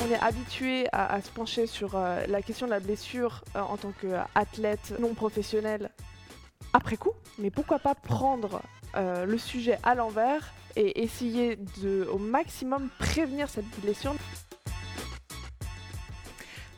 On 0.00 0.10
est 0.12 0.20
habitué 0.20 0.86
à, 0.92 1.20
se 1.20 1.30
pencher 1.30 1.66
sur 1.66 1.96
euh, 1.96 2.24
la 2.28 2.40
question 2.40 2.66
de 2.66 2.70
la 2.70 2.78
blessure 2.78 3.42
euh, 3.56 3.60
en 3.60 3.76
tant 3.76 3.92
qu'athlète 4.00 4.94
non 5.00 5.12
professionnel 5.12 5.90
après 6.72 6.96
coup, 6.96 7.12
mais 7.38 7.50
pourquoi 7.50 7.80
pas 7.80 7.96
prendre 7.96 8.62
euh, 8.96 9.24
le 9.24 9.38
sujet 9.38 9.78
à 9.82 9.96
l'envers 9.96 10.52
et 10.76 11.02
essayer 11.02 11.56
de 11.82 12.06
au 12.12 12.18
maximum 12.18 12.90
prévenir 13.00 13.50
cette 13.50 13.68
blessure? 13.80 14.14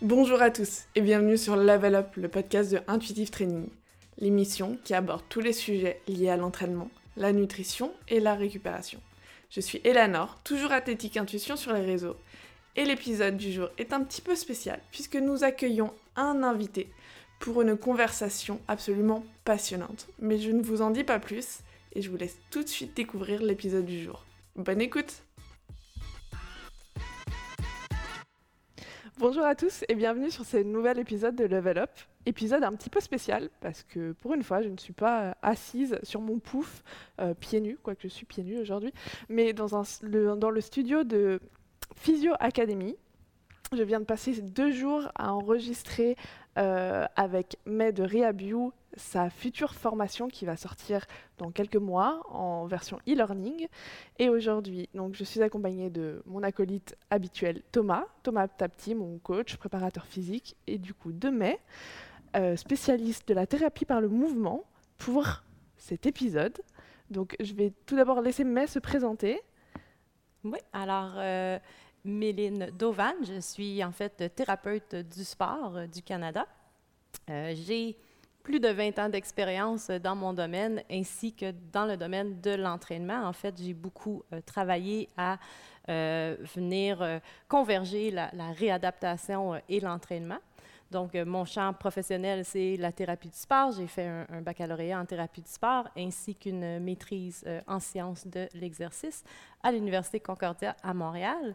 Bonjour 0.00 0.40
à 0.40 0.50
tous 0.50 0.84
et 0.94 1.02
bienvenue 1.02 1.36
sur 1.36 1.56
Level 1.56 1.96
Up, 1.96 2.16
le 2.16 2.28
podcast 2.28 2.72
de 2.72 2.80
Intuitive 2.88 3.28
Training, 3.28 3.68
l'émission 4.16 4.78
qui 4.82 4.94
aborde 4.94 5.24
tous 5.28 5.40
les 5.40 5.52
sujets 5.52 6.00
liés 6.08 6.30
à 6.30 6.38
l'entraînement, 6.38 6.88
la 7.18 7.32
nutrition 7.32 7.92
et 8.08 8.18
la 8.18 8.34
récupération. 8.34 8.98
Je 9.50 9.60
suis 9.60 9.80
Eleanor, 9.84 10.38
toujours 10.42 10.72
athlétique 10.72 11.16
intuition 11.16 11.56
sur 11.56 11.72
les 11.72 11.84
réseaux, 11.84 12.16
et 12.76 12.84
l'épisode 12.84 13.36
du 13.36 13.52
jour 13.52 13.68
est 13.78 13.92
un 13.92 14.02
petit 14.02 14.22
peu 14.22 14.34
spécial 14.34 14.80
puisque 14.90 15.16
nous 15.16 15.44
accueillons 15.44 15.92
un 16.16 16.42
invité 16.42 16.88
pour 17.40 17.62
une 17.62 17.76
conversation 17.76 18.60
absolument 18.68 19.24
passionnante. 19.44 20.08
Mais 20.18 20.38
je 20.38 20.50
ne 20.50 20.62
vous 20.62 20.82
en 20.82 20.90
dis 20.90 21.04
pas 21.04 21.18
plus 21.18 21.60
et 21.94 22.02
je 22.02 22.10
vous 22.10 22.16
laisse 22.16 22.36
tout 22.50 22.62
de 22.62 22.68
suite 22.68 22.94
découvrir 22.94 23.42
l'épisode 23.42 23.86
du 23.86 24.02
jour. 24.02 24.24
Bonne 24.56 24.80
écoute 24.80 25.22
Bonjour 29.18 29.44
à 29.44 29.54
tous 29.54 29.84
et 29.90 29.94
bienvenue 29.94 30.30
sur 30.30 30.46
ce 30.46 30.56
nouvel 30.56 30.98
épisode 30.98 31.36
de 31.36 31.44
Level 31.44 31.76
Up. 31.76 31.90
Épisode 32.24 32.64
un 32.64 32.72
petit 32.72 32.88
peu 32.88 33.00
spécial 33.00 33.50
parce 33.60 33.82
que 33.82 34.12
pour 34.12 34.32
une 34.32 34.42
fois 34.42 34.62
je 34.62 34.68
ne 34.68 34.78
suis 34.78 34.94
pas 34.94 35.36
assise 35.42 35.98
sur 36.02 36.22
mon 36.22 36.38
pouf 36.38 36.82
euh, 37.20 37.34
pieds 37.34 37.60
nus, 37.60 37.76
quoique 37.82 38.00
je 38.02 38.08
suis 38.08 38.24
pieds 38.24 38.44
nus 38.44 38.58
aujourd'hui, 38.58 38.94
mais 39.28 39.52
dans 39.52 40.50
le 40.50 40.60
studio 40.62 41.04
de 41.04 41.38
Physio 41.96 42.32
Academy. 42.40 42.96
Je 43.72 43.82
viens 43.82 44.00
de 44.00 44.04
passer 44.04 44.40
deux 44.42 44.72
jours 44.72 45.08
à 45.14 45.32
enregistrer 45.32 46.16
euh, 46.58 47.06
avec 47.16 47.56
May 47.66 47.92
de 47.92 48.02
Rehabio 48.02 48.72
sa 48.96 49.30
future 49.30 49.74
formation 49.74 50.26
qui 50.26 50.44
va 50.44 50.56
sortir 50.56 51.06
dans 51.38 51.50
quelques 51.52 51.76
mois 51.76 52.22
en 52.28 52.66
version 52.66 52.98
e-learning. 53.08 53.68
Et 54.18 54.28
aujourd'hui, 54.28 54.88
donc, 54.94 55.14
je 55.14 55.22
suis 55.22 55.42
accompagnée 55.42 55.90
de 55.90 56.22
mon 56.26 56.42
acolyte 56.42 56.96
habituel 57.10 57.62
Thomas, 57.70 58.06
Thomas 58.24 58.48
Tapti, 58.48 58.96
mon 58.96 59.18
coach, 59.18 59.56
préparateur 59.56 60.06
physique, 60.06 60.56
et 60.66 60.78
du 60.78 60.92
coup 60.92 61.12
de 61.12 61.28
May, 61.28 61.60
euh, 62.36 62.56
spécialiste 62.56 63.28
de 63.28 63.34
la 63.34 63.46
thérapie 63.46 63.84
par 63.84 64.00
le 64.00 64.08
mouvement, 64.08 64.64
pour 64.98 65.44
cet 65.76 66.06
épisode. 66.06 66.58
Donc 67.10 67.36
je 67.40 67.54
vais 67.54 67.72
tout 67.86 67.96
d'abord 67.96 68.20
laisser 68.20 68.44
May 68.44 68.66
se 68.66 68.78
présenter. 68.78 69.40
Oui, 70.44 70.58
alors 70.72 71.14
euh, 71.16 71.58
Méline 72.04 72.70
Dovan, 72.78 73.14
je 73.22 73.40
suis 73.40 73.82
en 73.84 73.92
fait 73.92 74.34
thérapeute 74.34 74.94
du 74.94 75.24
sport 75.24 75.76
euh, 75.76 75.86
du 75.86 76.02
Canada. 76.02 76.46
Euh, 77.28 77.54
j'ai 77.54 77.96
plus 78.42 78.60
de 78.60 78.68
20 78.68 78.98
ans 78.98 79.08
d'expérience 79.08 79.90
dans 79.90 80.16
mon 80.16 80.32
domaine 80.32 80.82
ainsi 80.90 81.32
que 81.34 81.52
dans 81.72 81.84
le 81.84 81.96
domaine 81.96 82.40
de 82.40 82.52
l'entraînement. 82.52 83.24
En 83.24 83.32
fait, 83.32 83.54
j'ai 83.60 83.74
beaucoup 83.74 84.22
travaillé 84.46 85.08
à 85.16 85.38
venir 85.86 87.20
converger 87.48 88.10
la 88.10 88.52
réadaptation 88.52 89.60
et 89.68 89.80
l'entraînement. 89.80 90.38
Donc, 90.90 91.14
euh, 91.14 91.24
mon 91.24 91.44
champ 91.44 91.72
professionnel, 91.72 92.44
c'est 92.44 92.76
la 92.76 92.90
thérapie 92.90 93.28
du 93.28 93.36
sport. 93.36 93.70
J'ai 93.72 93.86
fait 93.86 94.06
un, 94.06 94.42
baccalauréat 94.42 94.98
en 95.00 95.06
thérapie 95.06 95.40
du 95.40 95.50
sport 95.50 95.88
ainsi 95.96 96.34
qu'une 96.34 96.80
maîtrise 96.80 97.44
euh, 97.46 97.60
en 97.68 97.78
sciences 97.78 98.26
de 98.26 98.48
l'exercice 98.54 99.22
à 99.62 99.70
l'Université 99.70 100.18
Concordia 100.18 100.74
à 100.82 100.92
Montréal. 100.92 101.54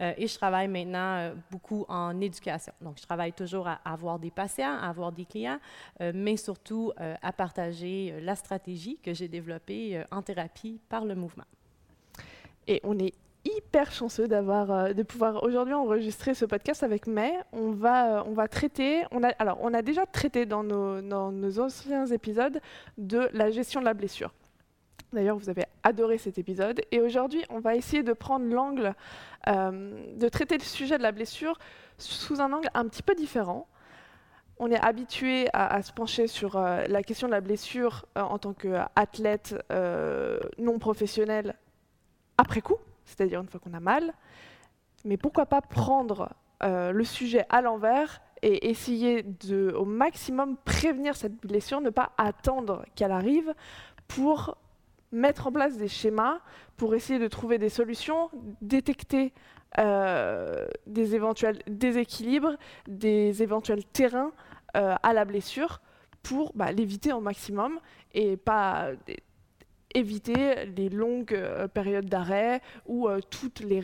Euh, 0.00 0.12
et 0.16 0.26
je 0.26 0.34
travaille 0.34 0.68
maintenant 0.68 1.32
beaucoup 1.50 1.84
en 1.88 2.20
éducation. 2.20 2.72
Donc, 2.80 2.98
je 2.98 3.02
travaille 3.02 3.32
toujours 3.32 3.68
à, 3.68 3.80
avoir 3.84 4.18
des 4.18 4.30
patients, 4.30 4.76
à 4.76 4.88
avoir 4.88 5.12
des 5.12 5.24
clients, 5.24 5.58
mais 6.00 6.36
surtout 6.36 6.92
à 6.96 7.32
partager 7.32 8.14
la 8.20 8.34
stratégie 8.34 8.98
que 9.02 9.14
j'ai 9.14 9.28
développée 9.28 10.02
en 10.10 10.22
thérapie 10.22 10.80
par 10.88 11.04
le 11.04 11.14
mouvement. 11.14 11.44
Et 12.66 12.80
on 12.84 12.98
est 12.98 13.14
hyper 13.44 13.92
chanceux 13.92 14.26
d'avoir, 14.26 14.70
euh, 14.70 14.92
de 14.92 15.02
pouvoir 15.02 15.42
aujourd'hui 15.42 15.74
enregistrer 15.74 16.34
ce 16.34 16.44
podcast 16.44 16.82
avec 16.82 17.06
May. 17.06 17.32
On 17.52 17.72
va, 17.72 18.20
euh, 18.20 18.22
on 18.26 18.32
va 18.32 18.48
traiter, 18.48 19.02
a, 19.02 19.28
alors 19.38 19.58
on 19.60 19.74
a 19.74 19.82
déjà 19.82 20.06
traité 20.06 20.46
dans 20.46 20.62
nos 20.64 21.60
anciens 21.60 22.06
épisodes 22.06 22.60
de 22.98 23.28
la 23.32 23.50
gestion 23.50 23.80
de 23.80 23.84
la 23.84 23.94
blessure. 23.94 24.32
D'ailleurs, 25.14 25.36
vous 25.36 25.48
avez 25.48 25.64
adoré 25.82 26.18
cet 26.18 26.38
épisode. 26.38 26.80
Et 26.90 27.00
aujourd'hui, 27.00 27.44
on 27.50 27.60
va 27.60 27.76
essayer 27.76 28.02
de 28.02 28.12
prendre 28.12 28.46
l'angle, 28.46 28.94
euh, 29.48 30.16
de 30.16 30.28
traiter 30.28 30.58
le 30.58 30.62
sujet 30.64 30.98
de 30.98 31.02
la 31.02 31.12
blessure 31.12 31.58
sous 31.98 32.40
un 32.40 32.52
angle 32.52 32.68
un 32.74 32.86
petit 32.88 33.02
peu 33.02 33.14
différent. 33.14 33.68
On 34.58 34.70
est 34.70 34.80
habitué 34.80 35.48
à, 35.52 35.82
se 35.82 35.92
pencher 35.92 36.28
sur 36.28 36.60
la 36.60 37.02
question 37.02 37.26
de 37.26 37.32
la 37.32 37.40
blessure 37.40 38.06
en 38.14 38.38
tant 38.38 38.52
qu'athlète 38.52 39.56
non 40.58 40.78
professionnel 40.78 41.56
après 42.38 42.60
coup, 42.60 42.76
c'est-à-dire 43.04 43.40
une 43.40 43.48
fois 43.48 43.58
qu'on 43.58 43.74
a 43.74 43.80
mal. 43.80 44.14
Mais 45.04 45.16
pourquoi 45.16 45.46
pas 45.46 45.60
prendre 45.60 46.30
euh, 46.62 46.92
le 46.92 47.04
sujet 47.04 47.44
à 47.50 47.60
l'envers 47.60 48.20
et 48.42 48.70
essayer 48.70 49.22
de, 49.22 49.74
au 49.76 49.84
maximum, 49.84 50.56
prévenir 50.64 51.16
cette 51.16 51.36
blessure, 51.36 51.80
ne 51.80 51.90
pas 51.90 52.12
attendre 52.16 52.84
qu'elle 52.94 53.12
arrive 53.12 53.54
pour 54.08 54.56
mettre 55.14 55.46
en 55.46 55.52
place 55.52 55.76
des 55.76 55.88
schémas, 55.88 56.40
pour 56.76 56.94
essayer 56.94 57.18
de 57.18 57.28
trouver 57.28 57.58
des 57.58 57.68
solutions, 57.68 58.30
détecter 58.60 59.32
euh, 59.78 60.66
des 60.86 61.14
éventuels 61.14 61.60
déséquilibres, 61.66 62.56
des 62.88 63.42
éventuels 63.42 63.84
terrains 63.84 64.32
euh, 64.76 64.94
à 65.02 65.12
la 65.12 65.24
blessure 65.24 65.80
pour 66.22 66.52
bah, 66.54 66.72
l'éviter 66.72 67.12
au 67.12 67.20
maximum 67.20 67.78
et 68.12 68.36
pas 68.36 68.90
éviter 69.94 70.66
les 70.66 70.88
longues 70.88 71.34
euh, 71.34 71.68
périodes 71.68 72.06
d'arrêt 72.06 72.60
ou 72.86 73.08
toutes, 73.30 73.60
les 73.60 73.80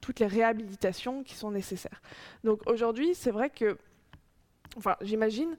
toutes 0.00 0.20
les 0.20 0.26
réhabilitations 0.26 1.22
qui 1.22 1.34
sont 1.34 1.50
nécessaires. 1.50 2.00
Donc 2.44 2.60
aujourd'hui, 2.66 3.14
c'est 3.14 3.30
vrai 3.30 3.50
que, 3.50 3.76
enfin, 4.76 4.96
j'imagine, 5.02 5.56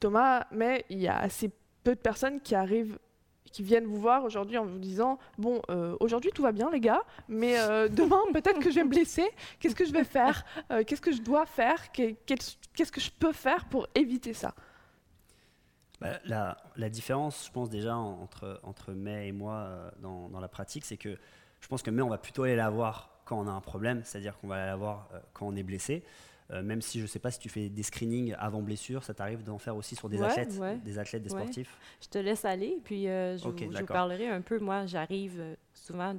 Thomas, 0.00 0.46
mais 0.52 0.86
il 0.88 1.00
y 1.00 1.08
a 1.08 1.18
assez 1.18 1.50
peu 1.82 1.94
de 1.94 2.00
personnes 2.00 2.40
qui 2.40 2.54
arrivent 2.54 2.98
qui 3.50 3.62
viennent 3.62 3.86
vous 3.86 4.00
voir 4.00 4.24
aujourd'hui 4.24 4.58
en 4.58 4.64
vous 4.64 4.78
disant 4.78 5.18
bon 5.38 5.60
euh, 5.70 5.96
aujourd'hui 6.00 6.30
tout 6.32 6.42
va 6.42 6.52
bien 6.52 6.70
les 6.70 6.80
gars 6.80 7.02
mais 7.28 7.54
demain 7.88 8.20
peut-être 8.32 8.60
que 8.60 8.70
je 8.70 8.76
vais 8.76 8.84
me 8.84 8.90
blesser. 8.90 9.28
Qu'est-ce 9.60 9.74
que 9.74 9.84
je 9.84 9.92
vais 9.92 10.04
faire? 10.04 10.44
Qu'est-ce 10.86 11.00
que 11.00 11.12
je 11.12 11.22
dois 11.22 11.46
faire? 11.46 11.90
Qu'est-ce 11.92 12.92
que 12.92 13.00
je 13.00 13.10
peux 13.10 13.32
faire 13.32 13.66
pour 13.66 13.86
éviter 13.94 14.34
ça? 14.34 14.54
Bah, 16.00 16.20
la, 16.76 16.88
différence, 16.88 17.46
je 17.46 17.50
pense 17.50 17.70
déjà 17.70 17.96
entre, 17.96 18.60
entre 18.62 18.92
May 18.92 19.28
et 19.28 19.32
moi 19.32 19.54
euh, 19.54 19.90
dans, 20.00 20.28
dans, 20.28 20.38
la 20.38 20.46
pratique, 20.46 20.84
c'est 20.84 20.96
que 20.96 21.18
je 21.60 21.68
pense 21.68 21.82
que 21.82 21.90
May, 21.90 22.02
on 22.02 22.08
va 22.08 22.18
plutôt 22.18 22.44
aller 22.44 22.54
la 22.54 22.70
voir 22.70 23.10
quand 23.24 23.38
on 23.38 23.48
a 23.48 23.50
un 23.50 23.60
problème, 23.60 24.02
c'est-à-dire 24.04 24.38
qu'on 24.38 24.46
va 24.46 24.56
aller 24.56 24.66
la 24.66 24.76
voir 24.76 25.08
euh, 25.12 25.18
quand 25.32 25.46
on 25.46 25.56
est 25.56 25.64
blessé. 25.64 26.04
Euh, 26.50 26.62
même 26.62 26.80
si 26.80 26.98
je 26.98 27.02
ne 27.02 27.08
sais 27.08 27.18
pas 27.18 27.30
si 27.30 27.38
tu 27.38 27.48
fais 27.48 27.68
des 27.68 27.82
screenings 27.82 28.34
avant 28.38 28.62
blessure, 28.62 29.04
ça 29.04 29.12
t'arrive 29.12 29.42
d'en 29.42 29.58
faire 29.58 29.76
aussi 29.76 29.94
sur 29.96 30.08
des 30.08 30.22
athlètes, 30.22 30.58
des 30.82 30.98
athlètes, 30.98 31.22
des 31.22 31.28
sportifs. 31.28 31.76
Je 32.00 32.08
te 32.08 32.18
laisse 32.18 32.44
aller, 32.44 32.78
puis 32.84 33.04
je, 33.04 33.48
vous, 33.48 33.86
parlerai 33.86 34.28
un 34.28 34.40
peu. 34.40 34.58
Moi, 34.58 34.86
j'arrive 34.86 35.56
souvent 35.74 36.16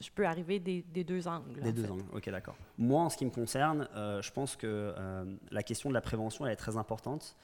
je 0.00 0.10
peux 0.10 0.26
arriver 0.26 0.58
des, 0.58 0.84
des 0.92 1.04
deux 1.04 1.28
angles. 1.28 1.60
Des 1.60 1.72
deux 1.72 1.88
angles, 1.88 2.02
ok, 2.12 2.28
d'accord. 2.28 2.56
Moi, 2.76 3.00
en 3.00 3.08
ce 3.08 3.16
qui 3.16 3.24
me 3.24 3.30
concerne, 3.30 3.88
je 3.94 4.30
pense 4.32 4.56
que 4.56 4.94
la 5.50 5.62
question 5.62 5.88
de 5.88 5.94
la 5.94 6.00
prévention, 6.00 6.44
elle 6.44 6.52
est 6.52 6.56
très 6.56 6.76
importante 6.76 7.36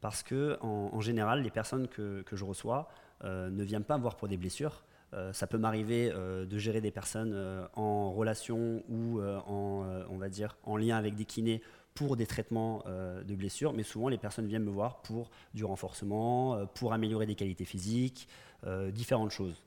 parce 0.00 0.22
que 0.22 0.58
en, 0.62 1.00
général, 1.00 1.42
les 1.42 1.50
personnes 1.50 1.88
que, 1.88 2.24
je 2.32 2.44
reçois 2.44 2.88
euh, 3.24 3.50
ne 3.50 3.62
viennent 3.62 3.84
pas 3.84 3.96
me 3.96 4.02
voir 4.02 4.16
pour 4.16 4.28
des 4.28 4.36
blessures. 4.36 4.82
Euh, 5.12 5.32
ça 5.32 5.46
peut 5.46 5.58
m'arriver 5.58 6.10
euh, 6.14 6.46
de 6.46 6.58
gérer 6.58 6.80
des 6.80 6.90
personnes 6.90 7.34
en 7.74 8.12
relation 8.12 8.82
ou 8.88 9.20
en, 9.22 10.04
on 10.08 10.16
va 10.18 10.28
dire, 10.28 10.56
en 10.64 10.76
lien 10.76 10.96
avec 10.96 11.14
des 11.14 11.24
kinés 11.24 11.62
pour 11.94 12.16
des 12.16 12.26
traitements 12.26 12.84
de 12.86 13.34
blessures, 13.34 13.72
mais 13.72 13.82
souvent 13.82 14.08
les 14.08 14.16
personnes 14.16 14.46
viennent 14.46 14.64
me 14.64 14.70
voir 14.70 15.02
pour 15.02 15.30
du 15.54 15.64
renforcement, 15.64 16.64
pour 16.74 16.92
améliorer 16.92 17.26
des 17.26 17.34
qualités 17.34 17.64
physiques, 17.64 18.28
différentes 18.92 19.32
choses. 19.32 19.64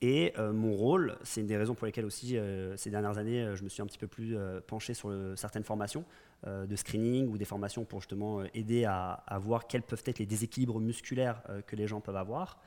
Et 0.00 0.32
mon 0.38 0.72
rôle, 0.74 1.16
c'est 1.24 1.40
une 1.40 1.48
des 1.48 1.56
raisons 1.56 1.74
pour 1.74 1.86
lesquelles 1.86 2.04
aussi 2.04 2.38
ces 2.76 2.88
dernières 2.90 3.18
années, 3.18 3.50
je 3.56 3.64
me 3.64 3.68
suis 3.68 3.82
un 3.82 3.86
petit 3.86 3.98
peu 3.98 4.06
plus 4.06 4.36
penché 4.66 4.94
sur 4.94 5.12
certaines 5.36 5.64
formations, 5.64 6.04
euh, 6.46 6.66
de 6.66 6.76
screening 6.76 7.28
ou 7.28 7.38
des 7.38 7.46
formations 7.46 7.86
pour 7.86 8.00
justement 8.00 8.40
euh, 8.40 8.46
aider 8.52 8.84
à, 8.84 9.22
voir 9.40 9.66
quels 9.66 9.80
peuvent 9.80 10.02
être 10.04 10.18
les 10.18 10.26
déséquilibres 10.26 10.78
musculaires 10.78 11.40
euh, 11.48 11.62
que 11.62 11.74
les 11.74 11.86
gens 11.86 12.02
peuvent 12.02 12.16
avoir 12.16 12.60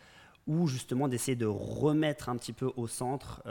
ou 0.47 0.67
justement 0.67 1.07
d'essayer 1.07 1.35
de 1.35 1.45
remettre 1.45 2.29
un 2.29 2.37
petit 2.37 2.53
peu 2.53 2.71
au 2.75 2.87
centre 2.87 3.43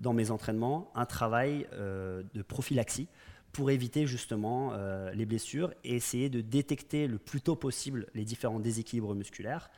dans 0.00 0.12
mes 0.12 0.30
entraînements 0.30 0.90
un 0.94 1.06
travail 1.06 1.66
de 1.72 2.42
prophylaxie 2.42 3.08
pour 3.52 3.70
éviter 3.70 4.06
justement 4.06 4.72
les 5.12 5.26
blessures 5.26 5.72
et 5.84 5.94
essayer 5.94 6.28
de 6.28 6.40
détecter 6.40 7.06
le 7.06 7.18
plus 7.18 7.40
tôt 7.40 7.56
possible 7.56 8.06
les 8.14 8.24
différents 8.24 8.60
déséquilibres 8.60 9.14
musculaires 9.14 9.70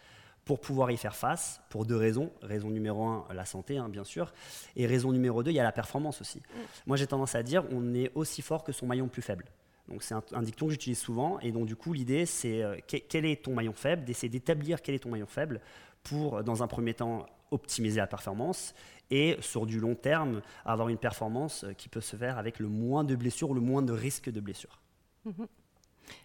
pour 0.47 0.61
pouvoir 0.61 0.93
y 0.93 0.97
faire 0.97 1.15
face, 1.15 1.61
pour 1.69 1.85
deux 1.85 1.97
raisons. 1.97 2.31
Raison 2.41 2.71
numéro 2.71 3.05
un, 3.05 3.27
la 3.35 3.45
santé, 3.45 3.77
hein, 3.79 3.89
bien 3.89 4.05
sûr. 4.05 4.33
Et 4.77 4.87
raison 4.87 5.13
numéro 5.13 5.43
deux, 5.43 5.51
il 5.51 5.57
y 5.57 5.61
a 5.61 5.65
la 5.65 5.73
performance 5.73 6.21
aussi. 6.21 6.39
Mm. 6.39 6.61
Moi, 6.87 6.97
j'ai 6.97 7.07
tendance 7.09 7.35
à 7.35 7.43
dire, 7.43 7.65
on 7.73 7.95
est 7.95 8.13
aussi 8.15 8.43
fort 8.43 8.63
que 8.63 8.71
son 8.73 8.87
maillon 8.87 9.09
plus 9.09 9.23
faible. 9.23 9.45
Donc 9.89 10.03
c'est 10.03 10.15
un, 10.15 10.43
dicton 10.43 10.67
que 10.67 10.73
j'utilise 10.73 10.99
souvent. 10.99 11.39
Et 11.41 11.53
donc 11.53 11.67
du 11.67 11.77
coup, 11.77 11.93
l'idée, 11.93 12.27
c'est 12.27 12.63
euh, 12.63 12.77
quel 12.87 13.25
est 13.25 13.45
ton 13.45 13.55
maillon 13.55 13.73
faible, 13.73 14.05
d'essayer 14.05 14.29
d'établir 14.29 14.83
quel 14.83 14.95
est 14.95 15.01
ton 15.01 15.11
maillon 15.11 15.27
faible 15.27 15.61
pour, 16.09 16.43
dans 16.45 16.63
un 16.63 16.67
premier 16.67 16.95
temps, 16.95 17.27
optimiser 17.51 17.99
la 18.01 18.07
performance 18.07 18.75
et 19.11 19.37
sur 19.41 19.67
du 19.67 19.79
long 19.79 19.95
terme, 19.95 20.43
avoir 20.65 20.89
une 20.89 20.99
performance 20.99 21.65
qui 21.79 21.89
peut 21.89 22.01
se 22.01 22.17
faire 22.17 22.39
avec 22.39 22.59
le 22.59 22.69
moins 22.69 23.05
de 23.05 23.15
blessures 23.15 23.55
le 23.55 23.61
moins 23.61 23.83
de 23.83 23.93
risques 23.93 24.31
de 24.31 24.41
blessures. 24.41 24.81
Mm-hmm. 25.27 25.47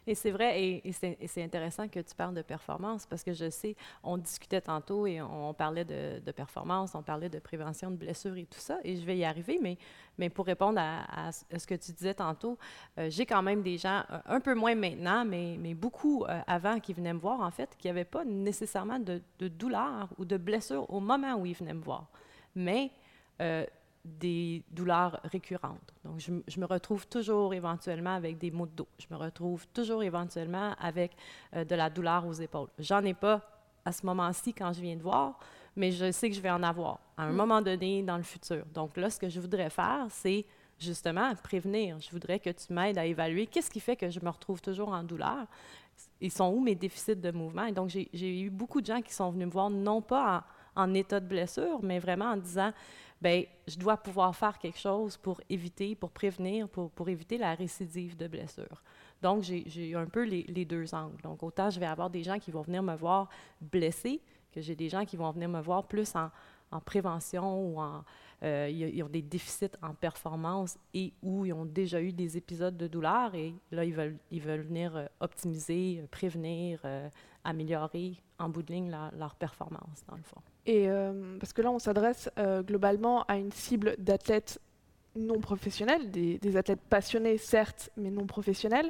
Et 0.07 0.15
c'est 0.15 0.31
vrai, 0.31 0.61
et, 0.61 0.91
c'est 0.91 1.43
intéressant 1.43 1.87
que 1.87 1.99
tu 1.99 2.15
parles 2.15 2.33
de 2.33 2.41
performance 2.41 3.05
parce 3.05 3.23
que 3.23 3.33
je 3.33 3.49
sais, 3.49 3.75
on 4.03 4.17
discutait 4.17 4.61
tantôt 4.61 5.05
et 5.05 5.21
on, 5.21 5.53
parlait 5.53 5.85
de, 5.85 6.31
performance, 6.31 6.95
on 6.95 7.03
parlait 7.03 7.29
de 7.29 7.39
prévention 7.39 7.91
de 7.91 7.95
blessures 7.95 8.37
et 8.37 8.45
tout 8.45 8.59
ça, 8.59 8.79
et 8.83 8.95
je 8.95 9.05
vais 9.05 9.17
y 9.17 9.25
arriver, 9.25 9.59
mais, 9.61 9.77
mais 10.17 10.29
pour 10.29 10.45
répondre 10.45 10.79
à, 10.79 11.31
ce 11.31 11.67
que 11.67 11.75
tu 11.75 11.91
disais 11.91 12.13
tantôt, 12.13 12.57
euh, 12.97 13.07
j'ai 13.09 13.25
quand 13.25 13.41
même 13.41 13.61
des 13.61 13.77
gens, 13.77 14.03
euh, 14.11 14.19
un 14.25 14.39
peu 14.39 14.53
moins 14.53 14.75
maintenant, 14.75 15.25
mais, 15.25 15.57
mais 15.59 15.73
beaucoup 15.73 16.25
euh, 16.25 16.39
avant 16.47 16.79
qui 16.79 16.93
venaient 16.93 17.13
me 17.13 17.19
voir, 17.19 17.41
en 17.41 17.51
fait, 17.51 17.75
qui 17.77 17.87
n'avaient 17.87 18.05
pas 18.05 18.25
nécessairement 18.25 18.99
de, 18.99 19.21
de, 19.39 19.47
douleur 19.47 20.09
ou 20.17 20.25
de 20.25 20.37
blessure 20.37 20.91
au 20.91 20.99
moment 20.99 21.35
où 21.35 21.45
ils 21.45 21.55
venaient 21.55 21.73
me 21.73 21.83
voir. 21.83 22.07
Mais 22.55 22.91
des 24.03 24.63
douleurs 24.71 25.19
récurrentes. 25.23 25.93
Donc, 26.03 26.19
je, 26.19 26.59
me 26.59 26.65
retrouve 26.65 27.07
toujours 27.07 27.53
éventuellement 27.53 28.15
avec 28.15 28.37
des 28.37 28.51
maux 28.51 28.65
de 28.65 28.71
dos. 28.71 28.87
Je 28.97 29.05
me 29.11 29.17
retrouve 29.17 29.67
toujours 29.67 30.03
éventuellement 30.03 30.73
avec 30.79 31.15
euh, 31.55 31.63
de 31.63 31.75
la 31.75 31.89
douleur 31.89 32.25
aux 32.25 32.33
épaules. 32.33 32.69
J'en 32.79 33.03
ai 33.03 33.13
pas 33.13 33.41
à 33.85 33.91
ce 33.91 34.05
moment-ci 34.05 34.53
quand 34.53 34.73
je 34.73 34.81
viens 34.81 34.95
de 34.95 35.01
voir, 35.01 35.39
mais 35.75 35.91
je 35.91 36.11
sais 36.11 36.29
que 36.29 36.35
je 36.35 36.41
vais 36.41 36.51
en 36.51 36.63
avoir 36.63 36.99
à 37.17 37.23
un 37.23 37.31
mm. 37.31 37.35
moment 37.35 37.61
donné 37.61 38.03
dans 38.03 38.17
le 38.17 38.23
futur. 38.23 38.65
Donc 38.73 38.97
là, 38.97 39.09
ce 39.09 39.19
que 39.19 39.29
je 39.29 39.39
voudrais 39.39 39.69
faire, 39.69 40.05
c'est 40.09 40.45
justement 40.79 41.33
prévenir. 41.35 41.99
Je 41.99 42.09
voudrais 42.11 42.39
que 42.39 42.49
tu 42.49 42.73
m'aides 42.73 42.97
à 42.97 43.05
évaluer 43.05 43.45
qu'est-ce 43.45 43.69
qui 43.69 43.79
fait 43.79 43.95
que 43.95 44.09
je 44.09 44.19
me 44.19 44.29
retrouve 44.29 44.61
toujours 44.61 44.89
en 44.89 45.03
douleur. 45.03 45.45
Ils 46.19 46.31
sont 46.31 46.51
où 46.51 46.59
mes 46.59 46.73
déficits 46.73 47.15
de 47.15 47.31
mouvement? 47.31 47.65
Et 47.65 47.71
donc, 47.71 47.89
j'ai 47.89 48.41
eu 48.41 48.49
beaucoup 48.49 48.81
de 48.81 48.87
gens 48.87 49.01
qui 49.01 49.13
sont 49.13 49.29
venus 49.29 49.45
me 49.45 49.51
voir, 49.51 49.69
non 49.69 50.01
pas 50.01 50.43
en, 50.75 50.83
en 50.83 50.93
état 50.95 51.19
de 51.19 51.27
blessure, 51.27 51.79
mais 51.83 51.99
vraiment 51.99 52.25
en 52.25 52.37
disant 52.37 52.71
ben 53.21 53.45
je 53.67 53.77
dois 53.77 53.97
pouvoir 53.97 54.35
faire 54.35 54.57
quelque 54.57 54.79
chose 54.79 55.17
pour 55.17 55.39
éviter, 55.49 55.95
pour 55.95 56.11
prévenir, 56.11 56.67
pour, 56.67 56.89
pour 56.91 57.09
éviter 57.09 57.37
la 57.37 57.53
récidive 57.53 58.17
de 58.17 58.27
blessure. 58.27 58.83
Donc, 59.21 59.43
j'ai 59.43 59.95
un 59.95 60.07
peu 60.07 60.23
les, 60.23 60.43
les, 60.43 60.65
deux 60.65 60.95
angles. 60.95 61.21
Donc, 61.21 61.43
autant 61.43 61.69
je 61.69 61.79
vais 61.79 61.85
avoir 61.85 62.09
des 62.09 62.23
gens 62.23 62.39
qui 62.39 62.49
vont 62.49 62.63
venir 62.63 62.81
me 62.81 62.95
voir 62.95 63.29
blessés, 63.61 64.19
que 64.51 64.61
j'ai 64.61 64.75
des 64.75 64.89
gens 64.89 65.05
qui 65.05 65.15
vont 65.15 65.29
venir 65.31 65.47
me 65.47 65.61
voir 65.61 65.87
plus 65.87 66.15
en, 66.15 66.29
en 66.71 66.79
prévention 66.79 67.67
ou 67.67 67.79
en, 67.79 68.03
euh, 68.43 68.67
ils, 68.71 69.03
ont 69.03 69.09
des 69.09 69.21
déficits 69.21 69.77
en 69.83 69.93
performance 69.93 70.79
et 70.95 71.13
où 71.21 71.45
ils 71.45 71.53
ont 71.53 71.65
déjà 71.65 72.01
eu 72.01 72.11
des 72.11 72.37
épisodes 72.37 72.75
de 72.75 72.87
douleur 72.87 73.35
et 73.35 73.53
là, 73.71 73.85
ils 73.85 73.93
veulent, 73.93 74.17
ils 74.31 74.41
veulent 74.41 74.61
venir 74.61 74.95
euh, 74.95 75.05
optimiser, 75.19 75.99
euh, 76.01 76.07
prévenir, 76.09 76.79
améliorer 77.43 78.15
en 78.39 78.49
bout 78.49 78.63
de 78.63 78.73
ligne 78.73 78.95
leur 79.17 79.35
performance, 79.35 80.03
dans 80.07 80.15
le 80.15 80.23
fond. 80.23 80.41
Et 80.65 80.87
parce 81.39 81.53
que 81.53 81.61
là, 81.61 81.71
on 81.71 81.79
s'adresse 81.79 82.29
globalement 82.37 83.23
à 83.23 83.37
une 83.37 83.51
cible 83.51 83.95
d'athlètes 83.97 84.59
non 85.15 85.39
professionnels, 85.39 86.09
des, 86.11 86.57
athlètes 86.57 86.81
passionnés 86.89 87.37
certes, 87.37 87.89
mais 87.97 88.11
non 88.11 88.25
professionnels, 88.25 88.89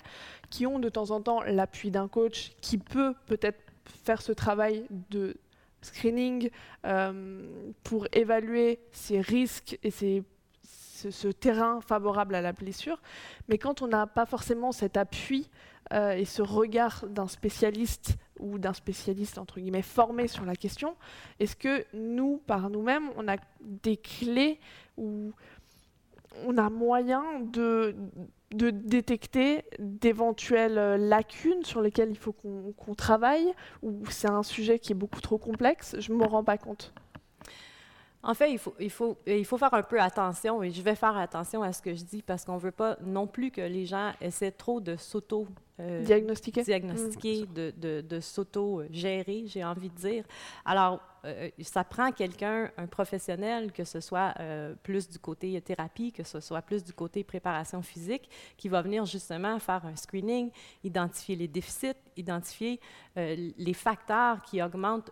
qui 0.50 0.66
ont 0.68 0.80
de 0.80 0.90
temps 0.90 1.12
en 1.12 1.22
temps 1.22 1.42
l'appui 1.44 1.92
d'un 1.92 2.08
coach 2.08 2.52
qui 2.62 2.78
peut 2.78 3.14
peut-être 3.26 3.60
faire 4.04 4.22
ce 4.22 4.32
travail 4.32 4.86
de 5.10 5.36
screening 5.82 6.50
euh, 6.86 7.74
pour 7.84 8.08
évaluer 8.14 8.80
ces 8.92 9.20
risques 9.20 9.80
et 9.84 9.92
ce, 9.92 11.28
terrain 11.32 11.82
favorable 11.82 12.36
à 12.36 12.42
la 12.42 12.52
blessure. 12.52 13.02
Mais 13.48 13.58
quand 13.58 13.82
on 13.82 13.88
n'a 13.88 14.06
pas 14.06 14.28
forcément 14.28 14.72
cet 14.72 14.98
appui 14.98 15.50
euh, 15.94 16.12
et 16.12 16.26
ce 16.26 16.42
regard 16.42 17.06
d'un 17.08 17.28
spécialiste 17.28 18.18
ou 18.40 18.58
d'un 18.58 18.74
spécialiste 18.74 19.38
entre 19.38 19.60
guillemets 19.60 19.82
formé 19.82 20.28
sur 20.28 20.46
la 20.46 20.56
question, 20.56 20.96
est-ce 21.40 21.56
que 21.56 21.86
nous, 21.94 22.42
par 22.48 22.70
nous-mêmes, 22.70 23.10
on 23.18 23.28
a 23.28 23.38
des 23.60 23.98
clés 23.98 24.60
ou 24.98 25.34
on 26.46 26.58
a 26.58 26.70
moyen 26.70 27.24
de 27.42 27.96
détecter 28.52 29.64
d'éventuelles 29.80 30.96
lacunes 31.08 31.64
sur 31.64 31.82
lesquelles 31.82 32.10
il 32.10 32.18
faut 32.18 32.34
qu'on 32.34 32.96
travaille, 32.96 33.54
ou 33.82 34.04
c'est 34.10 34.30
un 34.30 34.44
sujet 34.44 34.80
qui 34.80 34.94
est 34.94 34.96
beaucoup 34.96 35.22
trop 35.22 35.38
complexe, 35.38 35.96
je 36.00 36.14
ne 36.14 36.18
me 36.18 36.26
rends 36.26 36.44
pas 36.44 36.58
compte. 36.58 36.94
En 38.24 38.34
fait, 38.34 38.52
il 38.52 38.60
faut, 38.60 38.76
il, 38.80 38.90
faut, 38.92 39.18
il 39.26 39.46
faut 39.46 39.58
faire 39.58 39.74
un 39.74 39.82
peu 39.82 40.00
attention, 40.00 40.62
et 40.62 40.72
je 40.72 40.82
vais 40.82 40.96
faire 40.96 41.18
attention 41.18 41.64
à 41.64 41.74
ce 41.74 41.82
que 41.82 41.96
je 41.96 42.04
dis, 42.04 42.22
parce 42.22 42.46
qu'on 42.46 42.56
ne 42.56 42.60
veut 42.60 42.72
pas 42.72 42.98
non 43.04 43.26
plus 43.26 43.52
que 43.52 43.62
les 43.62 43.86
gens 43.86 44.12
essaient 44.22 44.52
trop 44.52 44.80
de 44.80 44.96
s'auto 44.96 45.48
euh, 45.80 46.04
diagnostiquer, 46.04 46.64
diagnostiquer 46.64 47.44
mm. 47.44 47.54
de, 47.54 47.74
de, 47.78 48.02
de 48.02 48.20
s'auto-gérer, 48.20 49.46
j'ai 49.48 49.64
envie 49.64 49.90
de 49.90 49.96
dire. 49.96 50.24
Alors, 50.66 51.00
euh, 51.26 51.50
ça 51.62 51.84
prend 51.84 52.12
quelqu'un, 52.12 52.72
un 52.78 52.88
professionnel, 52.88 53.72
que 53.72 53.84
ce 53.84 54.00
soit 54.00 54.34
euh, 54.40 54.74
plus 54.84 55.10
du 55.10 55.20
côté 55.20 55.60
thérapie, 55.62 56.12
que 56.12 56.24
ce 56.24 56.40
soit 56.40 56.62
plus 56.62 56.84
du 56.84 56.94
côté 56.94 57.24
préparation 57.24 57.82
physique, 57.82 58.30
qui 58.58 58.70
va 58.70 58.82
venir 58.82 59.06
justement 59.06 59.60
faire 59.60 59.86
un 59.86 59.96
screening, 59.96 60.52
identifier 60.84 61.36
les 61.36 61.48
déficits, 61.48 61.98
identifier 62.18 62.80
les 63.16 63.74
facteurs 63.74 64.42
qui, 64.42 64.62
augmentent, 64.62 65.12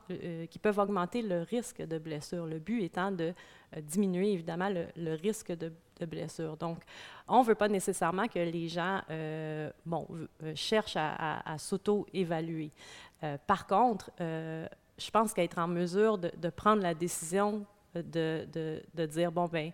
qui 0.49 0.59
peuvent 0.59 0.79
augmenter 0.79 1.21
le 1.21 1.41
risque 1.41 1.81
de 1.81 1.97
blessure. 1.97 2.45
Le 2.45 2.59
but 2.59 2.83
étant 2.83 3.11
de 3.11 3.33
diminuer 3.81 4.33
évidemment 4.33 4.69
le, 4.69 5.13
risque 5.15 5.51
de 5.51 5.71
blessures. 6.05 6.57
Donc, 6.57 6.79
on 7.27 7.41
ne 7.41 7.45
veut 7.45 7.55
pas 7.55 7.67
nécessairement 7.67 8.27
que 8.27 8.39
les 8.39 8.67
gens 8.67 9.01
euh, 9.09 9.71
bon, 9.85 10.07
euh, 10.43 10.53
cherchent 10.55 10.97
à, 10.97 11.55
s'auto-évaluer. 11.57 12.71
Euh, 13.23 13.37
par 13.45 13.67
contre, 13.67 14.11
je 14.99 15.09
pense 15.11 15.33
qu'être 15.33 15.57
en 15.57 15.67
mesure 15.67 16.17
de, 16.17 16.49
prendre 16.49 16.81
la 16.81 16.93
décision 16.93 17.65
de, 17.95 18.45
de, 18.93 19.05
dire, 19.05 19.31
bon, 19.31 19.45
ben 19.45 19.71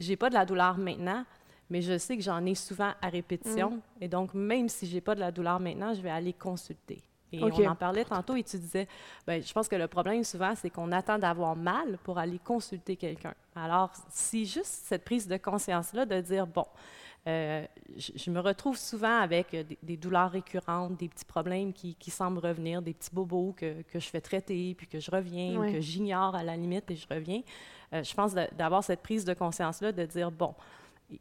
j'ai 0.00 0.16
pas 0.16 0.28
de 0.28 0.34
la 0.34 0.44
douleur 0.44 0.76
maintenant, 0.76 1.24
mais 1.70 1.80
je 1.80 1.96
sais 1.96 2.16
que 2.16 2.22
j'en 2.22 2.44
ai 2.44 2.54
souvent 2.54 2.92
à 3.00 3.08
répétition. 3.08 3.70
Mm. 3.70 3.80
Et 4.02 4.08
donc, 4.08 4.34
même 4.34 4.68
si 4.68 4.86
j'ai 4.86 5.00
pas 5.00 5.14
de 5.14 5.20
la 5.20 5.30
douleur 5.30 5.60
maintenant, 5.60 5.94
je 5.94 6.00
vais 6.00 6.10
aller 6.10 6.32
consulter. 6.32 7.02
Et 7.32 7.42
on 7.42 7.66
en 7.68 7.74
parlait 7.74 8.04
tantôt 8.04 8.36
et 8.36 8.44
tu 8.44 8.56
disais, 8.58 8.86
ben, 9.26 9.42
je 9.42 9.52
pense 9.52 9.68
que 9.68 9.74
le 9.74 9.88
problème 9.88 10.22
souvent, 10.22 10.54
c'est 10.54 10.70
qu'on 10.70 10.92
attend 10.92 11.18
d'avoir 11.18 11.56
mal 11.56 11.98
pour 12.04 12.18
aller 12.18 12.38
consulter 12.38 12.96
quelqu'un. 12.96 13.34
Alors, 13.56 13.90
si 14.10 14.46
juste 14.46 14.84
cette 14.84 15.04
prise 15.04 15.26
de 15.26 15.36
conscience-là 15.36 16.06
de 16.06 16.20
dire, 16.20 16.46
bon, 16.46 16.66
euh, 17.26 17.64
je, 17.96 18.30
me 18.30 18.38
retrouve 18.40 18.76
souvent 18.76 19.18
avec 19.20 19.56
des, 19.82 19.96
douleurs 19.96 20.30
récurrentes, 20.30 20.96
des 20.98 21.08
petits 21.08 21.24
problèmes 21.24 21.72
qui, 21.72 22.10
semblent 22.10 22.38
revenir, 22.38 22.82
des 22.82 22.92
petits 22.92 23.10
bobos 23.12 23.54
que, 23.56 23.82
que, 23.82 23.98
je 23.98 24.08
fais 24.08 24.20
traiter, 24.20 24.74
puis 24.74 24.86
que 24.86 25.00
je 25.00 25.10
reviens, 25.10 25.58
ou 25.58 25.72
que 25.72 25.80
j'ignore 25.80 26.34
à 26.34 26.42
la 26.42 26.56
limite 26.56 26.90
et 26.90 26.96
je 26.96 27.06
reviens. 27.08 27.40
Euh, 27.92 28.02
je 28.02 28.14
pense 28.14 28.34
d'avoir 28.34 28.84
cette 28.84 29.00
prise 29.00 29.24
de 29.24 29.32
conscience-là, 29.32 29.92
de 29.92 30.04
dire, 30.04 30.30
bon, 30.30 30.54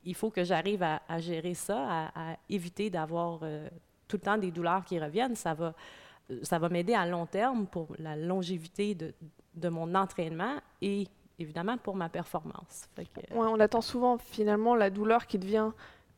il 0.03 0.15
faut 0.15 0.29
que 0.29 0.43
j'arrive 0.43 0.83
à, 0.83 1.19
gérer 1.19 1.53
ça, 1.53 2.09
à, 2.15 2.35
éviter 2.49 2.89
d'avoir 2.89 3.39
euh, 3.43 3.69
tout 4.07 4.17
le 4.17 4.23
temps 4.23 4.37
des 4.37 4.51
douleurs 4.51 4.83
qui 4.83 4.99
reviennent. 4.99 5.35
Ça 5.35 5.53
va 5.53 5.73
ça 6.41 6.57
va 6.57 6.69
m'aider 6.69 6.93
à 6.93 7.05
long 7.05 7.25
terme 7.25 7.67
pour 7.67 7.87
la 7.99 8.15
longévité 8.15 8.95
de, 8.95 9.13
de, 9.55 9.69
mon 9.69 9.93
entraînement 9.93 10.55
et 10.81 11.05
évidemment 11.39 11.77
pour 11.77 11.95
ma 11.95 12.09
performance. 12.09 12.87
on 13.31 13.59
attend 13.59 13.81
souvent 13.81 14.17
finalement 14.17 14.75
la 14.75 14.89
douleur 14.89 15.27
qui 15.27 15.37
devient, 15.37 15.71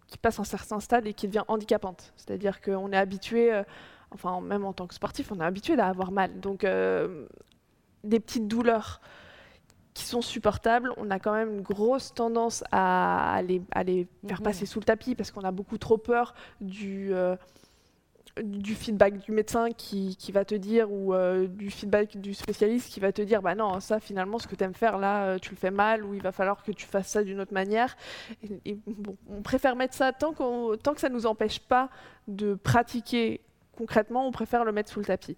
qui 0.07 0.17
passe 0.17 0.39
un 0.39 0.43
certain 0.43 0.79
stade 0.79 1.07
et 1.07 1.13
qui 1.13 1.27
devient 1.27 1.43
handicapante. 1.47 2.13
C'est-à-dire 2.15 2.61
qu'on 2.61 2.91
est 2.91 2.97
habitué, 2.97 3.53
euh, 3.53 3.63
enfin 4.11 4.39
même 4.41 4.65
en 4.65 4.73
tant 4.73 4.87
que 4.87 4.93
sportif, 4.93 5.31
on 5.31 5.39
est 5.39 5.43
habitué 5.43 5.79
à 5.79 5.87
avoir 5.87 6.11
mal. 6.11 6.39
Donc 6.39 6.63
euh, 6.63 7.25
des 8.03 8.19
petites 8.19 8.47
douleurs 8.47 9.01
qui 9.93 10.03
sont 10.03 10.21
supportables, 10.21 10.91
on 10.97 11.09
a 11.09 11.19
quand 11.19 11.33
même 11.33 11.55
une 11.55 11.61
grosse 11.61 12.13
tendance 12.13 12.63
à, 12.71 13.41
les, 13.47 13.61
à 13.71 13.83
les, 13.83 14.07
faire 14.27 14.39
mhm. 14.39 14.43
passer 14.43 14.65
sous 14.65 14.79
le 14.79 14.85
tapis 14.85 15.15
parce 15.15 15.31
qu'on 15.31 15.41
a 15.41 15.51
beaucoup 15.51 15.77
trop 15.77 15.97
peur 15.97 16.35
du, 16.59 17.13
euh, 17.13 17.35
du 18.43 18.75
feedback 18.75 19.19
du 19.19 19.31
médecin 19.31 19.71
qui, 19.71 20.17
qui 20.17 20.31
va 20.31 20.43
te 20.43 20.55
dire 20.55 20.91
ou 20.91 21.13
euh, 21.13 21.47
du 21.47 21.71
feedback 21.71 22.17
du 22.17 22.33
spécialiste 22.33 22.91
qui 22.91 22.99
va 22.99 23.13
te 23.13 23.21
dire 23.21 23.41
bah 23.41 23.55
non 23.55 23.79
ça 23.79 23.99
finalement 23.99 24.39
ce 24.39 24.47
que 24.47 24.55
tu 24.55 24.63
aimes 24.63 24.73
faire 24.73 24.97
là 24.97 25.25
euh, 25.25 25.39
tu 25.39 25.51
le 25.51 25.55
fais 25.55 25.71
mal 25.71 26.03
ou 26.03 26.13
il 26.13 26.21
va 26.21 26.33
falloir 26.33 26.61
que 26.63 26.71
tu 26.71 26.85
fasses 26.85 27.07
ça 27.07 27.23
d'une 27.23 27.39
autre 27.39 27.53
manière. 27.53 27.95
Bon, 28.87 29.15
on 29.29 29.41
préfère 29.41 29.75
mettre 29.75 29.93
ça 29.93 30.11
tant, 30.11 30.33
tant 30.33 30.93
que 30.93 30.99
ça 30.99 31.09
nous 31.09 31.25
empêche 31.25 31.59
pas 31.59 31.89
de 32.27 32.55
pratiquer 32.55 33.41
concrètement 33.77 34.27
on 34.27 34.31
préfère 34.31 34.65
le 34.65 34.71
mettre 34.71 34.91
sous 34.91 34.99
le 34.99 35.05
tapis. 35.05 35.37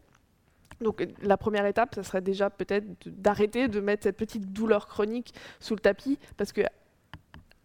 Donc 0.81 1.07
la 1.21 1.37
première 1.37 1.65
étape, 1.65 1.95
ça 1.95 2.03
serait 2.03 2.21
déjà 2.21 2.49
peut-être 2.49 2.85
d'arrêter 3.07 3.67
de 3.67 3.79
mettre 3.79 4.03
cette 4.03 4.17
petite 4.17 4.53
douleur 4.53 4.87
chronique 4.87 5.33
sous 5.59 5.73
le 5.73 5.79
tapis, 5.79 6.19
parce 6.37 6.51
que 6.51 6.61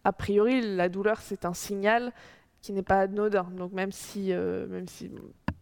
a 0.03 0.13
priori 0.13 0.75
la 0.75 0.89
douleur 0.89 1.21
c'est 1.21 1.45
un 1.45 1.53
signal 1.53 2.11
qui 2.63 2.71
n'est 2.73 2.81
pas 2.81 3.01
anodin. 3.01 3.43
Donc 3.55 3.71
même 3.73 3.91
si, 3.91 4.33
euh, 4.33 4.65
même 4.67 4.87
si 4.87 5.11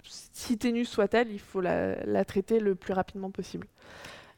si 0.05 0.57
ténue 0.57 0.85
soit-elle, 0.85 1.29
il 1.31 1.39
faut 1.39 1.59
la, 1.61 1.95
la 2.05 2.23
traiter 2.23 2.59
le 2.59 2.75
plus 2.75 2.93
rapidement 2.93 3.29
possible. 3.31 3.67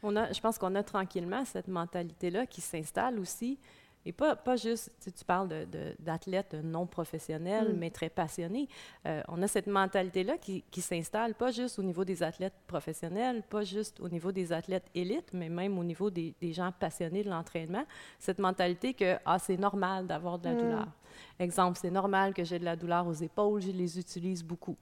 On 0.01 0.15
a, 0.15 0.32
je 0.34 0.41
pense 0.41 0.58
qu'on 0.58 0.74
a 0.75 0.84
tranquillement 0.84 1.46
cette 1.46 1.67
mentalité-là 1.67 2.46
qui 2.48 2.62
s'installe 2.62 3.20
aussi. 3.20 3.60
Et 4.05 4.12
pas, 4.12 4.36
pas 4.36 4.58
juste, 4.58 4.91
tu, 5.01 5.13
tu 5.13 5.24
parles 5.24 5.48
d'athlètes 6.00 6.55
non 6.62 6.86
professionnels, 6.86 7.70
Mm. 7.74 7.77
mais 7.77 7.89
très 7.89 8.10
passionnés. 8.10 8.67
Euh, 9.08 9.22
on 9.29 9.41
a 9.41 9.48
cette 9.48 9.67
mentalité-là 9.67 10.38
qui, 10.38 10.62
qui 10.70 10.82
s'installe 10.82 11.34
pas 11.36 11.51
juste 11.51 11.79
au 11.79 11.84
niveau 11.84 12.03
des 12.03 12.22
athlètes 12.22 12.53
professionnels, 12.67 13.43
pas 13.50 13.63
juste 13.63 14.01
au 14.01 14.10
niveau 14.10 14.34
des 14.34 14.51
athlètes 14.51 14.88
élites, 14.93 15.32
mais 15.32 15.48
même 15.48 15.77
au 15.79 15.86
niveau 15.86 16.10
des, 16.10 16.36
des 16.41 16.51
gens 16.51 16.74
passionnés 16.77 17.24
de 17.24 17.29
l'entraînement. 17.29 17.86
Cette 18.20 18.39
mentalité 18.39 18.93
que 18.93 19.15
ah, 19.25 19.39
c'est 19.39 19.55
normal 19.58 20.05
d'avoir 20.08 20.38
de 20.38 20.50
la 20.50 20.53
Mm. 20.55 20.58
douleur. 20.62 20.88
Exemple, 21.39 21.77
c'est 21.82 21.91
normal 21.91 22.34
que 22.34 22.43
j'ai 22.43 22.60
de 22.60 22.65
la 22.65 22.75
douleur 22.75 23.08
aux 23.08 23.13
épaules, 23.13 23.62
je 23.62 23.72
les 23.72 24.00
utilise 24.00 24.43
beaucoup. 24.43 24.77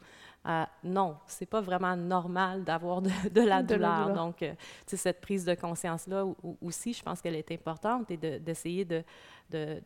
Euh, 0.48 0.64
non, 0.84 1.18
c'est 1.28 1.46
pas 1.46 1.62
vraiment 1.62 1.96
normal 1.96 2.64
d'avoir 2.64 3.02
de, 3.02 3.10
de 3.32 3.42
la 3.42 3.62
De 3.62 3.76
la 3.76 4.04
douleur. 4.04 4.14
Donc, 4.14 4.42
euh, 4.42 4.54
cette 4.88 5.22
prise 5.22 5.46
de 5.46 5.54
conscience-là 5.54 6.26
aussi, 6.62 6.94
je 6.94 7.04
pense 7.04 7.22
qu'elle 7.22 7.36
est 7.36 7.52
importante 7.52 8.10
et 8.10 8.18
de- 8.18 8.38
d'essayer 8.40 8.84
de, 8.86 9.04
de, 9.52 9.82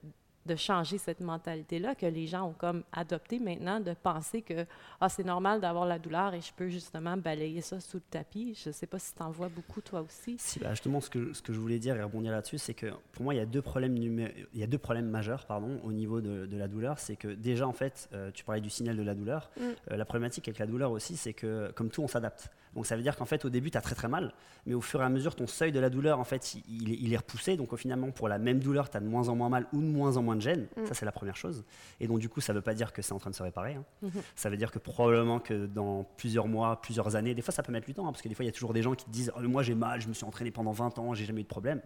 de 0.46 0.56
changer 0.56 0.98
cette 0.98 1.20
mentalité-là 1.22 1.96
que 1.96 2.06
les 2.06 2.28
gens 2.28 2.50
ont 2.50 2.54
comme 2.54 2.84
adopté 2.92 3.40
maintenant, 3.40 3.80
de 3.80 3.94
penser 3.94 4.42
que 4.42 4.66
ah, 5.02 5.10
c'est 5.10 5.24
normal 5.24 5.60
d'avoir 5.62 5.86
la 5.86 5.98
douleur 6.00 6.34
et 6.34 6.42
je 6.42 6.54
peux 6.54 6.70
justement 6.70 7.18
balayer 7.18 7.62
ça 7.62 7.80
sous 7.80 7.98
le 7.98 8.04
tapis. 8.10 8.54
Je 8.62 8.70
ne 8.70 8.74
sais 8.74 8.86
pas 8.88 9.00
si 9.00 9.14
tu 9.16 9.22
en 9.24 9.32
vois 9.32 9.50
beaucoup 9.50 9.82
toi 9.82 10.02
aussi. 10.02 10.36
Si, 10.40 10.60
bah, 10.60 10.72
justement, 10.72 11.02
ce 11.02 11.10
que, 11.10 11.34
ce 11.34 11.42
que 11.42 11.54
je 11.54 11.60
voulais 11.60 11.80
dire 11.80 11.96
et 11.96 12.04
rebondir 12.04 12.32
là-dessus, 12.32 12.58
c'est 12.58 12.74
que 12.74 12.88
pour 13.12 13.24
moi, 13.24 13.34
il 13.34 13.38
y 13.38 13.42
a 13.42 13.46
deux 13.46 13.62
problèmes, 13.62 13.98
numé- 13.98 14.34
il 14.54 14.60
y 14.60 14.64
a 14.64 14.68
deux 14.68 14.78
problèmes 14.78 15.10
majeurs 15.10 15.46
pardon, 15.46 15.80
au 15.84 15.92
niveau 15.92 16.22
de, 16.22 16.46
de 16.46 16.58
la 16.58 16.68
douleur. 16.68 17.00
C'est 17.00 17.16
que 17.16 17.30
déjà, 17.30 17.68
en 17.68 17.74
fait, 17.74 18.10
euh, 18.14 18.32
tu 18.32 18.44
parlais 18.44 18.62
du 18.62 18.70
signal 18.70 18.96
de 18.98 19.04
la 19.04 19.16
douleur. 19.16 19.50
Mm. 19.58 19.64
Euh, 19.92 19.98
la 19.98 20.06
problématique 20.06 20.48
avec 20.48 20.60
la 20.60 20.68
douleur 20.68 20.92
aussi, 20.92 21.18
c'est 21.18 21.34
que, 21.34 21.72
comme 21.76 21.90
tout, 21.90 22.02
on 22.02 22.08
s'adapte. 22.08 22.50
Donc 22.76 22.86
ça 22.86 22.96
veut 22.98 23.02
dire 23.02 23.16
qu'en 23.16 23.26
fait, 23.26 23.46
au 23.46 23.50
début, 23.50 23.72
tu 23.72 23.78
as 23.78 23.82
très 23.82 23.96
très 23.96 24.08
mal, 24.10 24.34
mais 24.66 24.74
au 24.74 24.82
fur 24.82 25.02
et 25.02 25.06
à 25.06 25.10
mesure, 25.10 25.34
ton 25.36 25.48
seuil 25.48 25.72
de 25.72 25.80
la 25.80 25.90
douleur, 25.90 26.20
en 26.20 26.24
fait, 26.26 26.56
il, 26.68 26.90
il 26.90 27.14
est- 27.14 27.18
repoussé. 27.18 27.56
Donc 27.56 27.74
finalement, 27.78 28.12
pour 28.12 28.28
la 28.28 28.38
même 28.38 28.60
douleur, 28.60 28.90
tu 28.90 28.98
as 28.98 29.00
de 29.00 29.08
moins 29.08 29.30
en 29.30 29.36
moins 29.36 29.48
mal 29.50 29.66
ou 29.74 29.78
de 29.82 29.86
moins 29.88 30.18
en 30.18 30.22
moins 30.22 30.36
de 30.36 30.42
gêne. 30.42 30.68
Mm. 30.76 30.86
Ça, 30.88 30.94
c'est 30.94 31.06
la 31.06 31.12
première 31.14 31.38
chose. 31.38 31.64
Et 32.02 32.08
donc, 32.08 32.20
du 32.20 32.28
coup, 32.30 32.42
ça 32.42 32.52
ne 32.54 32.58
veut 32.58 32.62
pas 32.64 32.74
dire 32.74 32.92
que 32.94 33.02
c'est 33.02 33.14
en 33.14 33.20
train 33.20 33.30
de 33.30 33.36
se 33.36 33.44
réparer. 33.44 33.76
hein. 33.76 33.86
Mhm. 34.02 34.12
Ça 34.36 34.50
veut 34.50 34.58
dire 34.58 34.72
que 34.72 34.80
probablement 34.80 35.40
que 35.40 35.66
dans 35.66 36.04
plusieurs 36.18 36.48
mois, 36.48 36.82
plusieurs 36.82 37.16
années, 37.16 37.34
des 37.34 37.42
fois 37.42 37.54
ça 37.54 37.64
peut 37.64 37.72
mettre 37.72 37.86
du 37.88 37.94
temps, 37.94 38.08
hein, 38.08 38.12
parce 38.12 38.22
que 38.22 38.28
des 38.28 38.36
fois 38.36 38.44
il 38.44 38.48
y 38.48 38.50
a 38.50 38.54
toujours 38.54 38.74
des 38.74 38.82
gens 38.82 38.94
qui 38.96 39.06
te 39.06 39.10
disent 39.10 39.32
Oh, 39.38 39.42
Moi 39.42 39.64
j'ai 39.64 39.76
mal, 39.76 40.02
je 40.02 40.08
me 40.10 40.14
suis 40.14 40.26
entraîné 40.26 40.52
pendant 40.52 40.72
20 40.72 41.00
ans, 41.00 41.14
j'ai 41.14 41.26
jamais 41.26 41.40
eu 41.42 41.44
de 41.44 41.48
problème. 41.50 41.82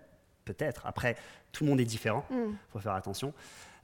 Peut-être. 0.46 0.86
Après, 0.88 1.16
tout 1.52 1.64
le 1.64 1.70
monde 1.70 1.80
est 1.80 1.86
différent, 1.86 2.26
Mm. 2.32 2.36
il 2.50 2.56
faut 2.72 2.80
faire 2.80 2.94
attention. 2.94 3.34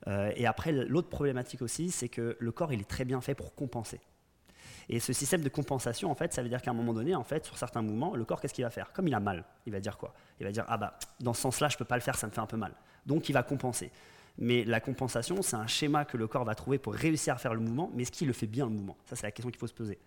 Euh, 0.08 0.32
et 0.36 0.46
après, 0.48 0.72
l'autre 0.72 1.10
problématique 1.10 1.62
aussi, 1.62 1.92
c'est 1.92 2.10
que 2.10 2.36
le 2.40 2.52
corps 2.52 2.74
il 2.74 2.82
est 2.82 2.90
très 2.90 3.06
bien 3.06 3.22
fait 3.22 3.36
pour 3.36 3.54
compenser. 3.56 4.00
Et 4.90 5.00
ce 5.00 5.14
système 5.14 5.42
de 5.42 5.50
compensation, 5.50 6.12
en 6.12 6.16
fait, 6.16 6.34
ça 6.34 6.44
veut 6.44 6.50
dire 6.50 6.62
qu'à 6.62 6.72
un 6.72 6.76
moment 6.76 6.94
donné, 6.94 7.16
en 7.16 7.24
fait, 7.24 7.46
sur 7.46 7.58
certains 7.58 7.82
mouvements, 7.82 8.16
le 8.16 8.26
corps, 8.26 8.40
qu'est-ce 8.40 8.54
qu'il 8.54 8.64
va 8.64 8.70
faire? 8.70 8.92
Comme 8.94 9.08
il 9.08 9.14
a 9.14 9.20
mal, 9.20 9.44
il 9.66 9.72
va 9.72 9.80
dire 9.80 9.98
quoi? 9.98 10.14
Il 10.40 10.46
va 10.46 10.52
dire 10.52 10.66
Ah 10.68 10.78
bah, 10.78 10.98
dans 11.20 11.34
ce 11.34 11.42
sens-là, 11.42 11.70
je 11.70 11.78
peux 11.78 11.86
pas 11.86 11.96
le 11.96 12.02
faire, 12.02 12.16
ça 12.16 12.28
me 12.28 12.32
fait 12.32 12.42
un 12.42 12.46
peu 12.46 12.58
mal. 12.58 12.74
Donc 13.06 13.30
il 13.30 13.34
va 13.34 13.44
compenser. 13.44 13.92
Mais 14.38 14.66
la 14.66 14.80
compensation, 14.80 15.42
c'est 15.42 15.56
un 15.56 15.68
schéma 15.68 16.06
que 16.06 16.18
le 16.18 16.28
corps 16.28 16.44
va 16.44 16.56
trouver 16.56 16.78
pour 16.78 16.94
réussir 16.94 17.34
à 17.34 17.38
faire 17.38 17.54
le 17.54 17.62
mouvement, 17.62 17.90
mais 17.94 18.04
est-ce 18.04 18.12
qu'il 18.12 18.28
le 18.28 18.34
fait 18.34 18.48
bien 18.48 18.66
le 18.66 18.72
mouvement 18.72 18.98
Ça, 19.06 19.16
c'est 19.16 19.26
la 19.26 19.32
question 19.32 19.50
qu'il 19.50 19.60
faut 19.60 19.68
se 19.68 19.74
poser. 19.74 19.98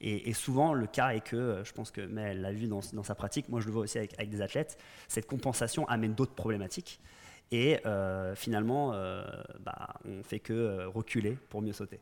Et, 0.00 0.34
souvent, 0.34 0.74
le 0.74 0.86
cas 0.86 1.14
est 1.14 1.22
que, 1.22 1.36
euh, 1.36 1.64
je 1.64 1.72
pense 1.72 1.90
que 1.90 2.02
mais 2.02 2.34
l'a 2.34 2.52
vu 2.52 2.66
dans, 2.66 2.82
sa 2.82 3.14
pratique, 3.14 3.48
moi 3.48 3.60
je 3.60 3.66
le 3.66 3.72
vois 3.72 3.84
aussi 3.84 3.96
avec, 3.96 4.12
avec 4.18 4.28
des 4.28 4.42
athlètes, 4.42 4.76
cette 5.08 5.26
compensation 5.26 5.88
amène 5.88 6.12
d'autres 6.12 6.34
problématiques. 6.34 7.00
Et 7.52 7.78
euh, 7.86 8.34
finalement, 8.34 8.92
euh, 8.92 9.24
bah, 9.60 9.94
on 10.04 10.22
fait 10.22 10.40
que 10.40 10.52
euh, 10.52 10.88
reculer 10.88 11.38
pour 11.48 11.62
mieux 11.62 11.72
sauter. 11.72 12.00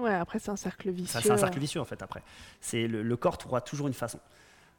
Ouais, 0.00 0.14
après, 0.14 0.38
c'est 0.38 0.50
un 0.50 0.56
cercle 0.56 0.90
vicieux. 0.90 1.20
C'est 1.20 1.30
un 1.30 1.36
cercle 1.36 1.58
vicieux 1.58 1.80
en 1.80 1.84
fait 1.84 2.02
après. 2.02 2.22
C'est 2.60 2.86
le, 2.86 3.02
le 3.02 3.16
corps 3.16 3.38
trouvera 3.38 3.60
toujours 3.60 3.86
une 3.86 3.94
façon. 3.94 4.20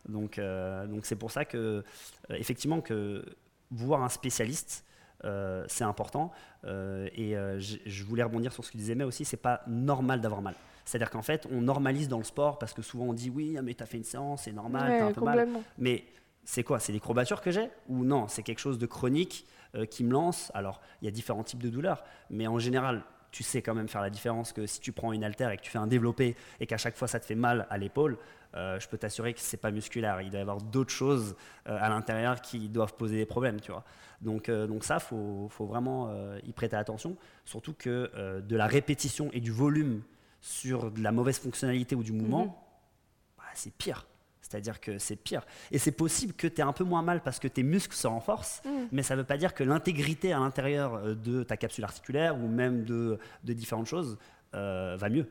Donc 0.10 0.40
euh, 0.40 0.88
donc 0.88 1.06
c'est 1.06 1.16
pour 1.16 1.32
ça 1.32 1.46
que 1.46 1.58
euh, 1.58 1.84
effectivement 2.32 2.82
que 2.82 3.24
voir 3.70 4.04
un 4.04 4.10
spécialiste 4.10 4.84
euh, 5.24 5.64
c'est 5.68 5.84
important. 5.84 6.32
Euh, 6.66 7.08
et 7.14 7.36
euh, 7.36 7.60
je, 7.60 8.04
voulais 8.04 8.24
rebondir 8.24 8.52
sur 8.54 8.66
ce 8.66 8.72
que 8.72 8.78
disait 8.78 8.96
mais 8.96 9.04
aussi 9.04 9.26
c'est 9.26 9.38
pas 9.38 9.62
normal 9.68 10.22
d'avoir 10.22 10.42
mal. 10.42 10.56
C'est-à-dire 10.86 11.12
qu'en 11.12 11.22
fait 11.22 11.48
on 11.52 11.62
normalise 11.62 12.08
dans 12.08 12.18
le 12.18 12.24
sport 12.24 12.58
parce 12.58 12.74
que 12.74 12.82
souvent 12.82 13.06
on 13.06 13.14
dit 13.14 13.30
oui 13.30 13.58
mais 13.64 13.74
t'as 13.74 13.86
fait 13.86 13.98
une 13.98 14.04
séance 14.04 14.44
c'est 14.44 14.52
normal 14.52 14.90
Ouais, 14.90 15.00
t'as 15.00 15.06
un 15.06 15.14
peu 15.14 15.22
mal. 15.22 15.48
Mais 15.78 16.06
c'est 16.44 16.64
quoi? 16.64 16.80
C'est 16.80 16.92
des 16.92 17.00
courbatures 17.00 17.42
que 17.42 17.52
j'ai? 17.52 17.70
Ou 17.88 18.04
non? 18.04 18.28
C'est 18.28 18.42
quelque 18.42 18.60
chose 18.60 18.80
de 18.80 18.88
chronique 18.88 19.46
qui 19.90 20.04
me 20.04 20.12
lance? 20.12 20.52
Alors, 20.54 20.82
il 21.02 21.06
y 21.06 21.08
a 21.08 21.12
différents 21.12 21.44
types 21.44 21.62
de 21.62 21.70
douleurs, 21.70 22.04
mais 22.30 22.48
en 22.48 22.60
général, 22.60 23.04
tu 23.32 23.44
sais 23.44 23.62
quand 23.62 23.74
même 23.74 23.88
faire 23.88 24.02
la 24.02 24.10
différence 24.10 24.52
que 24.54 24.66
si 24.66 24.80
tu 24.80 24.92
prends 24.92 25.14
une 25.14 25.24
haltère 25.24 25.52
et 25.52 25.58
que 25.58 25.62
tu 25.62 25.72
fais 25.72 25.78
un 25.78 25.88
développé 25.88 26.36
et 26.60 26.68
qu'à 26.68 26.78
chaque 26.78 26.96
fois 26.96 27.08
ça 27.08 27.20
te 27.20 27.26
fait 27.26 27.36
mal 27.36 27.66
à 27.70 27.78
l'épaule, 27.78 28.18
euh, 28.56 28.80
je 28.80 28.88
peux 28.90 28.98
t'assurer 28.98 29.34
que 29.34 29.40
c'est 29.40 29.56
pas 29.58 29.72
musculaire. 29.72 30.20
Il 30.22 30.30
doit 30.30 30.40
y 30.40 30.42
avoir 30.42 30.58
d'autres 30.62 30.92
choses 30.92 31.36
euh, 31.68 31.78
à 31.80 31.88
l'intérieur 31.88 32.42
qui 32.42 32.68
doivent 32.68 32.96
poser 32.96 33.16
des 33.16 33.26
problèmes, 33.26 33.62
tu 33.62 33.72
vois. 33.72 33.86
Donc, 34.20 34.50
euh, 34.50 34.68
donc 34.68 34.84
ça, 34.84 35.00
faut, 35.00 35.48
faut 35.50 35.66
vraiment 35.66 36.14
y 36.44 36.52
prêter 36.52 36.76
attention. 36.76 37.16
Surtout 37.46 37.74
que 37.74 38.42
de 38.42 38.56
la 38.56 38.68
répétition 38.68 39.30
et 39.32 39.40
du 39.40 39.52
volume 39.52 40.02
sur 40.42 40.92
de 40.92 41.02
la 41.02 41.12
mauvaise 41.12 41.40
fonctionnalité 41.40 41.96
ou 41.96 42.04
du 42.04 42.12
mouvement, 42.12 42.46
Mhm. 42.46 42.52
bah, 43.38 43.44
c'est 43.54 43.74
pire. 43.74 44.06
C'est-à-dire 44.52 44.80
que 44.82 44.98
c'est 44.98 45.16
pire. 45.16 45.46
Et 45.72 45.78
c'est 45.78 45.92
possible 45.92 46.34
que 46.34 46.48
tu 46.48 46.60
aies 46.62 46.64
un 46.64 46.74
peu 46.74 46.84
moins 46.84 47.02
mal 47.02 47.22
parce 47.22 47.40
que 47.40 47.48
tes 47.48 47.64
muscles 47.64 47.96
se 47.96 48.08
renforcent, 48.08 48.62
Mm. 48.66 48.70
mais 48.92 49.02
ça 49.04 49.16
ne 49.16 49.22
veut 49.22 49.26
pas 49.28 49.38
dire 49.38 49.54
que 49.54 49.64
l'intégrité 49.64 50.34
à 50.34 50.40
l'intérieur 50.40 50.96
euh, 50.96 51.16
de 51.16 51.44
ta 51.44 51.58
capsule 51.58 51.84
articulaire 51.84 52.36
ou 52.38 52.48
même 52.48 52.84
de, 52.84 53.18
de 53.44 53.54
différentes 53.54 53.88
choses 53.88 54.18
euh, 54.54 54.96
va 55.00 55.10
mieux. 55.10 55.28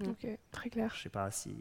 Mm. 0.00 0.08
Ok, 0.10 0.26
très 0.50 0.68
clair. 0.70 0.92
Je 0.96 1.02
sais 1.02 1.08
pas 1.08 1.30
si. 1.30 1.54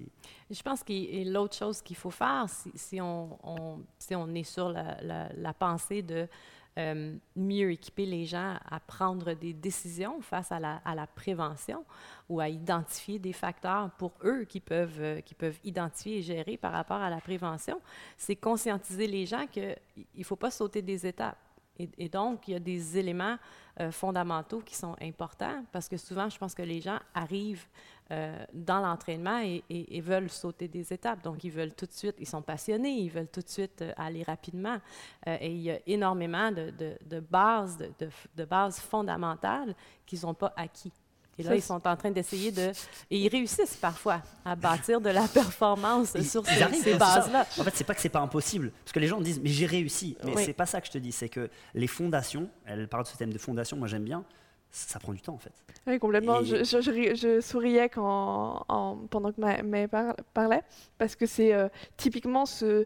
Je 0.49 0.61
pense 0.61 0.83
que 0.83 1.29
l'autre 1.31 1.55
chose 1.55 1.81
qu'il 1.81 1.95
faut 1.95 2.09
faire, 2.11 2.45
si, 2.49 2.71
si 2.75 2.99
on, 3.01 3.37
on- 3.43 3.79
si 3.99 4.15
on 4.15 4.27
est 4.33 4.43
sur 4.43 4.69
la, 4.69 5.01
la- 5.01 5.29
la 5.33 5.53
pensée 5.53 6.01
de 6.01 6.27
euh, 6.77 7.15
mieux 7.37 7.71
équiper 7.71 8.05
les 8.05 8.25
gens 8.25 8.57
à 8.69 8.81
prendre 8.81 9.33
des 9.33 9.53
décisions 9.53 10.19
face 10.21 10.51
à 10.51 10.59
la, 10.59 11.07
prévention 11.15 11.85
ou 12.27 12.41
à 12.41 12.49
identifier 12.49 13.17
des 13.17 13.31
facteurs 13.31 13.91
pour 13.91 14.11
eux 14.25 14.43
qui 14.43 14.59
peuvent, 14.59 14.99
euh, 14.99 15.21
qui 15.21 15.35
peuvent 15.35 15.57
identifier 15.63 16.17
et 16.17 16.21
gérer 16.21 16.57
par 16.57 16.73
rapport 16.73 16.97
à 16.97 17.09
la 17.09 17.21
prévention, 17.21 17.79
c'est 18.17 18.35
conscientiser 18.35 19.07
les 19.07 19.25
gens 19.25 19.47
qu'il 19.47 19.77
ne 20.17 20.23
faut 20.23 20.35
pas 20.35 20.51
sauter 20.51 20.81
des 20.81 21.07
étapes. 21.07 21.37
Et, 21.77 22.09
donc, 22.09 22.47
il 22.47 22.51
y 22.51 22.55
a 22.55 22.59
des 22.59 22.97
éléments 22.97 23.37
euh, 23.79 23.91
fondamentaux 23.91 24.61
qui 24.61 24.75
sont 24.75 24.95
importants 25.01 25.63
parce 25.71 25.89
que 25.89 25.97
souvent, 25.97 26.29
je 26.29 26.37
pense 26.37 26.55
que 26.55 26.61
les 26.61 26.79
gens 26.79 26.99
arrivent 27.13 27.65
euh, 28.11 28.45
dans 28.53 28.79
l'entraînement 28.79 29.41
et, 29.41 30.01
veulent 30.01 30.29
sauter 30.29 30.67
des 30.67 30.93
étapes. 30.93 31.21
Donc, 31.23 31.43
ils 31.43 31.51
veulent 31.51 31.73
tout 31.73 31.85
de 31.85 31.91
suite, 31.91 32.15
ils 32.19 32.27
sont 32.27 32.41
passionnés, 32.41 32.91
ils 32.91 33.09
veulent 33.09 33.27
tout 33.27 33.41
de 33.41 33.49
suite 33.49 33.81
euh, 33.81 33.91
aller 33.97 34.23
rapidement. 34.23 34.77
Et 35.25 35.51
il 35.51 35.61
y 35.61 35.71
a 35.71 35.79
énormément 35.85 36.51
de, 36.51 36.71
de- 36.71 37.19
bases, 37.19 37.77
de, 37.77 38.49
fondamentales 38.71 39.75
qu'ils 40.05 40.21
n'ont 40.21 40.33
pas 40.33 40.53
acquis. 40.55 40.93
Et 41.37 41.43
là, 41.43 41.53
ils 41.55 41.61
sont 41.61 41.85
en 41.85 41.95
train 41.97 42.11
d'essayer 42.11 42.51
de... 42.51 42.71
Et 43.11 43.17
ils 43.19 43.27
réussissent 43.27 43.75
parfois 43.75 44.21
à 44.45 44.55
bâtir 44.55 45.01
de 45.01 45.09
la 45.09 45.27
performance 45.33 46.13
Ils- 46.15 46.25
sur 46.29 46.45
ces, 46.45 46.55
ça. 46.59 46.97
bases-là. 46.97 47.41
En 47.59 47.63
fait, 47.63 47.75
c'est 47.75 47.83
pas 47.83 47.93
que 47.93 48.01
c'est 48.01 48.09
pas 48.09 48.21
impossible, 48.21 48.71
parce 48.83 48.93
que 48.93 48.99
les 48.99 49.07
gens 49.07 49.19
disent 49.19 49.41
mais 49.41 49.49
j'ai 49.49 49.65
réussi. 49.65 50.15
Mais 50.23 50.33
Oui. 50.35 50.43
c'est 50.45 50.53
pas 50.53 50.65
ça 50.65 50.79
que 50.79 50.87
je 50.87 50.91
te 50.93 50.97
dis, 50.97 51.11
c'est 51.11 51.27
que 51.29 51.49
les 51.73 51.87
fondations, 51.87 52.49
elle 52.65 52.87
parle 52.87 53.03
de 53.03 53.09
ce 53.09 53.17
thème 53.17 53.33
de 53.33 53.37
fondation, 53.37 53.75
moi 53.75 53.87
j'aime 53.89 54.03
bien, 54.05 54.23
ça 54.71 54.99
prend 54.99 55.11
du 55.13 55.21
temps 55.21 55.33
en 55.33 55.37
fait. 55.37 55.51
Oui, 55.87 55.99
complètement. 55.99 56.39
Et- 56.41 56.45
Je, 56.45 56.63
je- 56.63 56.81
je 56.81 56.91
ri- 56.91 57.15
je 57.15 57.41
souriais 57.41 57.89
quand, 57.89 58.63
en- 58.69 58.97
pendant 59.09 59.31
que 59.33 59.41
ma, 59.41 59.61
ma 59.61 59.87
par- 59.89 60.15
parlait, 60.33 60.61
parce 60.97 61.15
que 61.17 61.25
c'est 61.25 61.53
euh, 61.53 61.67
typiquement 61.97 62.45
ce, 62.45 62.85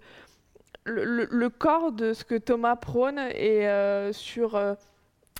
le, 0.86 1.04
le- 1.04 1.28
le 1.30 1.50
corps 1.50 1.92
de 1.92 2.14
ce 2.14 2.24
que 2.24 2.36
Thomas 2.36 2.76
prône 2.76 3.20
et 3.20 3.68
euh, 3.68 4.12
sur 4.14 4.56
euh, 4.56 4.74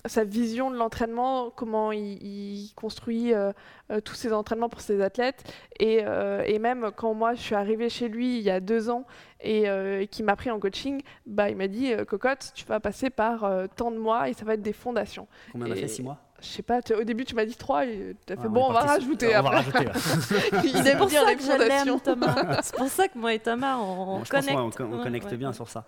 sa 0.06 0.24
vision 0.24 0.72
de 0.72 0.76
l'entraînement, 0.78 1.50
comment 1.50 1.92
il, 1.92 2.24
il 2.24 2.72
construit 2.76 3.34
euh, 3.34 3.52
euh, 3.92 4.00
tous 4.00 4.16
ses 4.16 4.32
entraînements 4.34 4.70
pour 4.70 4.82
ses 4.82 5.02
athlètes. 5.02 5.44
Et, 5.80 6.00
euh, 6.04 6.44
et 6.46 6.60
même 6.60 6.92
quand 6.96 7.14
moi 7.14 7.34
je 7.34 7.42
suis 7.42 7.56
arrivée 7.56 7.90
chez 7.90 8.08
lui 8.08 8.38
il 8.38 8.44
y 8.44 8.50
a 8.50 8.60
deux 8.60 8.90
ans 8.90 9.06
et 9.42 9.70
euh, 9.70 10.06
qui 10.06 10.24
m'a 10.24 10.36
pris 10.36 10.52
en 10.52 10.60
coaching, 10.60 11.02
bah, 11.26 11.50
il 11.50 11.56
m'a 11.58 11.68
dit 11.68 11.94
Cocotte, 12.08 12.52
tu 12.56 12.66
vas 12.66 12.80
passer 12.80 13.10
par 13.10 13.50
tant 13.76 13.92
de 13.92 13.98
mois 13.98 14.30
et 14.30 14.34
ça 14.34 14.46
va 14.46 14.54
être 14.54 14.62
des 14.62 14.74
fondations. 14.74 15.28
Combien 15.52 15.68
on 15.68 15.72
a 15.72 15.76
fait? 15.76 15.88
Six 15.88 16.04
mois? 16.04 16.18
Je 16.42 16.48
sais 16.48 16.62
pas, 16.64 16.80
au 16.98 17.04
début 17.04 17.26
tu 17.26 17.36
m'as 17.36 17.46
dit 17.46 17.56
3 17.56 17.86
et 17.86 18.16
tu 18.26 18.34
as 18.34 18.36
Ouais, 18.36 18.42
fait 18.42 18.48
on 18.48 18.52
bon, 18.52 18.62
est 18.62 18.70
on 18.70 18.74
va 18.74 18.80
rajouter 18.82 19.38
On 19.38 19.42
va 19.44 19.50
rajouter. 19.50 19.80
ouais. 19.80 20.62
Il 20.64 20.88
aime 20.88 20.98
pour 20.98 21.08
bien 21.08 21.22
ça 21.24 21.30
les 21.30 21.36
que 21.36 21.42
je. 21.44 22.00
Thomas. 22.04 22.62
C'est 22.62 22.76
pour 22.76 22.88
ça 22.88 23.08
que 23.08 23.18
moi 23.18 23.34
et 23.34 23.40
Thomas, 23.40 23.78
on, 23.78 24.24
je 24.24 24.30
pense 24.32 24.46
connecte. 24.46 24.78
qu'on- 24.78 24.84
on, 24.86 24.94
on 24.94 24.98
Ouais, 24.98 25.04
connecte 25.04 25.30
ouais, 25.32 25.38
bien 25.38 25.50
ouais. 25.50 25.54
sur 25.54 25.70
ça. 25.70 25.86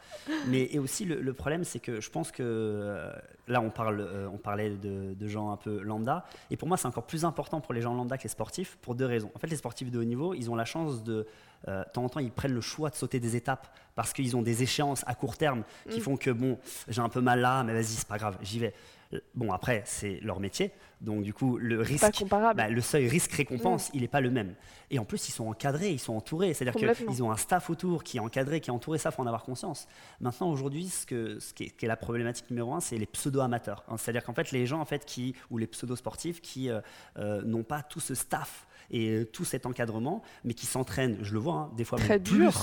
Mais 0.48 0.67
et 0.72 0.79
aussi 0.79 1.05
le, 1.05 1.22
le 1.22 1.34
problème, 1.34 1.63
c'est 1.63 1.79
que 1.79 2.01
je 2.01 2.10
pense 2.10 2.31
que 2.31 2.41
euh, 2.43 3.12
là, 3.48 3.62
on, 3.62 3.70
parle, 3.70 4.01
euh, 4.01 4.27
on 4.34 4.38
parlait 4.38 4.72
de, 4.72 5.13
de 5.13 5.27
gens 5.27 5.51
un 5.51 5.58
peu 5.58 5.79
lambda. 5.81 6.25
Et 6.50 6.58
pour 6.58 6.67
moi, 6.67 6.77
c'est 6.77 6.88
encore 6.88 7.05
plus 7.05 7.24
important 7.25 7.62
pour 7.62 7.74
les 7.74 7.81
gens 7.81 7.93
lambda 7.93 8.17
que 8.17 8.24
les 8.24 8.29
sportifs 8.29 8.77
pour 8.81 8.96
deux 8.96 9.05
raisons. 9.05 9.31
En 9.36 9.39
fait, 9.39 9.48
les 9.48 9.55
sportifs 9.55 9.89
de 9.91 10.00
haut 10.00 10.03
niveau, 10.03 10.34
ils 10.34 10.50
ont 10.50 10.55
la 10.55 10.65
chance 10.65 11.03
de, 11.03 11.25
euh, 11.67 11.84
de 11.84 11.89
temps 11.91 12.03
en 12.03 12.10
temps, 12.10 12.20
ils 12.20 12.31
prennent 12.31 12.53
le 12.53 12.62
choix 12.62 12.89
de 12.89 12.96
sauter 12.96 13.20
des 13.20 13.36
étapes 13.36 13.67
parce 13.96 14.13
qu'ils 14.13 14.36
ont 14.36 14.41
des 14.41 14.63
échéances 14.63 15.03
à 15.08 15.15
court 15.15 15.38
terme 15.38 15.63
qui 15.89 16.00
Mm. 16.00 16.03
font 16.03 16.17
que 16.17 16.31
bon, 16.31 16.58
j'ai 16.88 17.01
un 17.01 17.10
peu 17.10 17.22
mal 17.22 17.39
là, 17.41 17.63
mais 17.63 17.74
vas-y, 17.74 17.84
c'est 17.86 18.08
pas 18.08 18.17
grave, 18.17 18.38
j'y 18.41 18.60
vais. 18.60 18.74
Euh, 19.13 19.20
Bon, 19.36 19.51
après, 19.51 19.84
c'est 19.86 20.20
leur 20.22 20.39
métier, 20.39 20.72
donc 21.01 21.24
du 21.24 21.34
coup, 21.34 21.58
le 21.58 21.82
risque, 21.82 22.24
bah, 22.30 22.70
le 22.70 22.82
seuil 22.82 23.08
risque-récompense, 23.08 23.89
il 23.94 24.01
n'est 24.01 24.08
pas 24.08 24.22
le 24.22 24.30
même. 24.30 24.56
Et 24.91 25.00
en 25.00 25.06
plus, 25.06 25.30
ils 25.30 25.32
sont 25.32 25.48
encadrés, 25.48 25.89
ils 25.89 26.00
sont 26.00 26.13
entourés, 26.13 26.53
c'est-à-dire 26.53 26.96
qu'ils 26.96 27.24
ont 27.24 27.32
un 27.32 27.38
staff 27.38 27.70
autour 27.70 28.03
qui 28.03 28.18
est 28.18 28.20
encadré, 28.20 28.60
qui 28.62 28.70
est 28.70 28.74
entouré, 28.74 28.98
ça, 28.98 29.10
faut 29.10 29.24
en 29.24 29.27
avoir 29.27 29.44
conscience. 29.44 29.88
Maintenant, 30.20 30.50
aujourd'hui, 30.51 30.89
ce, 30.89 31.06
que, 31.06 31.39
ce 31.39 31.53
qui, 31.53 31.63
est, 31.63 31.70
qui 31.70 31.86
est 31.86 31.88
la 31.88 31.98
problématique 31.98 32.50
numéro 32.51 32.74
un, 32.74 32.82
c'est 32.82 32.98
les 32.98 33.06
pseudo-amateurs. 33.06 33.84
Hein, 33.88 33.98
C'est-à-dire 33.98 34.24
qu'en 34.24 34.34
fait, 34.34 34.51
les 34.51 34.65
gens, 34.68 34.80
en 34.80 34.86
fait, 34.86 35.06
qui, 35.06 35.34
ou 35.50 35.58
les 35.58 35.68
pseudo-sportifs 35.68 36.41
qui 36.41 36.70
euh, 36.70 36.82
euh, 37.18 37.41
n'ont 37.44 37.63
pas 37.63 37.82
tout 37.82 38.00
ce 38.00 38.13
staff 38.13 38.68
et 38.91 39.25
tout 39.34 39.46
cet 39.46 39.65
encadrement, 39.65 40.22
mais 40.44 40.53
qui 40.53 40.65
s'entraînent, 40.65 41.18
je 41.22 41.34
le 41.34 41.39
vois, 41.39 41.56
hein, 41.56 41.72
des 41.75 41.86
fois 41.86 41.98
Très 41.98 42.20
plus 42.20 42.38
dur. 42.39 42.53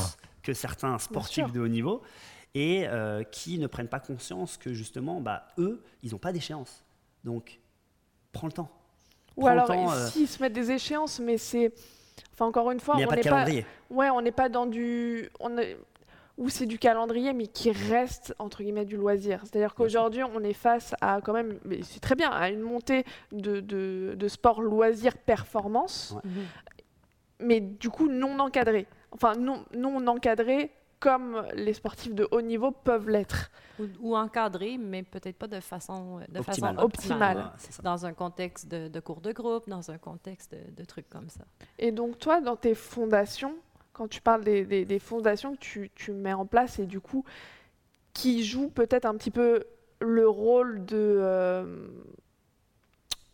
que 0.43 0.53
certains 0.53 0.99
sportifs 0.99 1.51
de 1.53 1.61
haut 1.61 1.69
niveau, 1.69 2.03
et 2.55 2.87
euh, 2.89 3.23
qui 3.25 3.59
ne 3.59 3.67
prennent 3.67 3.89
pas 3.89 4.01
conscience 4.01 4.57
que 4.57 4.73
justement, 4.73 5.21
bah, 5.21 5.49
eux, 5.59 5.83
ils 6.03 6.13
n'ont 6.13 6.19
pas 6.19 6.33
d'échéance. 6.33 6.83
Donc, 7.25 7.61
prends 8.33 8.47
le 8.47 8.53
temps. 8.53 8.71
Ou 9.37 9.43
prends 9.43 9.51
alors, 9.51 9.67
temps, 9.67 9.93
euh, 9.93 10.07
s'ils 10.09 10.29
se 10.29 10.43
mettent 10.43 10.53
des 10.55 10.71
échéances, 10.71 11.21
mais 11.21 11.39
c'est. 11.39 11.73
Enfin, 12.33 12.47
encore 12.47 12.71
une 12.71 12.81
fois, 12.81 12.95
Mais 12.97 13.03
il 13.03 13.05
n'y 13.05 13.05
a 13.05 13.09
on 13.09 13.11
pas 13.11 13.17
de 13.17 13.21
n'est 13.21 13.31
pas. 13.31 13.37
calendrier. 13.37 13.67
Ouais, 13.91 14.11
on 14.11 14.21
n'est 14.21 14.33
pas 14.33 14.49
dans 14.49 14.67
du. 14.67 15.29
On 15.41 15.57
est... 15.59 15.77
Ou 16.39 16.49
c'est 16.51 16.67
du 16.67 16.79
calendrier, 16.79 17.33
mais 17.33 17.49
qui 17.49 17.73
reste, 17.73 18.33
entre 18.39 18.63
guillemets, 18.63 18.85
du 18.85 18.97
loisir. 18.97 19.41
C'est-à-dire 19.43 19.75
qu'aujourd'hui, 19.75 20.23
on 20.23 20.41
est 20.45 20.53
face 20.53 20.95
à, 21.01 21.21
quand 21.21 21.33
même, 21.33 21.59
mais 21.65 21.81
c'est 21.83 21.99
très 21.99 22.15
bien, 22.15 22.31
à 22.31 22.49
une 22.49 22.61
montée 22.61 23.05
de, 23.33 23.59
de, 23.59 24.15
de 24.17 24.29
sport 24.29 24.63
loisir-performance, 24.63 26.15
Ouais. 26.15 26.21
Mhm. 26.25 26.45
mais 27.41 27.61
du 27.61 27.91
coup, 27.91 28.09
non 28.09 28.39
encadré. 28.39 28.87
Enfin, 29.11 29.35
non, 29.35 29.65
non 29.75 30.07
encadré 30.07 30.71
comme 31.01 31.47
les 31.55 31.75
sportifs 31.75 32.15
de 32.15 32.27
haut 32.31 32.41
niveau 32.43 32.71
peuvent 32.73 33.09
l'être. 33.09 33.51
Ou, 33.79 33.85
ou 34.01 34.17
encadré, 34.17 34.77
mais 34.79 35.03
peut-être 35.05 35.37
pas 35.37 35.47
de 35.47 35.61
façon, 35.61 36.19
de 36.29 36.39
façon 36.43 36.61
Optimale. 36.85 37.37
Dans 37.83 38.07
un 38.07 38.13
contexte 38.13 38.67
de, 38.69 38.89
de 38.89 39.01
cours 39.01 39.21
de 39.21 39.31
groupe, 39.33 39.69
dans 39.69 39.91
un 39.93 39.99
contexte 39.99 40.53
de, 40.53 40.59
de 40.77 40.85
trucs 40.85 41.09
comme 41.09 41.29
ça. 41.29 41.45
Et 41.79 41.93
donc, 41.93 42.19
toi, 42.19 42.41
dans 42.41 42.57
tes 42.57 42.75
fondations, 42.75 43.55
quand 43.93 44.09
tu 44.09 44.21
parles 44.21 44.43
des, 44.45 44.65
des- 44.65 44.85
des 44.85 44.99
fondations 44.99 45.55
que 45.55 45.61
tu, 45.61 45.91
tu 45.95 46.11
mets 46.13 46.33
en 46.33 46.47
place 46.47 46.79
et 46.81 46.87
du 46.87 47.01
coup, 47.01 47.25
qui 48.13 48.45
jouent 48.45 48.71
peut-être 48.71 49.05
un 49.07 49.15
petit 49.17 49.31
peu 49.31 49.63
le 50.01 50.29
rôle 50.29 50.85
de, 50.87 50.97
euh, 50.97 51.89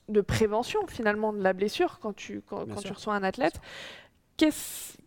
de 0.09 0.21
prévention 0.21 0.87
finalement 0.87 1.33
de 1.33 1.43
la 1.43 1.53
blessure 1.55 1.99
quand 2.01 2.15
tu, 2.15 2.43
quand, 2.43 2.67
tu 2.83 2.93
reçois 2.93 3.15
un 3.15 3.23
athlète, 3.23 3.61
qu'est-ce- 4.37 4.99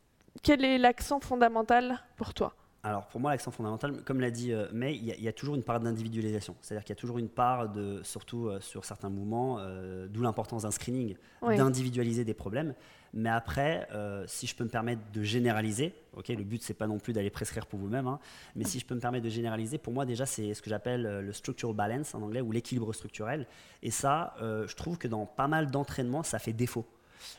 quel 0.44 0.64
est 0.66 0.78
l'accent 0.78 1.20
fondamental 1.20 2.00
pour 2.16 2.34
toi? 2.34 2.54
Alors 2.84 3.08
pour 3.08 3.20
moi, 3.20 3.32
l'accent 3.32 3.52
fondamental, 3.52 4.02
comme 4.04 4.22
l'a 4.22 4.32
dit 4.32 4.54
euh, 4.54 4.68
May, 4.72 4.96
il 4.96 5.04
y, 5.04 5.12
a- 5.12 5.16
il 5.16 5.24
y 5.24 5.28
a 5.28 5.34
toujours 5.34 5.56
une 5.56 5.64
part 5.64 5.80
d'individualisation. 5.82 6.56
C'est-à-dire 6.62 6.86
qu'il 6.86 6.96
y 6.96 6.98
a 6.98 7.02
toujours 7.02 7.18
une 7.18 7.28
part, 7.28 7.70
de, 7.70 8.02
surtout 8.04 8.48
euh, 8.48 8.62
sur 8.62 8.86
certains 8.86 9.10
mouvements, 9.10 9.58
euh, 9.60 10.08
d'où 10.08 10.22
l'importance 10.22 10.62
d'un 10.62 10.72
screening, 10.72 11.16
Oui. 11.42 11.58
d'individualiser 11.58 12.24
des 12.24 12.34
problèmes. 12.36 12.76
Mais 13.14 13.30
après, 13.30 13.88
si 14.28 14.48
je 14.48 14.56
peux 14.56 14.66
me 14.66 14.70
permettre 14.70 15.02
de 15.14 15.24
généraliser, 15.24 15.96
ok, 16.18 16.28
le 16.28 16.44
but 16.44 16.62
c'est 16.62 16.74
pas 16.74 16.88
non 16.88 17.00
plus 17.00 17.14
d'aller 17.14 17.30
prescrire 17.30 17.66
pour 17.66 17.80
vous-même, 17.80 18.06
hein, 18.06 18.20
mais 18.54 18.66
si 18.66 18.80
je 18.80 18.86
peux 18.86 18.94
me 18.96 19.00
permettre 19.00 19.24
de 19.24 19.30
généraliser, 19.30 19.78
pour 19.78 19.94
moi 19.94 20.06
déjà 20.06 20.26
c'est 20.26 20.54
ce 20.54 20.62
que 20.62 20.70
j'appelle 20.70 21.22
le 21.22 21.34
structural 21.34 21.74
balance 21.74 22.14
en 22.14 22.22
anglais 22.22 22.42
ou 22.42 22.52
l'équilibre 22.52 22.92
structurel. 22.94 23.48
Et 23.82 23.92
ça, 23.92 24.36
je 24.42 24.76
trouve 24.76 24.98
que 24.98 25.08
dans 25.08 25.26
pas 25.26 25.48
mal 25.48 25.72
d'entraînements, 25.72 26.22
ça 26.22 26.38
fait 26.38 26.54
défaut. 26.54 26.86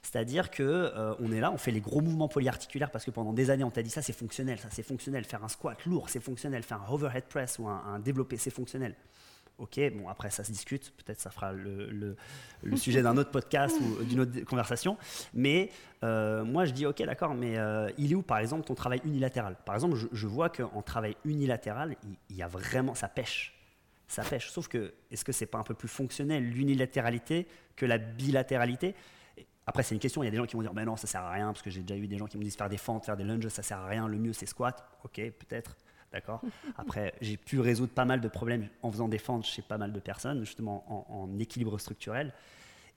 C'est-à-dire 0.02 0.50
que 0.50 0.62
euh, 0.62 1.14
on 1.20 1.32
est 1.32 1.40
là, 1.40 1.50
on 1.52 1.58
fait 1.58 1.70
les 1.70 1.80
gros 1.80 2.00
mouvements 2.00 2.28
polyarticulaires 2.28 2.90
parce 2.90 3.04
que 3.04 3.10
pendant 3.10 3.32
des 3.32 3.50
années 3.50 3.64
on 3.64 3.70
t'a 3.70 3.82
dit 3.82 3.90
ça 3.90 4.02
c'est 4.02 4.12
fonctionnel, 4.12 4.58
ça 4.58 4.68
c'est 4.70 4.82
fonctionnel, 4.82 5.24
faire 5.24 5.44
un 5.44 5.48
squat 5.48 5.84
lourd 5.86 6.08
c'est 6.08 6.20
fonctionnel, 6.22 6.62
faire 6.62 6.82
un 6.82 6.92
overhead 6.92 7.24
press 7.24 7.58
ou 7.58 7.68
un, 7.68 7.82
un 7.86 7.98
développé 7.98 8.36
c'est 8.36 8.50
fonctionnel. 8.50 8.94
Ok, 9.58 9.80
bon 9.96 10.08
après 10.08 10.30
ça 10.30 10.44
se 10.44 10.52
discute, 10.52 10.92
peut-être 10.98 11.20
ça 11.20 11.30
fera 11.30 11.52
le, 11.52 11.90
le- 11.90 12.16
le 12.62 12.76
sujet 12.84 13.02
d'un 13.02 13.16
autre 13.16 13.32
podcast 13.32 13.76
ou 13.80 14.04
d'une 14.04 14.20
autre 14.20 14.40
conversation. 14.42 14.96
Mais 15.34 15.70
euh, 16.04 16.44
moi 16.44 16.64
je 16.64 16.70
dis 16.72 16.86
ok 16.86 17.02
d'accord, 17.02 17.34
mais 17.34 17.58
euh, 17.58 17.90
il 17.98 18.12
est 18.12 18.14
où 18.14 18.22
par 18.22 18.38
exemple 18.38 18.64
ton 18.66 18.76
travail 18.76 19.00
unilatéral? 19.04 19.56
Par 19.64 19.74
exemple, 19.74 19.96
je, 19.96 20.06
je 20.12 20.26
vois 20.28 20.48
qu'en 20.48 20.80
travail 20.82 21.16
unilatéral, 21.24 21.96
il, 22.04 22.10
il 22.30 22.36
y 22.36 22.42
a 22.44 22.46
vraiment 22.46 22.94
ça 22.94 23.08
pêche, 23.08 23.58
ça 24.06 24.22
pêche. 24.22 24.48
Sauf 24.50 24.68
que 24.68 24.94
est-ce 25.10 25.24
que 25.24 25.32
c'est 25.32 25.46
pas 25.46 25.58
un 25.58 25.64
peu 25.64 25.74
plus 25.74 25.88
fonctionnel 25.88 26.44
l'unilatéralité 26.44 27.48
que 27.74 27.84
la 27.84 27.98
bilatéralité? 27.98 28.94
Après, 29.68 29.82
c'est 29.82 29.94
une 29.94 30.00
question. 30.00 30.22
Il 30.22 30.26
y 30.26 30.28
a 30.28 30.30
des 30.32 30.36
gens 30.36 30.46
qui 30.46 30.56
vont 30.56 30.62
dire, 30.62 30.72
ben 30.74 30.84
non, 30.84 30.96
ça 30.96 31.06
sert 31.06 31.20
à 31.22 31.30
rien, 31.30 31.46
parce 31.52 31.62
que 31.62 31.70
j'ai 31.70 31.82
déjà 31.82 31.98
eu 32.00 32.06
des 32.06 32.18
gens 32.18 32.26
qui 32.26 32.38
me 32.38 32.42
disent 32.44 32.56
faire 32.56 32.68
des 32.68 32.78
fentes, 32.78 33.04
faire 33.04 33.16
des 33.16 33.24
lunges, 33.24 33.46
ça 33.48 33.62
sert 33.62 33.78
à 33.78 33.86
rien. 33.86 34.08
Le 34.08 34.18
mieux, 34.18 34.32
c'est 34.32 34.46
squat. 34.46 34.82
Ok, 35.04 35.14
peut-être. 35.14 35.76
D'accord. 36.12 36.40
Après, 36.78 37.14
j'ai 37.20 37.36
pu 37.36 37.60
résoudre 37.60 37.92
pas 37.92 38.04
mal 38.06 38.20
de 38.20 38.28
problèmes 38.28 38.68
en 38.82 38.90
faisant 38.90 39.08
des 39.08 39.18
fentes 39.18 39.44
chez 39.44 39.62
pas 39.62 39.78
mal 39.78 39.92
de 39.92 40.00
personnes, 40.00 40.40
justement 40.40 40.84
en, 41.10 41.14
en 41.32 41.38
équilibre 41.38 41.78
structurel. 41.78 42.32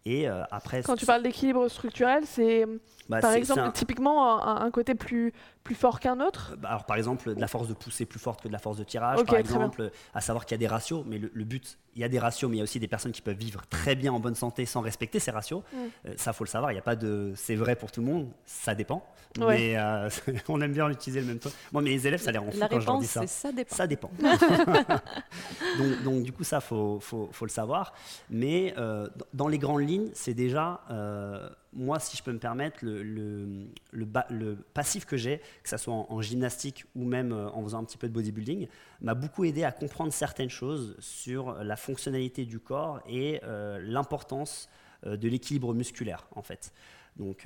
Et 0.03 0.27
euh, 0.27 0.43
après, 0.49 0.81
Quand 0.81 0.95
tu 0.95 1.05
parles 1.05 1.21
d'équilibre 1.21 1.67
structurel, 1.67 2.23
c'est 2.25 2.65
bah, 3.07 3.19
par 3.21 3.33
exemple 3.33 3.59
un- 3.59 3.69
typiquement 3.69 4.41
un, 4.43 4.65
un 4.65 4.71
côté 4.71 4.95
plus, 4.95 5.31
plus 5.63 5.75
fort 5.75 5.99
qu'un 5.99 6.19
autre? 6.19 6.55
Bah, 6.57 6.69
alors, 6.69 6.85
par 6.85 6.97
exemple, 6.97 7.35
de 7.35 7.39
la 7.39 7.47
force 7.47 7.67
de 7.67 7.73
poussée 7.73 8.05
plus 8.05 8.19
forte 8.19 8.41
que 8.41 8.47
de 8.47 8.53
la 8.53 8.59
force 8.59 8.77
de 8.77 8.83
tirage, 8.83 9.23
par 9.23 9.35
exemple, 9.35 9.91
à 10.13 10.21
savoir 10.21 10.45
qu'il 10.45 10.55
y 10.55 10.59
a 10.59 10.59
des 10.59 10.67
ratios, 10.67 11.03
mais 11.05 11.17
le, 11.17 11.31
le 11.33 11.43
but, 11.43 11.77
il 11.95 12.01
y 12.01 12.03
a 12.03 12.09
des 12.09 12.19
ratios, 12.19 12.49
mais 12.49 12.57
il 12.57 12.59
y 12.59 12.61
a 12.61 12.63
aussi 12.63 12.79
des 12.79 12.87
personnes 12.87 13.11
qui 13.11 13.21
peuvent 13.21 13.37
vivre 13.37 13.61
très 13.69 13.95
bien 13.95 14.13
en 14.13 14.19
bonne 14.19 14.35
santé 14.35 14.65
sans 14.65 14.81
respecter 14.81 15.19
ces 15.19 15.31
ratios. 15.31 15.61
Mm. 15.73 15.77
Euh, 16.07 16.13
ça, 16.17 16.33
faut 16.33 16.43
le 16.43 16.49
savoir, 16.49 16.71
il 16.71 16.75
n'y 16.75 16.79
a 16.79 16.83
pas 16.83 16.95
de 16.95 17.33
c'est 17.35 17.55
vrai 17.55 17.75
pour 17.75 17.91
tout 17.91 18.01
le 18.01 18.07
monde, 18.07 18.29
ça 18.45 18.75
dépend. 18.75 19.05
Ouais. 19.39 19.57
Mais 19.57 19.77
euh, 19.77 20.09
on 20.49 20.59
aime 20.61 20.73
bien 20.73 20.89
utiliser 20.89 21.21
le 21.21 21.27
même 21.27 21.39
ton. 21.39 21.51
Moi, 21.71 21.81
mes 21.81 22.05
élèves, 22.05 22.21
ça 22.21 22.31
les 22.31 22.37
rend 22.37 22.51
fous 22.51 22.59
quand 22.69 22.79
je 22.79 22.85
leur 22.85 22.99
dis 22.99 23.07
ça. 23.07 23.25
ça 23.27 23.51
dépend. 23.51 23.75
Ça 23.75 23.87
dépend. 23.87 24.11
donc, 25.77 26.03
donc, 26.03 26.23
du 26.23 26.31
coup, 26.31 26.43
ça, 26.43 26.59
faut, 26.61 26.99
faut, 26.99 27.29
faut 27.31 27.45
le 27.45 27.51
savoir. 27.51 27.93
Mais 28.29 28.73
euh, 28.77 29.07
dans- 29.15 29.25
dans 29.33 29.47
les 29.47 29.57
grandes 29.57 29.87
lignes, 29.87 30.09
c'est 30.13 30.33
déjà, 30.33 30.81
euh, 30.89 31.49
moi, 31.73 31.99
si 31.99 32.17
je 32.17 32.23
peux 32.23 32.33
me 32.33 32.39
permettre, 32.39 32.79
le, 32.83 34.55
passif 34.73 35.05
que 35.05 35.17
j'ai, 35.17 35.39
que 35.63 35.69
ce 35.69 35.77
soit 35.77 35.93
en, 35.93 36.21
gymnastique 36.21 36.85
ou 36.95 37.05
même 37.05 37.31
euh, 37.31 37.49
en 37.51 37.63
faisant 37.63 37.79
un 37.79 37.83
petit 37.83 37.97
peu 37.97 38.07
de 38.07 38.13
bodybuilding, 38.13 38.67
m'a 39.01 39.13
beaucoup 39.13 39.45
aidé 39.45 39.63
à 39.63 39.71
comprendre 39.71 40.11
certaines 40.11 40.49
choses 40.49 40.95
sur 40.99 41.53
la 41.63 41.75
fonctionnalité 41.75 42.45
du 42.45 42.59
corps 42.59 43.01
et 43.07 43.39
euh, 43.43 43.79
l'importance 43.81 44.69
euh, 45.05 45.15
de 45.15 45.29
l'équilibre 45.29 45.73
musculaire, 45.73 46.27
en 46.35 46.41
fait. 46.41 46.73
Donc, 47.17 47.45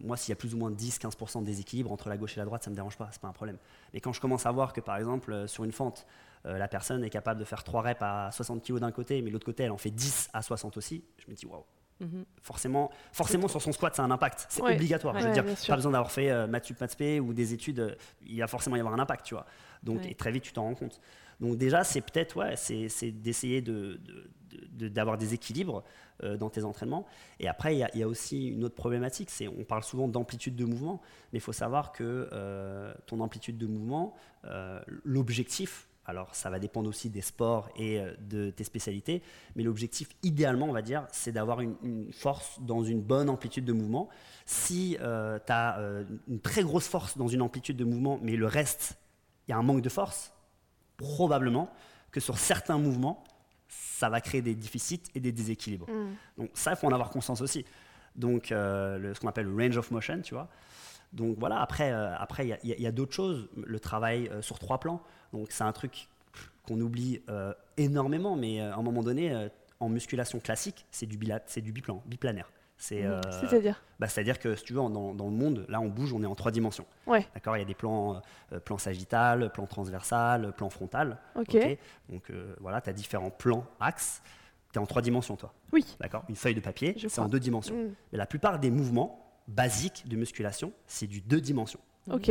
moi, 0.00 0.18
s'il 0.18 0.28
y 0.28 0.34
a 0.34 0.36
plus 0.36 0.54
ou 0.54 0.58
moins 0.58 0.70
10-15% 0.70 1.40
de 1.40 1.46
déséquilibre 1.46 1.90
entre 1.90 2.10
la 2.10 2.18
gauche 2.18 2.36
et 2.36 2.40
la 2.40 2.44
droite, 2.44 2.62
ça 2.62 2.68
ne 2.68 2.72
me 2.72 2.76
dérange 2.76 2.98
pas, 2.98 3.08
c'est 3.10 3.22
pas 3.22 3.28
un 3.28 3.32
problème. 3.32 3.56
Mais 3.94 4.00
quand 4.00 4.12
je 4.12 4.20
commence 4.20 4.44
à 4.44 4.52
voir 4.52 4.74
que, 4.74 4.82
par 4.82 4.98
exemple, 4.98 5.48
sur 5.48 5.64
une 5.64 5.72
fente, 5.72 6.06
la 6.44 6.68
personne 6.68 7.02
est 7.02 7.08
capable 7.08 7.40
de 7.40 7.46
faire 7.46 7.64
3 7.64 7.80
reps 7.80 8.02
à 8.02 8.28
60 8.30 8.62
kg 8.62 8.80
d'un 8.80 8.92
côté, 8.92 9.22
mais 9.22 9.30
l'autre 9.30 9.46
côté, 9.46 9.62
elle 9.62 9.70
en 9.70 9.78
fait 9.78 9.90
10 9.90 10.28
à 10.34 10.42
60 10.42 10.76
aussi, 10.76 11.02
je 11.16 11.30
me 11.30 11.34
dis, 11.34 11.46
waouh. 11.46 11.64
Mhm. 12.02 12.24
Forcément, 12.42 12.90
forcément 13.12 13.48
sur 13.48 13.62
son 13.62 13.72
squat, 13.72 13.94
ça 13.94 14.02
a 14.02 14.06
un 14.06 14.10
impact. 14.10 14.46
C'est 14.48 14.62
Ouais. 14.62 14.74
obligatoire. 14.74 15.14
je 15.18 15.20
veux 15.22 15.28
Ouais, 15.28 15.32
dire, 15.42 15.44
pas 15.66 15.76
besoin 15.76 15.92
d'avoir 15.92 16.10
fait 16.10 16.30
euh, 16.30 16.46
maths 16.46 16.64
sup, 16.66 16.80
maths 16.80 16.90
spé 16.92 17.20
ou 17.20 17.32
des 17.32 17.54
études. 17.54 17.80
euh, 17.80 17.94
il 18.26 18.38
va 18.40 18.46
forcément 18.48 18.76
y 18.76 18.80
avoir 18.80 18.94
un 18.94 18.98
impact, 18.98 19.24
tu 19.24 19.34
vois. 19.34 19.46
Donc, 19.82 20.04
et 20.06 20.14
très 20.14 20.30
vite, 20.32 20.42
tu 20.44 20.52
t'en 20.52 20.62
rends 20.64 20.74
compte. 20.74 21.00
Donc 21.40 21.56
déjà, 21.56 21.82
c'est 21.84 22.00
peut-être, 22.02 22.36
ouais, 22.36 22.54
c'est 22.56 23.10
d'essayer 23.10 23.62
de- 23.62 24.00
de- 24.04 24.30
de- 24.50 24.66
de- 24.72 24.88
d'avoir 24.88 25.16
des 25.18 25.32
équilibres 25.34 25.82
euh, 26.22 26.36
dans 26.36 26.50
tes 26.50 26.62
entraînements. 26.62 27.04
Et 27.40 27.48
après, 27.48 27.74
il 27.74 27.78
y, 27.78 27.82
a- 27.82 27.90
il 27.94 28.00
y 28.00 28.02
a 28.04 28.08
aussi 28.08 28.48
une 28.48 28.62
autre 28.64 28.74
problématique, 28.76 29.28
c'est 29.30 29.48
on 29.48 29.64
parle 29.64 29.82
souvent 29.82 30.06
d'amplitude 30.08 30.54
de 30.54 30.64
mouvement, 30.64 31.00
mais 31.32 31.38
il 31.38 31.42
faut 31.42 31.52
savoir 31.52 31.90
que 31.90 32.28
euh, 32.32 32.94
ton 33.06 33.18
amplitude 33.20 33.58
de 33.58 33.66
mouvement, 33.66 34.14
euh, 34.44 34.80
l'objectif, 35.04 35.88
alors 36.06 36.34
ça 36.34 36.50
va 36.50 36.58
dépendre 36.58 36.88
aussi 36.88 37.10
des 37.10 37.20
sports 37.20 37.68
et 37.76 38.00
euh, 38.00 38.14
de 38.20 38.50
tes 38.50 38.64
spécialités, 38.64 39.22
mais 39.56 39.62
l'objectif, 39.62 40.08
idéalement, 40.22 40.66
on 40.66 40.72
va 40.72 40.82
dire, 40.82 41.06
c'est 41.12 41.32
d'avoir 41.32 41.60
une, 41.60 41.76
une 41.82 42.12
force 42.12 42.58
dans 42.60 42.82
une 42.82 43.00
bonne 43.00 43.30
amplitude 43.30 43.64
de 43.64 43.72
mouvement. 43.72 44.08
Si 44.44 44.96
tu 44.98 45.02
as 45.52 45.78
une 46.28 46.40
très 46.40 46.62
grosse 46.64 46.88
force 46.88 47.16
dans 47.16 47.28
une 47.28 47.42
amplitude 47.42 47.76
de 47.76 47.84
mouvement, 47.84 48.18
mais 48.22 48.34
le 48.36 48.46
reste, 48.46 48.98
il 49.46 49.52
y 49.52 49.54
a 49.54 49.56
un 49.58 49.62
manque 49.62 49.82
de 49.82 49.88
force, 49.88 50.32
probablement 50.96 51.70
que 52.10 52.20
sur 52.20 52.36
certains 52.38 52.78
mouvements, 52.78 53.24
ça 53.68 54.08
va 54.08 54.20
créer 54.20 54.42
des 54.42 54.54
déficits 54.54 55.02
et 55.14 55.20
des 55.20 55.32
déséquilibres. 55.32 55.88
Mm. 55.90 56.14
Donc 56.38 56.50
ça, 56.54 56.72
il 56.72 56.76
faut 56.76 56.86
en 56.86 56.92
avoir 56.92 57.10
conscience 57.10 57.40
aussi. 57.40 57.64
Donc 58.16 58.52
euh, 58.52 58.98
le- 58.98 59.14
ce 59.14 59.20
qu'on 59.20 59.28
appelle 59.28 59.46
le 59.46 59.54
range 59.56 59.76
of 59.76 59.90
motion, 59.90 60.20
tu 60.20 60.34
vois. 60.34 60.48
Donc 61.12 61.36
voilà, 61.38 61.60
après, 61.60 61.92
euh, 61.92 62.14
après 62.18 62.46
il 62.46 62.68
y 62.68 62.72
a- 62.72 62.88
y 62.88 62.92
d'autres 62.92 63.14
choses. 63.14 63.48
Le 63.56 63.80
travail 63.80 64.28
euh, 64.30 64.42
sur 64.42 64.58
trois 64.58 64.78
plans. 64.78 65.02
Donc 65.32 65.48
c'est 65.50 65.64
un 65.64 65.72
truc 65.72 66.08
qu'on 66.66 66.80
oublie 66.80 67.22
euh, 67.28 67.52
énormément, 67.76 68.36
mais 68.36 68.60
euh, 68.60 68.72
à 68.72 68.76
un 68.76 68.82
moment 68.82 69.02
donné, 69.02 69.32
euh, 69.32 69.48
en 69.80 69.88
musculation 69.88 70.38
classique, 70.40 70.86
c'est 70.90 71.06
du, 71.06 71.16
bilat, 71.18 71.40
c'est 71.46 71.60
du 71.60 71.72
biplan, 71.72 72.02
biplanaire. 72.06 72.50
C'est, 72.78 73.04
euh, 73.04 73.20
C'est-à-dire 73.40 73.80
bah, 74.00 74.08
c'est-à-dire 74.08 74.38
que 74.40 74.56
si 74.56 74.64
tu 74.64 74.72
veux, 74.72 74.80
en- 74.80 74.90
dans, 74.90 75.14
dans 75.14 75.26
le 75.26 75.32
monde, 75.36 75.64
là 75.68 75.80
on 75.80 75.88
bouge, 75.88 76.12
on 76.12 76.22
est 76.22 76.26
en 76.26 76.34
trois 76.34 76.50
dimensions. 76.50 76.86
Ouais. 77.06 77.26
D'accord 77.34 77.56
Il 77.56 77.60
y 77.60 77.62
a 77.62 77.66
des 77.66 77.74
plans, 77.74 78.20
plan 78.64 78.76
sagittal, 78.78 79.52
plan 79.52 79.66
transversal, 79.66 80.52
plan 80.56 80.68
frontal. 80.68 81.18
Ok. 81.36 81.56
Donc 82.08 82.32
voilà, 82.60 82.80
tu 82.80 82.90
as 82.90 82.92
différents 82.92 83.30
plans, 83.30 83.64
axes. 83.78 84.20
Tu 84.72 84.78
es 84.78 84.82
en 84.82 84.86
trois 84.86 85.02
dimensions, 85.02 85.36
toi. 85.36 85.52
Oui. 85.72 85.84
D'accord 86.00 86.24
Une 86.28 86.34
feuille 86.34 86.54
de 86.56 86.60
papier, 86.60 86.96
c'est 86.98 87.18
en 87.20 87.28
deux 87.28 87.38
dimensions. 87.40 87.76
Mm. 87.76 87.94
Mais 88.12 88.18
la 88.18 88.26
plupart 88.26 88.58
des 88.58 88.70
mouvements 88.70 89.32
basiques 89.46 90.08
de 90.08 90.16
musculation, 90.16 90.72
c'est 90.86 91.06
du 91.06 91.20
deux 91.20 91.40
dimensions. 91.40 91.80
Ok. 92.10 92.30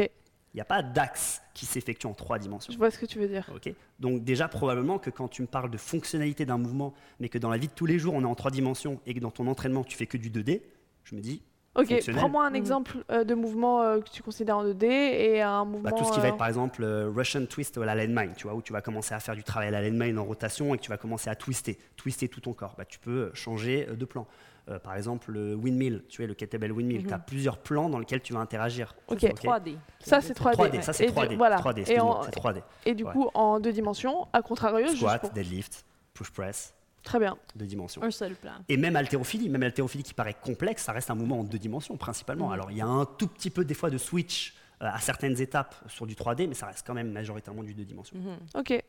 Il 0.54 0.58
n'y 0.58 0.62
a 0.62 0.66
pas 0.66 0.84
d'axe 0.84 1.42
qui 1.54 1.66
s'effectue 1.66 2.08
en 2.08 2.14
trois 2.14 2.38
dimensions. 2.38 2.74
Je 2.74 2.78
vois 2.78 2.92
ce 2.92 2.98
que 3.00 3.06
tu 3.06 3.20
veux 3.20 3.28
dire. 3.28 3.50
Ok. 3.56 3.74
Donc 4.00 4.24
déjà, 4.24 4.48
probablement 4.50 5.00
que 5.00 5.10
quand 5.10 5.28
tu 5.30 5.42
me 5.42 5.48
parles 5.48 5.72
de 5.72 5.78
fonctionnalité 5.78 6.46
d'un 6.46 6.58
mouvement, 6.58 6.94
mais 7.22 7.30
que 7.30 7.38
dans 7.38 7.50
la 7.50 7.58
vie 7.58 7.68
de 7.68 7.74
tous 7.74 7.86
les 7.86 8.00
jours, 8.00 8.14
on 8.16 8.22
est 8.22 8.26
en 8.26 8.36
trois 8.36 8.52
dimensions 8.52 9.00
et 9.06 9.14
que 9.14 9.20
dans 9.20 9.32
ton 9.32 9.48
entraînement, 9.48 9.84
tu 9.86 9.96
fais 9.98 10.08
que 10.08 10.18
du 10.18 10.30
2D, 10.30 10.62
je 11.06 11.16
me 11.16 11.22
dis, 11.22 11.42
Ok, 11.74 11.88
prends-moi 12.12 12.46
un 12.46 12.50
Mhm. 12.50 12.56
exemple 12.58 12.98
euh, 13.12 13.24
de 13.24 13.34
mouvement 13.34 13.82
euh, 13.82 14.02
que 14.02 14.10
tu 14.10 14.22
considères 14.22 14.58
en 14.58 14.66
2D 14.66 14.84
et 14.84 15.42
un 15.42 15.64
mouvement. 15.64 15.90
bah, 15.90 15.94
tout 15.94 16.04
ce 16.04 16.12
qui 16.12 16.20
va 16.20 16.26
euh, 16.26 16.30
être 16.32 16.38
par 16.38 16.50
exemple 16.50 16.84
euh, 16.84 17.10
Russian 17.16 17.46
twist 17.46 17.78
à 17.78 17.86
la 17.86 17.96
landmine, 17.96 18.34
tu 18.36 18.44
vois, 18.44 18.56
où 18.56 18.62
tu 18.62 18.74
vas 18.74 18.82
commencer 18.82 19.14
à 19.14 19.22
faire 19.22 19.38
du 19.38 19.44
travail 19.46 19.70
à 19.70 19.72
la 19.72 19.82
landmine 19.82 20.20
en 20.20 20.26
rotation 20.26 20.76
et 20.76 20.78
que 20.78 20.84
tu 20.84 20.90
vas 20.90 20.98
commencer 20.98 21.30
à 21.30 21.36
twister, 21.36 21.80
twister 21.96 22.28
tout 22.28 22.42
ton 22.42 22.52
corps. 22.52 22.76
Bah, 22.78 22.84
tu 22.84 23.00
peux 23.00 23.32
changer 23.34 23.88
euh, 23.90 23.96
de 23.96 24.04
plan. 24.04 24.28
Euh, 24.70 24.78
par 24.80 24.96
exemple, 24.96 25.32
le 25.32 25.56
windmill, 25.56 26.04
tu 26.08 26.22
vois, 26.22 26.28
le 26.28 26.34
kettlebell 26.36 26.72
windmill, 26.72 27.02
Mhm. 27.02 27.08
tu 27.08 27.14
as 27.14 27.20
plusieurs 27.20 27.58
plans 27.58 27.90
dans 27.90 27.98
lesquels 28.00 28.22
tu 28.22 28.32
vas 28.34 28.40
interagir. 28.40 28.94
Ok. 29.08 29.18
C'est 29.22 29.34
3D. 29.34 29.78
Ça, 30.00 30.22
c'est 30.22 30.34
3D. 30.34 30.54
3D, 30.56 30.82
ça 30.84 30.94
c'est 30.94 31.06
Et 31.06 31.08
du- 31.08 31.14
3D. 31.14 31.36
voilà. 31.36 31.58
3D, 31.58 31.80
Et 31.80 31.82
excuse-moi, 31.82 32.20
en- 32.20 32.24
c'est 32.24 32.32
3D. 32.32 32.62
Et 32.86 32.94
du 32.94 33.04
Ouais. 33.04 33.12
coup, 33.12 33.30
en 33.34 33.60
deux 33.60 33.74
dimensions, 33.74 34.28
à 34.34 34.42
contrario, 34.42 34.86
juste 34.88 34.98
Squat, 34.98 35.20
pour- 35.22 35.32
deadlift, 35.32 35.84
push 36.14 36.30
press, 36.32 36.74
Très 37.04 37.18
bien. 37.18 37.36
deux 37.56 37.66
dimensions. 37.66 38.04
Un 38.04 38.12
seul 38.12 38.36
plan. 38.36 38.52
Et 38.70 38.78
même 38.78 38.96
haltérophilie, 38.96 39.50
même 39.50 39.64
haltérophilie 39.64 40.04
qui 40.04 40.14
paraît 40.14 40.36
complexe, 40.40 40.84
ça 40.84 40.92
reste 40.92 41.10
un 41.10 41.16
mouvement 41.16 41.40
en 41.40 41.44
deux 41.44 41.58
dimensions 41.60 41.98
principalement. 41.98 42.48
Mhm. 42.48 42.54
Alors 42.54 42.72
il 42.72 42.78
y 42.78 42.82
a 42.82 42.88
un 42.88 43.06
tout 43.06 43.28
petit 43.28 43.50
peu 43.50 43.66
des 43.66 43.74
fois 43.74 43.90
de 43.90 43.98
switch 43.98 44.54
euh, 44.84 44.88
à 44.92 44.98
certaines 45.00 45.40
étapes 45.40 45.76
sur 45.88 46.08
du 46.08 46.16
3D, 46.16 46.48
mais 46.48 46.56
ça 46.56 46.66
reste 46.66 46.86
quand 46.88 46.96
même 46.96 47.12
majoritairement 47.12 47.62
du 47.62 47.74
deux 47.76 47.84
dimensions. 47.86 48.18
Ok. 48.56 48.84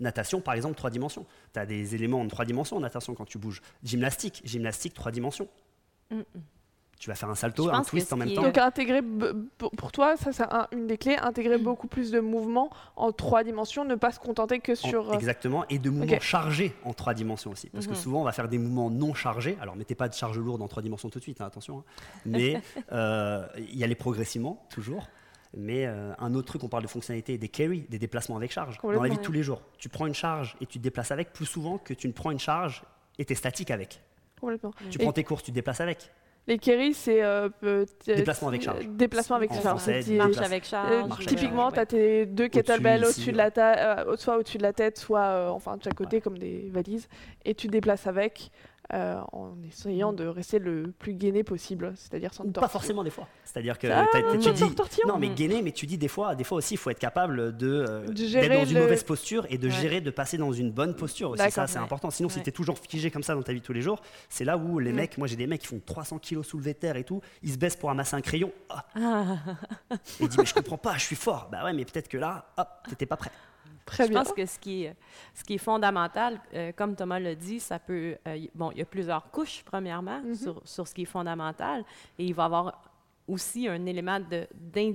Natation, 0.00 0.40
par 0.40 0.54
exemple, 0.54 0.74
trois 0.76 0.90
dimensions. 0.90 1.26
Tu 1.52 1.58
as 1.60 1.66
des 1.66 1.94
éléments 1.94 2.20
en 2.20 2.28
trois 2.28 2.44
dimensions 2.44 2.76
en 2.76 2.80
natation 2.80 3.14
quand 3.14 3.24
tu 3.26 3.38
bouges. 3.38 3.62
Gymnastique, 3.82 4.42
gymnastique, 4.44 4.94
trois 4.94 5.12
dimensions. 5.12 5.48
Mhm. 6.10 6.24
Tu 6.98 7.10
vas 7.10 7.16
faire 7.16 7.28
un 7.28 7.34
salto, 7.34 7.68
un 7.68 7.82
twist 7.82 8.12
en 8.12 8.16
même 8.16 8.32
temps. 8.32 8.40
Donc 8.42 8.56
intégrer, 8.56 9.02
pour 9.76 9.92
toi, 9.92 10.16
ça 10.16 10.32
c'est 10.32 10.44
un- 10.44 10.68
une 10.72 10.86
des 10.86 10.96
clés, 10.96 11.16
intégrer 11.16 11.58
Mm. 11.58 11.62
beaucoup 11.62 11.86
plus 11.86 12.10
de 12.10 12.20
mouvements 12.20 12.70
en 12.96 13.12
trois 13.12 13.44
dimensions, 13.44 13.84
ne 13.84 13.94
pas 13.96 14.10
se 14.10 14.18
contenter 14.20 14.60
que 14.60 14.74
sur... 14.74 15.10
euh, 15.10 15.14
exactement, 15.14 15.66
et 15.68 15.78
de 15.78 15.90
mouvements 15.90 16.20
chargés 16.20 16.72
en 16.84 16.94
trois 16.94 17.12
dimensions 17.12 17.50
aussi. 17.50 17.68
Parce 17.70 17.86
que 17.86 17.90
Mhm. 17.92 17.96
souvent, 17.98 18.20
on 18.20 18.24
va 18.24 18.32
faire 18.32 18.48
des 18.48 18.58
mouvements 18.58 18.90
non 18.90 19.12
chargés. 19.12 19.58
Alors, 19.60 19.76
mettez 19.76 19.94
pas 19.94 20.08
de 20.08 20.14
charge 20.14 20.38
lourde 20.38 20.62
en 20.62 20.68
trois 20.68 20.82
dimensions 20.82 21.10
tout 21.10 21.18
de 21.18 21.24
suite, 21.24 21.40
hein, 21.42 21.46
attention. 21.46 21.78
hein. 21.80 21.84
Mais 22.24 22.62
euh, 22.92 23.44
y 23.58 23.84
aller 23.84 23.96
progressivement, 23.96 24.64
toujours. 24.70 25.06
Mais 25.56 25.86
euh, 25.86 26.12
un 26.18 26.34
autre 26.34 26.48
truc, 26.48 26.64
on 26.64 26.68
parle 26.68 26.82
de 26.82 26.88
fonctionnalité, 26.88 27.38
des 27.38 27.48
carry, 27.48 27.86
des 27.88 27.98
déplacements 27.98 28.36
avec 28.36 28.50
charge. 28.50 28.78
Dans 28.82 28.90
la 29.02 29.08
vie 29.08 29.16
de 29.16 29.22
tous 29.22 29.32
les 29.32 29.42
jours, 29.42 29.62
tu 29.78 29.88
prends 29.88 30.06
une 30.06 30.14
charge 30.14 30.56
et 30.60 30.66
tu 30.66 30.78
te 30.78 30.82
déplaces 30.82 31.10
avec 31.12 31.32
plus 31.32 31.46
souvent 31.46 31.78
que 31.78 31.94
tu 31.94 32.08
ne 32.08 32.12
prends 32.12 32.30
une 32.32 32.38
charge 32.40 32.82
et 33.18 33.24
tu 33.24 33.32
es 33.32 33.36
statique 33.36 33.70
avec. 33.70 34.00
Complètement. 34.40 34.72
Tu 34.90 34.98
Et- 35.00 35.02
prends 35.04 35.12
tes 35.12 35.22
courses, 35.24 35.42
tu 35.44 35.50
te 35.52 35.54
déplaces 35.54 35.80
avec. 35.80 36.10
Les 36.46 36.58
carry, 36.58 36.92
c'est... 36.92 37.22
euh, 37.22 37.48
Déplacement 38.06 38.48
avec 38.48 38.60
charge. 38.62 38.86
Déplacement 38.88 39.36
avec 39.36 39.50
En 39.50 39.54
charge. 39.54 39.66
français, 39.80 40.02
Marche 40.16 40.30
déplace- 40.32 40.44
avec 40.44 40.64
Euh, 40.64 40.66
charge. 40.68 41.08
marche 41.08 41.26
avec 41.26 41.38
typiquement, 41.38 41.66
ouais. 41.68 41.72
tu 41.72 41.78
as 41.78 41.86
tes 41.86 42.26
deux 42.26 42.48
kettlebells 42.48 43.04
au-dessus 43.04 43.32
de 43.32 43.36
la 43.38 43.50
ta- 43.50 44.00
euh, 44.04 44.16
soit 44.18 44.36
au-dessus 44.36 44.58
de 44.58 44.62
la 44.62 44.72
tête, 44.74 44.98
soit 44.98 45.22
euh, 45.22 45.48
enfin 45.48 45.78
de 45.78 45.82
chaque 45.82 45.94
côté 45.94 46.20
comme 46.20 46.36
des 46.36 46.68
valises, 46.70 47.08
et 47.46 47.54
tu 47.54 47.68
te 47.68 47.72
déplaces 47.72 48.06
avec 48.06 48.50
euh, 48.92 49.20
en 49.32 49.54
essayant 49.66 50.12
de 50.12 50.26
rester 50.26 50.58
le 50.58 50.92
plus 50.98 51.14
gainé 51.14 51.42
possible, 51.42 51.92
c'est-à-dire 51.96 52.34
sans 52.34 52.44
Ou 52.44 52.50
pas 52.52 52.68
forcément 52.68 53.02
des 53.02 53.10
fois. 53.10 53.26
C'est-à-dire 53.44 53.78
que 53.78 53.86
Ah, 53.86 54.06
tu 54.40 54.52
dis. 54.52 54.62
Non, 55.06 55.18
mais 55.18 55.30
gainer, 55.30 55.62
mais 55.62 55.72
tu 55.72 55.86
dis 55.86 55.96
des 55.96 56.08
fois, 56.08 56.34
des 56.34 56.44
fois 56.44 56.58
aussi, 56.58 56.74
il 56.74 56.76
faut 56.76 56.90
être 56.90 56.98
capable 56.98 57.56
de, 57.56 57.66
euh, 57.88 58.06
d'être 58.06 58.52
dans 58.52 58.64
une 58.64 58.74
le- 58.74 58.80
mauvaise 58.82 59.02
posture 59.02 59.46
et 59.48 59.56
de 59.58 59.68
Ouais. 59.68 59.74
gérer, 59.74 60.00
de 60.00 60.10
passer 60.10 60.36
dans 60.36 60.52
une 60.52 60.70
bonne 60.70 60.94
posture 60.94 61.30
aussi. 61.30 61.50
Ça, 61.50 61.66
c'est 61.66 61.78
Ouais. 61.78 61.84
important. 61.84 62.10
Sinon, 62.10 62.28
si 62.28 62.36
Ouais. 62.38 62.42
tu 62.42 62.50
es 62.50 62.52
toujours 62.52 62.78
figé 62.78 63.10
comme 63.10 63.22
ça 63.22 63.34
dans 63.34 63.42
ta 63.42 63.52
vie 63.52 63.60
tous 63.62 63.72
les 63.72 63.82
jours, 63.82 64.00
c'est 64.28 64.44
là 64.44 64.56
où 64.58 64.78
les 64.78 64.92
Mm. 64.92 64.96
mecs, 64.96 65.18
moi 65.18 65.26
j'ai 65.28 65.36
des 65.36 65.46
mecs 65.46 65.62
qui 65.62 65.66
font 65.68 65.80
300 65.84 66.18
kilos 66.18 66.46
soulevés 66.46 66.74
de 66.74 66.78
terre 66.78 66.96
et 66.96 67.04
tout, 67.04 67.20
ils 67.42 67.52
se 67.52 67.56
baissent 67.58 67.76
pour 67.76 67.88
ramasser 67.88 68.14
un 68.16 68.20
crayon. 68.20 68.52
Ah, 68.68 68.84
Ah, 68.96 69.36
il 70.20 70.28
dit, 70.28 70.36
mais 70.38 70.44
je 70.46 70.54
comprends 70.54 70.78
pas, 70.78 70.94
je 70.98 71.04
suis 71.04 71.16
fort. 71.16 71.48
Bah 71.50 71.64
ouais, 71.64 71.72
mais 71.72 71.84
peut-être 71.84 72.08
que 72.08 72.18
là, 72.18 72.46
hop, 72.58 72.68
t'étais 72.88 73.06
pas 73.06 73.16
prêt. 73.16 73.30
Très 73.86 74.04
je 74.04 74.08
bien. 74.10 74.22
pense 74.22 74.32
que 74.32 74.46
ce 74.46 74.58
qui 74.58 74.84
est, 74.84 74.96
ce 75.34 75.44
qui 75.44 75.54
est 75.54 75.58
fondamental, 75.58 76.40
euh, 76.54 76.72
comme 76.74 76.96
Thomas 76.96 77.18
l'a 77.18 77.34
dit, 77.34 77.60
ça 77.60 77.78
peut. 77.78 78.16
euh, 78.26 78.46
bon, 78.54 78.70
il 78.72 78.78
y 78.78 78.82
a 78.82 78.86
plusieurs 78.86 79.30
couches, 79.30 79.62
premièrement, 79.64 80.20
Mhm. 80.22 80.34
sur, 80.34 80.62
sur 80.66 80.88
ce 80.88 80.94
qui 80.94 81.02
est 81.02 81.06
fondamental. 81.06 81.84
Et 82.18 82.24
il 82.24 82.34
va 82.34 82.44
y 82.44 82.46
avoir 82.46 82.82
aussi 83.28 83.68
un 83.68 83.84
élément 83.86 84.18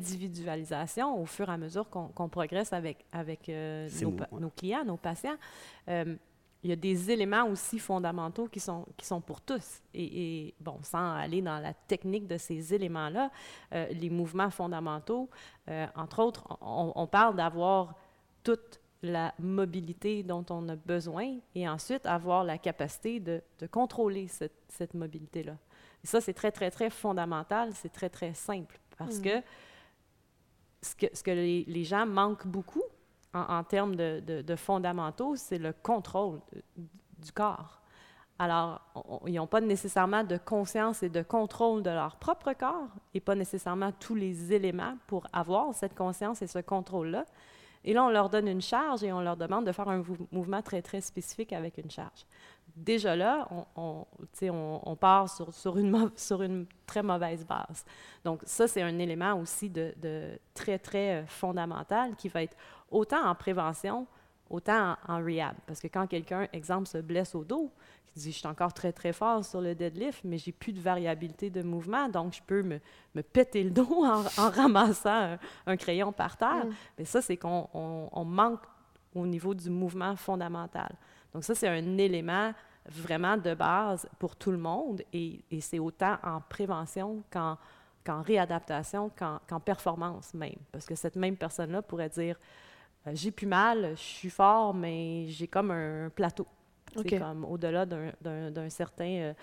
d'individualisation 0.06 1.20
au 1.22 1.26
fur 1.26 1.50
et 1.50 1.54
à 1.54 1.58
mesure 1.58 1.90
qu'on 1.90 2.30
progresse 2.30 2.74
avec, 2.74 3.06
avec 3.12 3.50
euh, 3.50 3.88
nos, 4.02 4.12
beau, 4.12 4.18
pa- 4.18 4.28
ouais. 4.32 4.40
nos 4.42 4.50
clients, 4.50 4.86
nos 4.86 4.98
patients. 4.98 5.36
Il 6.62 6.70
y 6.70 6.74
a 6.74 6.76
des 6.76 7.10
éléments 7.10 7.46
aussi 7.48 7.80
fondamentaux 7.80 8.50
qui 8.50 8.60
sont, 8.60 8.86
qui 8.98 9.06
sont 9.06 9.22
pour 9.22 9.40
tous. 9.40 9.82
Et, 9.94 10.48
et, 10.48 10.54
bon, 10.60 10.78
sans 10.84 11.16
aller 11.16 11.42
dans 11.42 11.58
la 11.60 11.74
technique 11.74 12.28
de 12.28 12.38
ces 12.38 12.74
éléments-là, 12.74 13.32
les 13.72 14.10
mouvements 14.10 14.50
fondamentaux, 14.50 15.30
entre 15.96 16.20
autres, 16.22 16.46
on, 16.60 16.92
on 16.96 17.08
parle 17.08 17.38
d'avoir 17.38 17.96
toute 18.44 18.79
la 19.02 19.34
mobilité 19.40 20.24
dont 20.24 20.46
on 20.50 20.68
a 20.70 20.76
besoin 20.76 21.38
et 21.56 21.68
ensuite 21.70 22.06
avoir 22.06 22.44
la 22.44 22.58
capacité 22.58 23.20
de, 23.20 23.42
de 23.60 23.68
contrôler 23.68 24.28
cette, 24.28 24.56
cette 24.68 24.94
mobilité-là. 24.94 25.54
Et 26.04 26.08
ça, 26.08 26.20
c'est 26.22 26.34
très, 26.34 26.52
très, 26.52 26.70
très 26.72 26.90
fondamental, 26.90 27.72
c'est 27.74 27.90
très, 27.94 28.10
très 28.10 28.34
simple 28.34 28.78
parce 28.98 29.18
Mhm. 29.20 29.24
que 29.24 29.42
ce 30.82 30.96
que, 30.96 31.06
ce 31.14 31.24
que 31.24 31.32
les, 31.32 31.64
les 31.68 31.84
gens 31.84 32.06
manquent 32.06 32.48
beaucoup 32.48 32.84
en, 33.34 33.42
en 33.42 33.64
termes 33.64 33.96
de, 33.96 34.22
de- 34.26 34.42
de 34.42 34.56
fondamentaux, 34.56 35.36
c'est 35.36 35.58
le 35.58 35.74
contrôle 35.74 36.40
du 37.18 37.32
corps. 37.32 37.82
Alors, 38.38 38.82
on- 38.96 39.22
ils 39.28 39.34
n'ont 39.36 39.48
pas 39.48 39.60
nécessairement 39.62 40.24
de 40.24 40.38
conscience 40.38 41.04
et 41.04 41.10
de 41.10 41.22
contrôle 41.22 41.84
de 41.84 41.90
leur 41.90 42.16
propre 42.18 42.54
corps 42.54 42.88
et 43.14 43.20
pas 43.20 43.36
nécessairement 43.36 43.92
tous 43.92 44.16
les 44.16 44.54
éléments 44.54 44.96
pour 45.08 45.28
avoir 45.34 45.74
cette 45.74 45.96
conscience 45.96 46.42
et 46.42 46.48
ce 46.48 46.60
contrôle-là. 46.60 47.26
Et 47.84 47.94
là, 47.94 48.04
on 48.04 48.10
leur 48.10 48.30
donne 48.30 48.48
une 48.48 48.62
charge 48.62 49.04
et 49.04 49.14
on 49.14 49.22
leur 49.22 49.38
demande 49.38 49.66
de 49.66 49.72
faire 49.72 49.88
un 49.88 49.98
mou- 49.98 50.28
mouvement 50.32 50.62
très, 50.62 50.82
très 50.82 51.02
spécifique 51.02 51.54
avec 51.54 51.78
une 51.78 51.90
charge. 51.90 52.26
Déjà 52.76 53.16
là, 53.16 53.48
on, 53.76 54.96
part 54.96 55.30
sur, 55.30 55.78
une, 55.78 56.66
très 56.86 57.04
mauvaise 57.04 57.46
base. 57.46 57.84
Donc, 58.24 58.42
ça, 58.46 58.68
c'est 58.68 58.82
un 58.82 58.98
élément 59.00 59.34
aussi 59.34 59.70
de, 59.70 59.94
de 59.98 60.40
très, 60.54 60.80
très 60.80 61.16
euh, 61.16 61.26
fondamental 61.26 62.16
qui 62.16 62.30
va 62.30 62.44
être 62.44 62.56
autant 62.90 63.26
en 63.26 63.36
prévention, 63.36 64.08
autant 64.50 64.96
en, 65.08 65.16
en 65.16 65.18
rehab. 65.24 65.56
Parce 65.68 65.80
que 65.80 65.88
quand 65.88 66.08
quelqu'un, 66.08 66.48
exemple, 66.54 66.88
se 66.88 66.98
blesse 67.00 67.36
au 67.36 67.44
dos, 67.44 67.72
qui 68.14 68.20
dit, 68.20 68.32
je 68.32 68.38
suis 68.40 68.48
encore 68.48 68.74
très, 68.74 68.92
très 68.92 69.14
fort 69.14 69.46
sur 69.46 69.62
le 69.62 69.76
deadlift, 69.76 70.22
mais 70.24 70.38
j'ai 70.38 70.52
plus 70.52 70.74
de 70.74 70.80
variabilité 70.82 71.50
de 71.50 71.62
mouvement, 71.62 72.10
donc 72.10 72.34
je 72.34 72.42
peux 72.42 72.64
me, 72.64 72.80
me 73.14 73.22
péter 73.22 73.64
le 73.64 73.70
dos 73.72 74.04
en, 74.04 74.24
en 74.38 74.50
ramassant 74.50 75.10
un, 75.34 75.40
un 75.68 75.78
crayon 75.78 76.12
par 76.12 76.36
terre. 76.38 76.66
Mm. 76.66 76.74
Mais 76.98 77.06
ça, 77.06 77.22
c'est 77.22 77.38
qu'on 77.38 77.68
on- 77.74 78.10
on 78.12 78.26
manque 78.26 78.62
au 79.16 79.26
niveau 79.26 79.54
du 79.54 79.70
mouvement 79.70 80.16
fondamental. 80.16 80.92
Donc 81.34 81.44
ça, 81.44 81.54
c'est 81.56 81.68
un 81.68 81.98
élément 81.98 82.52
vraiment 82.88 83.38
de 83.38 83.54
base 83.54 84.08
pour 84.18 84.36
tout 84.36 84.52
le 84.52 84.58
monde 84.58 85.04
et, 85.14 85.44
et 85.52 85.62
c'est 85.62 85.78
autant 85.80 86.18
en 86.24 86.42
prévention 86.42 87.22
qu'en 87.32 87.58
qu'en 88.06 88.22
réadaptation, 88.24 89.12
qu'en 89.16 89.40
qu'en 89.48 89.60
performance 89.60 90.34
même. 90.34 90.56
Parce 90.72 90.86
que 90.86 90.96
cette 90.96 91.16
même 91.18 91.36
personne-là 91.36 91.82
pourrait 91.84 92.10
dire, 92.10 92.38
j'ai 93.14 93.32
plus 93.32 93.48
mal, 93.48 93.92
je 93.96 94.02
suis 94.02 94.30
fort, 94.30 94.74
mais 94.74 95.26
j'ai 95.28 95.48
comme 95.48 95.72
un 95.72 96.10
plateau. 96.10 96.48
C'est 96.96 97.14
Ok. 97.14 97.20
comme 97.20 97.46
au-delà 97.46 97.86
d'un- 97.86 98.70
certain, 98.70 99.06
euh, 99.06 99.34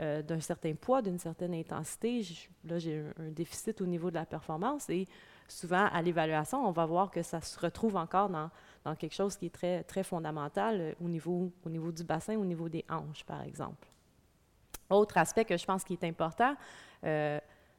euh, 0.00 0.22
d'un 0.22 0.40
certain 0.40 0.74
poids, 0.74 1.02
d'une 1.02 1.18
certaine 1.18 1.54
intensité. 1.54 2.22
Là, 2.64 2.78
j'ai 2.78 2.98
un, 2.98 3.22
un 3.24 3.30
déficit 3.30 3.80
au 3.80 3.86
niveau 3.86 4.10
de 4.10 4.16
la 4.16 4.26
performance 4.26 4.90
et 4.90 5.06
souvent, 5.46 5.86
à 5.92 6.02
l'évaluation, 6.02 6.66
on 6.66 6.72
va 6.72 6.84
voir 6.84 7.10
que 7.12 7.22
ça 7.22 7.40
se 7.40 7.58
retrouve 7.60 7.96
encore 7.96 8.28
dans, 8.28 8.50
dans 8.84 8.96
quelque 8.96 9.14
chose 9.14 9.36
qui 9.36 9.46
est 9.46 9.54
très, 9.54 9.84
très 9.84 10.02
fondamental 10.02 10.80
euh, 10.80 10.92
au, 11.00 11.08
niveau, 11.08 11.52
au 11.64 11.68
niveau 11.70 11.92
du 11.92 12.02
bassin, 12.02 12.36
au 12.36 12.44
niveau 12.44 12.68
des 12.68 12.84
hanches, 12.90 13.24
par 13.24 13.42
exemple. 13.42 13.86
Autre 14.90 15.18
aspect 15.18 15.44
que 15.44 15.56
je 15.56 15.64
pense 15.64 15.84
qui 15.84 15.92
est 15.94 16.04
important, 16.04 16.56
euh, 17.04 17.38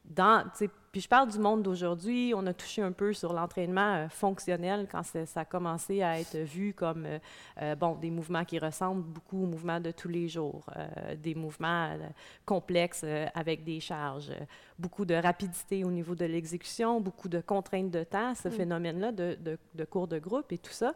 dans, 0.10 0.46
puis 0.92 1.02
je 1.02 1.10
parle 1.10 1.30
du 1.30 1.38
monde 1.38 1.64
d'aujourd'hui, 1.64 2.34
on 2.36 2.46
a 2.48 2.54
touché 2.54 2.82
un 2.82 2.92
peu 2.92 3.14
sur 3.14 3.34
l'entraînement 3.34 3.96
euh, 3.96 4.10
fonctionnel 4.10 4.88
quand 4.90 5.04
ça 5.04 5.42
a 5.42 5.46
commencé 5.46 6.02
à 6.02 6.20
être 6.20 6.38
vu 6.38 6.74
comme 6.74 7.06
euh, 7.06 7.20
euh, 7.62 7.76
bon, 7.76 7.96
des 7.96 8.10
mouvements 8.10 8.46
qui 8.46 8.58
ressemblent 8.58 9.04
beaucoup 9.04 9.44
aux 9.44 9.48
mouvements 9.48 9.80
de 9.80 9.92
tous 9.92 10.08
les 10.08 10.28
jours, 10.28 10.66
euh, 10.76 11.16
des 11.16 11.36
mouvements 11.36 11.98
complexes 12.46 13.06
avec 13.34 13.64
des 13.64 13.80
charges, 13.80 14.32
beaucoup 14.80 15.06
de 15.06 15.16
rapidité 15.16 15.84
au 15.84 15.92
niveau 15.92 16.16
de 16.16 16.26
l'exécution, 16.26 17.02
beaucoup 17.02 17.30
de 17.30 17.42
contraintes 17.42 17.92
de 17.92 18.04
temps, 18.04 18.34
ce 18.34 18.48
Mm. 18.48 18.52
phénomène-là 18.52 19.12
de, 19.12 19.38
de, 19.42 19.58
de 19.76 19.86
cours 19.86 20.08
de 20.08 20.20
groupe 20.20 20.52
et 20.52 20.58
tout 20.58 20.72
ça, 20.72 20.94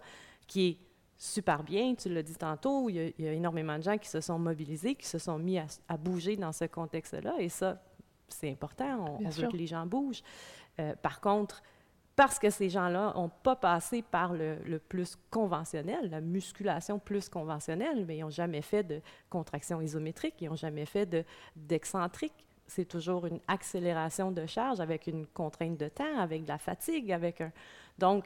qui 0.48 0.68
est 0.68 0.78
super 1.18 1.62
bien, 1.64 1.94
tu 1.94 2.10
l'as 2.10 2.24
dit 2.24 2.36
tantôt, 2.36 2.90
il 2.90 2.96
y, 2.96 3.00
a, 3.00 3.04
il 3.20 3.26
y 3.26 3.28
a 3.28 3.34
énormément 3.34 3.78
de 3.78 3.84
gens 3.84 3.98
qui 4.00 4.10
se 4.10 4.22
sont 4.22 4.40
mobilisés, 4.40 4.96
qui 4.96 5.06
se 5.06 5.20
sont 5.20 5.38
mis 5.38 5.60
à, 5.60 5.66
à 5.88 5.96
bouger 5.96 6.36
dans 6.36 6.52
ce 6.52 6.66
contexte-là, 6.66 7.36
et 7.38 7.50
ça, 7.50 7.80
c'est 8.34 8.50
important, 8.50 9.18
on, 9.20 9.30
veut 9.30 9.48
que 9.48 9.58
les 9.58 9.68
gens 9.68 9.86
bougent. 9.86 10.24
Euh, 10.80 10.94
par 11.02 11.22
contre, 11.22 11.62
parce 12.16 12.40
que 12.40 12.50
ces 12.50 12.70
gens-là 12.70 13.14
n'ont 13.16 13.30
pas 13.30 13.56
passé 13.56 14.02
par 14.02 14.34
le, 14.34 14.58
le 14.66 14.80
plus 14.80 15.18
conventionnel, 15.30 16.10
la 16.10 16.22
musculation 16.22 17.00
plus 17.00 17.30
conventionnelle, 17.30 18.06
mais 18.06 18.18
ils 18.18 18.22
n'ont 18.22 18.30
jamais 18.30 18.62
fait 18.62 18.84
de 18.84 19.02
contraction 19.30 19.82
isométrique, 19.82 20.36
ils 20.42 20.50
n'ont 20.50 20.56
jamais 20.56 20.86
fait 20.86 21.06
de- 21.06 21.24
d'excentrique, 21.56 22.46
c'est 22.68 22.86
toujours 22.86 23.26
une 23.26 23.40
accélération 23.48 24.32
de 24.32 24.46
charge 24.46 24.80
avec 24.80 25.08
une 25.08 25.28
contrainte 25.28 25.78
de 25.78 25.90
temps, 25.90 26.20
avec 26.20 26.44
de 26.44 26.48
la 26.48 26.58
fatigue, 26.58 27.12
avec 27.12 27.42
un... 27.42 27.52
Donc, 27.98 28.26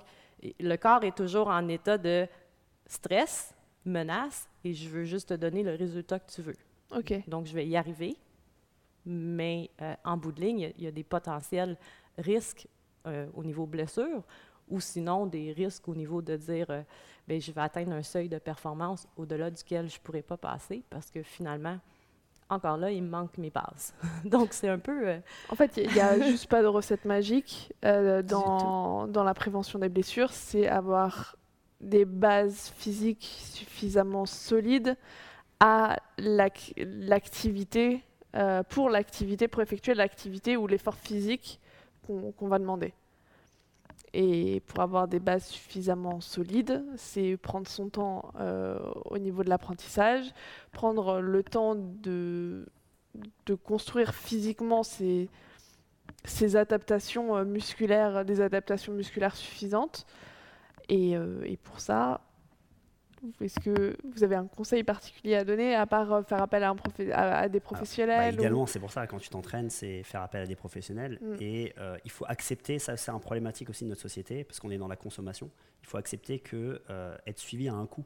le 0.59 0.75
corps 0.75 1.03
est 1.03 1.15
toujours 1.15 1.47
en 1.47 1.67
état 1.67 1.97
de 1.97 2.27
stress, 2.85 3.55
menace, 3.85 4.47
et 4.63 4.73
je 4.73 4.89
veux 4.89 5.03
juste 5.03 5.29
te 5.29 5.33
donner 5.33 5.63
le 5.63 5.75
résultat 5.75 6.19
que 6.19 6.31
tu 6.31 6.41
veux. 6.41 6.57
OK. 6.95 7.13
Donc, 7.27 7.45
je 7.45 7.53
vais 7.53 7.65
y 7.65 7.75
arriver, 7.75 8.17
mais 9.05 9.69
euh, 9.81 9.95
en 10.03 10.17
bout 10.17 10.31
de 10.31 10.41
ligne, 10.41 10.71
il 10.77 10.83
y, 10.83 10.87
a 10.87 10.91
des 10.91 11.03
potentiels 11.03 11.77
risques 12.17 12.67
euh, 13.07 13.27
au 13.33 13.43
niveau 13.43 13.65
blessure 13.65 14.23
ou 14.69 14.79
sinon 14.79 15.25
des 15.25 15.51
risques 15.51 15.87
au 15.87 15.95
niveau 15.95 16.21
de 16.21 16.35
dire 16.35 16.67
euh, 16.69 16.81
ben, 17.27 17.39
je 17.39 17.51
vais 17.51 17.61
atteindre 17.61 17.93
un 17.93 18.03
seuil 18.03 18.29
de 18.29 18.37
performance 18.37 19.07
au-delà 19.17 19.49
duquel 19.51 19.89
je 19.89 19.97
ne 19.97 20.01
pourrais 20.01 20.21
pas 20.21 20.37
passer 20.37 20.83
parce 20.89 21.11
que 21.11 21.21
finalement, 21.23 21.79
encore 22.49 22.77
là, 22.77 22.91
il 22.91 23.03
me 23.03 23.09
manque 23.09 23.37
mes 23.37 23.49
bases. 23.49 23.93
Donc, 24.25 24.53
c'est 24.53 24.69
un 24.69 24.79
peu. 24.79 25.07
Euh, 25.07 25.19
en 25.49 25.55
fait, 25.55 25.77
il 25.77 25.91
n'y 25.91 25.99
a 25.99 26.19
juste 26.29 26.47
pas 26.47 26.61
de 26.61 26.67
recette 26.67 27.05
magique 27.05 27.73
euh, 27.83 28.21
dans, 28.21 29.07
dans 29.07 29.23
la 29.23 29.33
prévention 29.33 29.79
des 29.79 29.89
blessures. 29.89 30.31
C'est 30.31 30.67
avoir 30.67 31.35
des 31.81 32.05
bases 32.05 32.71
physiques 32.75 33.37
suffisamment 33.39 34.25
solides 34.25 34.95
à 35.59 35.97
l'activité, 36.17 38.03
euh, 38.35 38.63
pour 38.63 38.89
l'activité, 38.89 39.47
pour 39.47 39.61
effectuer 39.61 39.93
l'activité 39.93 40.57
ou 40.57 40.67
l'effort 40.67 40.95
physique 40.95 41.59
qu'on 42.05 42.47
va 42.47 42.59
demander. 42.59 42.93
Et 44.13 44.61
pour 44.67 44.81
avoir 44.81 45.07
des 45.07 45.19
bases 45.19 45.45
suffisamment 45.47 46.21
solides, 46.21 46.83
c'est 46.97 47.37
prendre 47.37 47.67
son 47.67 47.89
temps 47.89 48.31
euh, 48.39 48.77
au 49.05 49.17
niveau 49.17 49.43
de 49.43 49.49
l'apprentissage, 49.49 50.25
prendre 50.71 51.19
le 51.19 51.43
temps 51.43 51.75
de, 51.75 52.65
construire 53.63 54.13
physiquement 54.13 54.83
ces, 54.83 55.29
adaptations 56.55 57.37
euh, 57.37 57.45
musculaires, 57.45 58.25
des 58.25 58.41
adaptations 58.41 58.93
musculaires 58.93 59.35
suffisantes. 59.35 60.05
Et 60.89 61.17
pour 61.63 61.79
ça, 61.79 62.21
est-ce 63.41 63.59
que 63.59 63.95
vous 64.03 64.23
avez 64.23 64.35
un 64.35 64.47
conseil 64.47 64.83
particulier 64.83 65.35
à 65.35 65.43
donner, 65.43 65.75
à 65.75 65.85
part 65.85 66.11
euh, 66.11 66.23
faire 66.23 66.41
appel 66.41 66.63
à, 66.63 66.69
un 66.69 66.77
à, 67.13 67.49
des 67.49 67.59
bah, 67.59 67.65
professionnels 67.65 68.35
Également, 68.35 68.65
c'est 68.65 68.79
pour 68.79 68.91
ça, 68.91 69.07
quand 69.07 69.19
tu 69.19 69.29
t'entraînes, 69.29 69.69
c'est 69.69 70.03
faire 70.03 70.21
appel 70.21 70.41
à 70.41 70.45
des 70.45 70.55
professionnels. 70.55 71.19
Mm. 71.21 71.35
Et 71.39 71.73
euh, 71.77 71.97
il 72.05 72.11
faut 72.11 72.25
accepter, 72.27 72.79
ça 72.79 72.97
c'est 72.97 73.11
un 73.11 73.19
problématique 73.19 73.69
aussi 73.69 73.83
de 73.83 73.89
notre 73.89 74.01
société, 74.01 74.43
parce 74.43 74.59
qu'on 74.59 74.71
est 74.71 74.77
dans 74.77 74.87
la 74.87 74.95
consommation, 74.95 75.49
il 75.81 75.87
faut 75.87 75.97
accepter 75.97 76.39
que 76.39 76.81
euh, 76.89 77.17
être 77.27 77.39
suivi 77.39 77.67
a 77.67 77.73
un 77.73 77.85
coût. 77.85 78.05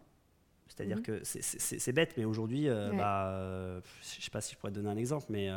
C'est-à-dire 0.67 0.97
mm. 0.97 1.01
que 1.01 1.21
c'est 1.23 1.93
bête, 1.93 2.13
mais 2.17 2.25
aujourd'hui, 2.25 2.67
bah, 2.67 3.82
je 4.01 4.17
ne 4.17 4.21
sais 4.21 4.32
pas 4.32 4.41
si 4.41 4.53
je 4.53 4.60
pourrais 4.60 4.71
te 4.71 4.77
donner 4.77 4.89
un 4.89 4.97
exemple, 4.97 5.25
mais 5.29 5.49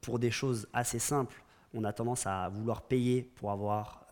pour 0.00 0.18
des 0.18 0.30
choses 0.30 0.68
assez 0.72 0.98
simples, 0.98 1.42
on 1.74 1.84
a 1.84 1.92
tendance 1.92 2.26
à 2.26 2.48
vouloir 2.48 2.82
payer 2.82 3.22
pour 3.22 3.50
avoir 3.50 4.06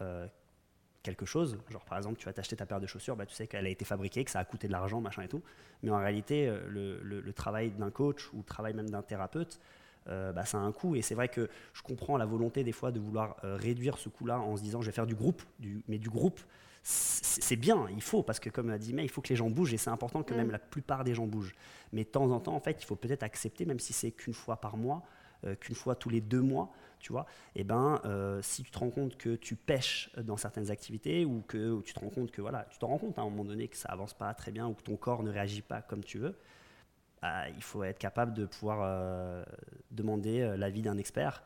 quelque 1.02 1.26
chose. 1.26 1.58
Genre, 1.70 1.84
par 1.84 1.98
exemple, 1.98 2.18
tu 2.18 2.26
vas 2.26 2.32
t'acheter 2.32 2.56
ta 2.56 2.66
paire 2.66 2.80
de 2.80 2.86
chaussures, 2.86 3.16
bah, 3.16 3.26
tu 3.26 3.34
sais 3.34 3.46
qu'elle 3.46 3.66
a 3.66 3.70
été 3.70 3.84
fabriquée, 3.84 4.24
que 4.24 4.30
ça 4.30 4.40
a 4.40 4.44
coûté 4.44 4.66
de 4.66 4.72
l'argent, 4.72 5.00
machin 5.00 5.22
et 5.22 5.28
tout. 5.28 5.42
Mais 5.82 5.90
en 5.90 5.98
réalité, 5.98 6.48
euh, 6.48 6.60
le, 6.68 7.32
travail 7.32 7.70
d'un 7.70 7.90
coach 7.90 8.32
ou 8.32 8.38
le 8.38 8.44
travail 8.44 8.74
même 8.74 8.90
d'un 8.90 9.02
thérapeute, 9.02 9.60
euh, 10.08 10.32
bah, 10.32 10.44
ça 10.44 10.58
a 10.58 10.60
un 10.60 10.72
coût. 10.72 10.96
Et 10.96 11.02
c'est 11.02 11.14
vrai 11.14 11.28
que 11.28 11.48
je 11.72 11.82
comprends 11.82 12.16
la 12.16 12.26
volonté 12.26 12.64
des 12.64 12.72
fois 12.72 12.90
de 12.90 13.00
vouloir 13.00 13.36
euh, 13.44 13.56
réduire 13.56 13.98
ce 13.98 14.08
coût-là 14.08 14.40
en 14.40 14.56
se 14.56 14.62
disant 14.62 14.80
je 14.80 14.86
vais 14.86 14.92
faire 14.92 15.06
du 15.06 15.14
groupe. 15.14 15.42
Du, 15.58 15.82
mais 15.88 15.98
du 15.98 16.10
groupe, 16.10 16.40
c'est 16.82 17.56
bien, 17.56 17.86
il 17.90 18.00
faut, 18.00 18.22
parce 18.22 18.40
que 18.40 18.48
comme 18.48 18.70
a 18.70 18.78
dit 18.78 18.94
mais 18.94 19.04
il 19.04 19.10
faut 19.10 19.20
que 19.20 19.28
les 19.28 19.36
gens 19.36 19.50
bougent 19.50 19.74
et 19.74 19.76
c'est 19.76 19.90
important 19.90 20.22
que 20.22 20.32
mm. 20.32 20.36
même 20.38 20.50
la 20.50 20.58
plupart 20.58 21.04
des 21.04 21.14
gens 21.14 21.26
bougent. 21.26 21.54
Mais 21.92 22.04
de 22.04 22.08
temps 22.08 22.30
en 22.30 22.40
temps, 22.40 22.54
en 22.54 22.60
fait, 22.60 22.82
il 22.82 22.86
faut 22.86 22.96
peut-être 22.96 23.22
accepter, 23.22 23.66
même 23.66 23.78
si 23.78 23.92
c'est 23.92 24.10
qu'une 24.10 24.34
fois 24.34 24.56
par 24.56 24.76
mois, 24.76 25.02
qu'une 25.60 25.74
fois 25.74 25.94
tous 25.94 26.10
les 26.10 26.20
deux 26.20 26.42
mois, 26.42 26.70
tu 27.00 27.12
vois, 27.12 27.26
et 27.56 27.60
eh 27.60 27.64
ben, 27.64 28.00
euh, 28.04 28.40
si 28.42 28.62
tu 28.62 28.70
te 28.70 28.78
rends 28.78 28.90
compte 28.90 29.16
que 29.16 29.34
tu 29.34 29.56
pêches 29.56 30.10
dans 30.22 30.36
certaines 30.36 30.70
activités 30.70 31.24
ou 31.24 31.42
que 31.48 31.80
tu 31.80 31.94
te 31.94 31.98
rends 31.98 32.10
compte 32.10 32.30
que 32.30 32.40
voilà, 32.40 32.66
tu 32.70 32.78
te 32.78 32.84
rends 32.84 32.98
compte 32.98 33.18
hein, 33.18 33.22
à 33.22 33.24
un 33.24 33.30
moment 33.30 33.44
donné 33.44 33.68
que 33.68 33.76
ça 33.76 33.88
avance 33.88 34.14
pas 34.14 34.32
très 34.34 34.52
bien 34.52 34.68
ou 34.68 34.74
que 34.74 34.82
ton 34.82 34.96
corps 34.96 35.22
ne 35.22 35.30
réagit 35.30 35.62
pas 35.62 35.82
comme 35.82 36.04
tu 36.04 36.18
veux, 36.18 36.38
bah, 37.22 37.48
il 37.48 37.62
faut 37.62 37.82
être 37.82 37.98
capable 37.98 38.34
de 38.34 38.44
pouvoir 38.44 38.80
euh, 38.82 39.42
demander 39.90 40.40
euh, 40.40 40.56
l'avis 40.56 40.82
d'un 40.82 40.98
expert 40.98 41.42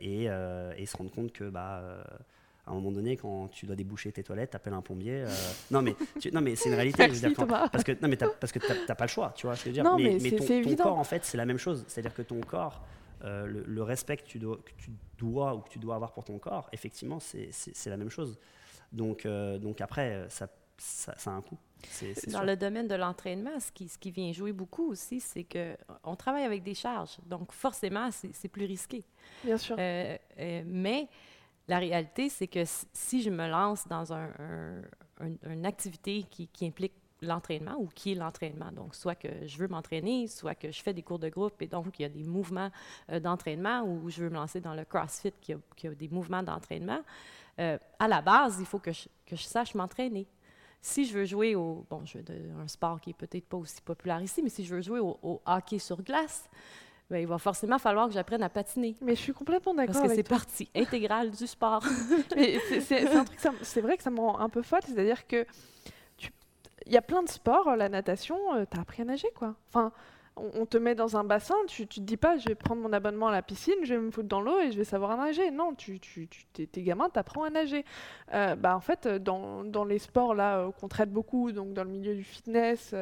et, 0.00 0.26
se 0.26 0.96
rendre 0.96 1.12
compte 1.12 1.32
que 1.32 1.48
bah 1.48 2.04
à 2.66 2.70
un 2.70 2.74
moment 2.74 2.90
donné, 2.90 3.16
quand 3.16 3.48
tu 3.48 3.66
dois 3.66 3.76
déboucher 3.76 4.10
tes 4.10 4.24
toilettes, 4.24 4.50
tu 4.50 4.56
appelles 4.56 4.72
un 4.72 4.80
plombier. 4.80 5.24
non, 5.70 5.82
mais, 5.82 5.94
non, 6.32 6.40
mais 6.40 6.56
c'est 6.56 6.70
une 6.70 6.74
réalité. 6.74 7.06
parce 7.06 7.84
que, 7.84 7.92
non, 7.92 8.08
mais 8.08 8.16
parce 8.16 8.52
que 8.52 8.58
tu 8.58 8.66
n'as 8.88 8.94
pas 8.94 9.04
le 9.04 9.10
choix, 9.10 9.32
tu 9.36 9.46
vois 9.46 9.54
ce 9.54 9.64
que 9.64 9.70
je 9.70 9.76
veux 9.76 9.82
dire. 9.82 9.84
Non, 9.84 9.96
mais, 9.98 10.18
ton, 10.18 10.76
corps, 10.76 10.98
en 10.98 11.04
fait, 11.04 11.24
c'est 11.24 11.36
la 11.36 11.46
même 11.46 11.58
chose. 11.58 11.84
C'est-à-dire 11.86 12.14
que 12.14 12.22
ton 12.22 12.40
corps, 12.40 12.82
euh, 13.24 13.46
le, 13.46 13.82
respect 13.82 14.18
que 14.18 14.24
tu, 14.24 14.38
dois, 14.38 14.58
que 14.58 14.72
tu 14.76 14.90
dois 15.16 15.54
ou 15.54 15.60
que 15.60 15.70
tu 15.70 15.78
dois 15.78 15.94
avoir 15.94 16.12
pour 16.12 16.24
ton 16.24 16.38
corps, 16.38 16.68
effectivement, 16.72 17.18
c'est 17.20 17.86
la 17.86 17.96
même 17.96 18.10
chose. 18.10 18.38
Donc, 18.92 19.24
euh, 19.24 19.58
donc 19.58 19.80
après, 19.80 20.26
ça, 20.28 20.48
ça, 20.76 21.14
a 21.26 21.30
un 21.30 21.40
coût. 21.40 21.58
Dans 22.28 22.42
le 22.42 22.56
domaine 22.56 22.86
de 22.86 22.94
l'entraînement, 22.94 23.58
ce 23.60 23.72
qui, 23.72 23.88
ce 23.88 23.98
qui 23.98 24.10
vient 24.10 24.32
jouer 24.32 24.52
beaucoup 24.52 24.90
aussi, 24.90 25.20
c'est 25.20 25.44
qu'on 25.44 26.16
travaille 26.16 26.44
avec 26.44 26.62
des 26.62 26.74
charges. 26.74 27.16
Donc, 27.26 27.52
forcément, 27.52 28.10
c'est 28.10 28.48
plus 28.48 28.66
risqué. 28.66 29.04
Bien 29.42 29.56
sûr. 29.56 29.76
Euh, 29.78 30.16
mais 30.66 31.08
la 31.66 31.78
réalité, 31.78 32.28
c'est 32.28 32.46
que 32.46 32.64
si 32.92 33.22
je 33.22 33.30
me 33.30 33.48
lance 33.48 33.88
dans 33.88 34.12
un, 34.12 34.28
une 35.20 35.64
activité 35.64 36.24
qui, 36.30 36.48
qui 36.48 36.66
implique 36.66 36.94
l'entraînement 37.22 37.76
ou 37.78 37.88
qui 37.94 38.12
est 38.12 38.14
l'entraînement. 38.14 38.70
Donc, 38.72 38.94
soit 38.94 39.14
que 39.14 39.28
je 39.46 39.58
veux 39.58 39.68
m'entraîner, 39.68 40.26
soit 40.26 40.54
que 40.54 40.70
je 40.70 40.82
fais 40.82 40.92
des 40.92 41.02
cours 41.02 41.18
de 41.18 41.28
groupe 41.28 41.60
et 41.62 41.66
donc 41.66 41.98
il 41.98 42.02
y 42.02 42.04
a 42.04 42.08
des 42.08 42.24
mouvements 42.24 42.70
euh, 43.10 43.20
d'entraînement 43.20 43.82
ou 43.82 44.10
je 44.10 44.24
veux 44.24 44.30
me 44.30 44.34
lancer 44.34 44.60
dans 44.60 44.74
le 44.74 44.84
CrossFit 44.84 45.32
qui 45.40 45.52
a, 45.52 45.58
qui 45.76 45.88
a 45.88 45.94
des 45.94 46.08
mouvements 46.08 46.42
d'entraînement. 46.42 47.00
Euh, 47.60 47.78
à 47.98 48.08
la 48.08 48.20
base, 48.20 48.56
il 48.60 48.66
faut 48.66 48.78
que 48.78 48.92
je, 48.92 49.08
que 49.26 49.36
je 49.36 49.42
sache 49.42 49.74
m'entraîner. 49.74 50.26
Si 50.80 51.06
je 51.06 51.14
veux 51.16 51.24
jouer 51.24 51.54
au, 51.54 51.86
bon, 51.88 52.04
je 52.04 52.18
veux 52.18 52.24
un 52.60 52.68
sport 52.68 53.00
qui 53.00 53.10
est 53.10 53.14
peut-être 53.14 53.46
pas 53.46 53.56
aussi 53.56 53.80
populaire 53.80 54.20
ici, 54.20 54.42
mais 54.42 54.50
si 54.50 54.64
je 54.64 54.74
veux 54.74 54.82
jouer 54.82 55.00
au, 55.00 55.40
hockey 55.46 55.78
sur 55.78 56.02
glace, 56.02 56.50
ben, 57.08 57.18
il 57.18 57.26
va 57.26 57.38
forcément 57.38 57.78
falloir 57.78 58.08
que 58.08 58.12
j'apprenne 58.12 58.42
à 58.42 58.50
patiner. 58.50 58.96
Mais 59.00 59.14
je 59.14 59.20
suis 59.20 59.32
complètement 59.32 59.72
d'accord. 59.72 59.94
Parce 59.94 60.08
que 60.08 60.14
c'est 60.14 60.28
partie 60.28 60.68
intégrale 60.74 61.30
du 61.30 61.46
sport. 61.46 61.82
c'est 62.82 63.80
vrai 63.80 63.96
que 63.96 64.02
ça 64.02 64.10
me 64.10 64.20
rend 64.20 64.38
un 64.40 64.48
peu 64.50 64.60
folle, 64.60 64.80
c'est-à-dire 64.84 65.26
que 65.26 65.46
il 66.86 66.92
y 66.92 66.96
a 66.96 67.02
plein 67.02 67.22
de 67.22 67.28
sports, 67.28 67.68
euh, 67.68 67.76
la 67.76 67.88
natation, 67.88 68.36
euh, 68.54 68.64
tu 68.70 68.76
as 68.76 68.80
appris 68.80 69.02
à 69.02 69.04
nager, 69.04 69.28
quoi. 69.34 69.54
Enfin, 69.68 69.92
on, 70.36 70.66
te 70.66 70.76
met 70.76 70.96
dans 70.96 71.16
un 71.16 71.22
bassin, 71.22 71.54
tu, 71.68 71.86
tu 71.86 72.00
te 72.00 72.04
dis 72.04 72.16
pas, 72.16 72.36
je 72.38 72.48
vais 72.48 72.56
prendre 72.56 72.82
mon 72.82 72.92
abonnement 72.92 73.28
à 73.28 73.32
la 73.32 73.42
piscine, 73.42 73.74
je 73.84 73.94
vais 73.94 74.00
me 74.00 74.10
foutre 74.10 74.28
dans 74.28 74.40
l'eau 74.40 74.58
et 74.60 74.72
je 74.72 74.76
vais 74.76 74.84
savoir 74.84 75.16
nager. 75.16 75.50
Non, 75.52 75.74
tu, 75.74 76.00
tu, 76.00 76.26
tu 76.26 76.46
t'es, 76.46 76.66
t'apprends 77.12 77.44
à 77.44 77.50
nager. 77.50 77.84
Euh, 78.32 78.56
bah, 78.56 78.76
en 78.76 78.80
fait, 78.80 79.06
dans, 79.06 79.62
dans 79.62 79.84
les 79.84 80.00
sports 80.00 80.34
là 80.34 80.70
qu'on 80.80 80.88
traite 80.88 81.12
beaucoup, 81.12 81.52
donc 81.52 81.72
dans 81.72 81.84
le 81.84 81.90
milieu 81.90 82.16
du 82.16 82.24
fitness, 82.24 82.92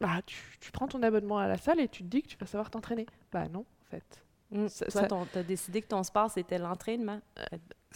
bah, 0.00 0.20
tu, 0.26 0.72
prends 0.72 0.88
ton 0.88 1.02
abonnement 1.02 1.38
à 1.38 1.48
la 1.48 1.56
salle 1.56 1.80
et 1.80 1.88
tu 1.88 2.02
te 2.02 2.08
dis 2.08 2.22
que 2.22 2.28
tu 2.28 2.36
vas 2.36 2.46
savoir 2.46 2.70
t'entraîner. 2.70 3.06
Bah 3.32 3.48
non, 3.48 3.60
en 3.60 3.84
fait. 3.90 4.24
Mmh. 4.52 4.66
Toi, 4.90 5.26
tu 5.32 5.38
as 5.38 5.42
décidé 5.42 5.80
que 5.80 5.88
ton 5.88 6.02
sport, 6.02 6.30
c'était 6.30 6.58
l'entraînement. 6.58 7.20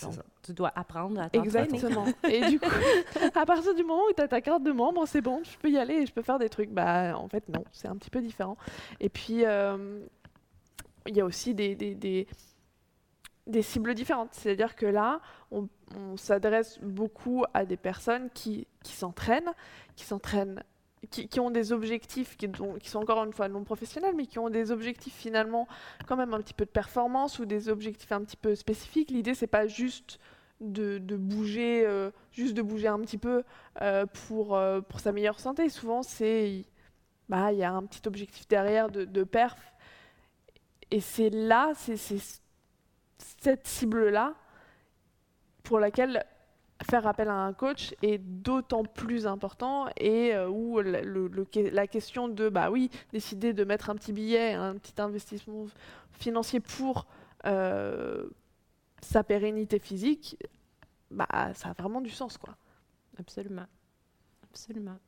Donc, 0.02 0.14
tu 0.42 0.52
dois 0.52 0.72
apprendre 0.74 1.20
à 1.20 1.28
t'entraîner. 1.28 1.74
Exactement. 1.74 2.06
et 2.28 2.46
du 2.48 2.58
coup, 2.58 2.70
à 3.34 3.46
partir 3.46 3.74
du 3.74 3.82
moment 3.82 4.02
où 4.10 4.12
tu 4.14 4.22
as 4.22 4.28
ta 4.28 4.40
carte 4.40 4.62
de 4.62 4.72
membre, 4.72 5.06
c'est 5.06 5.20
bon, 5.20 5.42
je 5.44 5.56
peux 5.58 5.70
y 5.70 5.78
aller 5.78 5.94
et 5.94 6.06
je 6.06 6.12
peux 6.12 6.22
faire 6.22 6.38
des 6.38 6.48
trucs. 6.48 6.70
Bah, 6.70 7.18
en 7.18 7.28
fait, 7.28 7.48
non, 7.48 7.64
c'est 7.72 7.88
un 7.88 7.96
petit 7.96 8.10
peu 8.10 8.20
différent. 8.20 8.56
Et 9.00 9.08
puis, 9.08 9.44
euh, 9.44 10.00
il 11.06 11.16
y 11.16 11.20
a 11.20 11.24
aussi 11.24 11.54
des, 11.54 11.74
des, 11.74 11.94
des, 11.94 12.26
des 13.46 13.62
cibles 13.62 13.94
différentes. 13.94 14.30
C'est-à-dire 14.32 14.76
que 14.76 14.86
là, 14.86 15.20
on, 15.50 15.68
on 15.94 16.16
s'adresse 16.16 16.78
beaucoup 16.80 17.44
à 17.54 17.64
des 17.64 17.76
personnes 17.76 18.30
qui 18.30 18.66
s'entraînent, 18.82 19.52
qui 19.94 20.04
s'entraînent 20.04 20.62
qui, 21.06 21.40
ont 21.40 21.50
des 21.50 21.72
objectifs 21.72 22.36
qui, 22.36 22.48
sont 22.84 22.98
encore 22.98 23.24
une 23.24 23.32
fois 23.32 23.48
non 23.48 23.64
professionnels, 23.64 24.14
mais 24.16 24.26
qui 24.26 24.38
ont 24.38 24.50
des 24.50 24.70
objectifs 24.70 25.14
finalement 25.14 25.66
quand 26.06 26.16
même 26.16 26.34
un 26.34 26.40
petit 26.40 26.54
peu 26.54 26.64
de 26.64 26.70
performance 26.70 27.38
ou 27.38 27.44
des 27.44 27.68
objectifs 27.68 28.12
un 28.12 28.22
petit 28.22 28.36
peu 28.36 28.54
spécifiques. 28.54 29.10
L'idée, 29.10 29.34
c'est 29.34 29.46
pas 29.46 29.66
juste 29.66 30.18
de, 30.60 30.98
bouger, 31.16 31.86
euh, 31.86 32.10
juste 32.32 32.54
de 32.54 32.62
bouger 32.62 32.88
un 32.88 33.00
petit 33.00 33.18
peu 33.18 33.42
euh, 33.82 34.06
pour, 34.26 34.56
euh, 34.56 34.80
pour 34.80 35.00
sa 35.00 35.12
meilleure 35.12 35.40
santé. 35.40 35.68
Souvent, 35.68 36.02
c'est 36.02 36.64
bah 37.28 37.52
il 37.52 37.58
y 37.58 37.64
a 37.64 37.72
un 37.72 37.82
petit 37.82 38.06
objectif 38.06 38.46
derrière 38.46 38.88
de, 38.88 39.04
de 39.04 39.24
perf. 39.24 39.56
Et 40.90 41.00
c'est 41.00 41.30
là, 41.30 41.72
c'est 41.74 41.96
cette 43.18 43.66
cible-là 43.66 44.34
pour 45.64 45.80
laquelle 45.80 46.24
faire 46.88 47.06
appel 47.06 47.28
à 47.28 47.34
un 47.34 47.52
coach 47.52 47.94
est 48.02 48.18
d'autant 48.18 48.84
plus 48.84 49.26
important 49.26 49.88
et 49.96 50.34
euh, 50.34 50.48
où 50.48 50.80
le, 50.80 51.30
la 51.54 51.86
question 51.86 52.28
de 52.28 52.48
bah 52.48 52.70
oui 52.70 52.90
décider 53.12 53.52
de 53.52 53.64
mettre 53.64 53.90
un 53.90 53.96
petit 53.96 54.12
billet 54.12 54.52
un 54.54 54.76
petit 54.76 55.00
investissement 55.00 55.66
financier 56.12 56.60
pour 56.60 57.06
euh, 57.44 58.28
sa 59.00 59.24
pérennité 59.24 59.78
physique 59.78 60.36
bah 61.10 61.28
ça 61.54 61.70
a 61.70 61.72
vraiment 61.72 62.00
du 62.00 62.10
sens 62.10 62.38
quoi. 62.38 62.56
Absolument. 63.18 63.66
Absolument. 64.50 64.98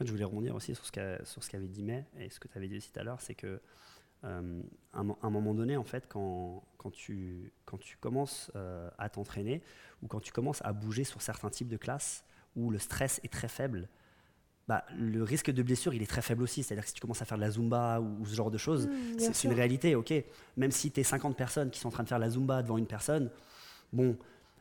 Je 0.00 0.10
voulais 0.10 0.24
rebondir 0.24 0.54
aussi 0.54 0.74
sur 0.74 0.84
ce 0.84 0.92
qu'a 0.92 1.24
sur 1.24 1.42
ce 1.42 1.50
qu'avait 1.50 1.68
dit 1.68 1.82
May 1.82 2.04
et 2.18 2.28
ce 2.30 2.40
que 2.40 2.48
tu 2.48 2.58
avais 2.58 2.68
dit 2.68 2.76
aussi 2.76 2.92
tout 2.92 3.00
à 3.00 3.04
l'heure 3.04 3.20
c'est 3.20 3.34
que 3.34 3.60
euh, 4.24 4.62
à 4.92 5.00
un, 5.00 5.16
un 5.22 5.30
moment 5.30 5.54
donné, 5.54 5.76
en 5.76 5.84
fait, 5.84 6.06
quand, 6.08 6.62
quand, 6.78 6.90
tu, 6.90 7.52
quand 7.64 7.78
tu 7.78 7.96
commences 7.98 8.50
euh, 8.56 8.88
à 8.98 9.08
t'entraîner 9.08 9.62
ou 10.02 10.06
quand 10.06 10.20
tu 10.20 10.32
commences 10.32 10.62
à 10.64 10.72
bouger 10.72 11.04
sur 11.04 11.20
certains 11.22 11.50
types 11.50 11.68
de 11.68 11.76
classes 11.76 12.24
où 12.56 12.70
le 12.70 12.78
stress 12.78 13.20
est 13.24 13.32
très 13.32 13.48
faible, 13.48 13.88
bah, 14.66 14.84
le 14.98 15.22
risque 15.22 15.50
de 15.50 15.62
blessure, 15.62 15.92
il 15.92 16.02
est 16.02 16.06
très 16.06 16.22
faible 16.22 16.42
aussi. 16.42 16.62
C'est-à-dire 16.62 16.84
que 16.84 16.88
si 16.88 16.94
tu 16.94 17.00
commences 17.00 17.20
à 17.20 17.26
faire 17.26 17.36
de 17.36 17.42
la 17.42 17.50
Zumba 17.50 18.00
ou, 18.00 18.22
ou 18.22 18.26
ce 18.26 18.34
genre 18.34 18.50
de 18.50 18.56
choses, 18.58 18.86
Mmh, 18.86 19.18
c'est 19.18 19.44
une 19.48 19.52
réalité, 19.52 19.94
ok. 19.94 20.14
Même 20.56 20.70
si 20.70 20.90
tu 20.90 21.00
es 21.00 21.04
50 21.04 21.36
personnes 21.36 21.70
qui 21.70 21.80
sont 21.80 21.88
en 21.88 21.92
train 21.92 22.02
de 22.04 22.08
faire 22.08 22.18
la 22.18 22.30
Zumba 22.30 22.62
devant 22.62 22.78
une 22.78 22.86
personne, 22.86 23.30
bon, 23.92 24.16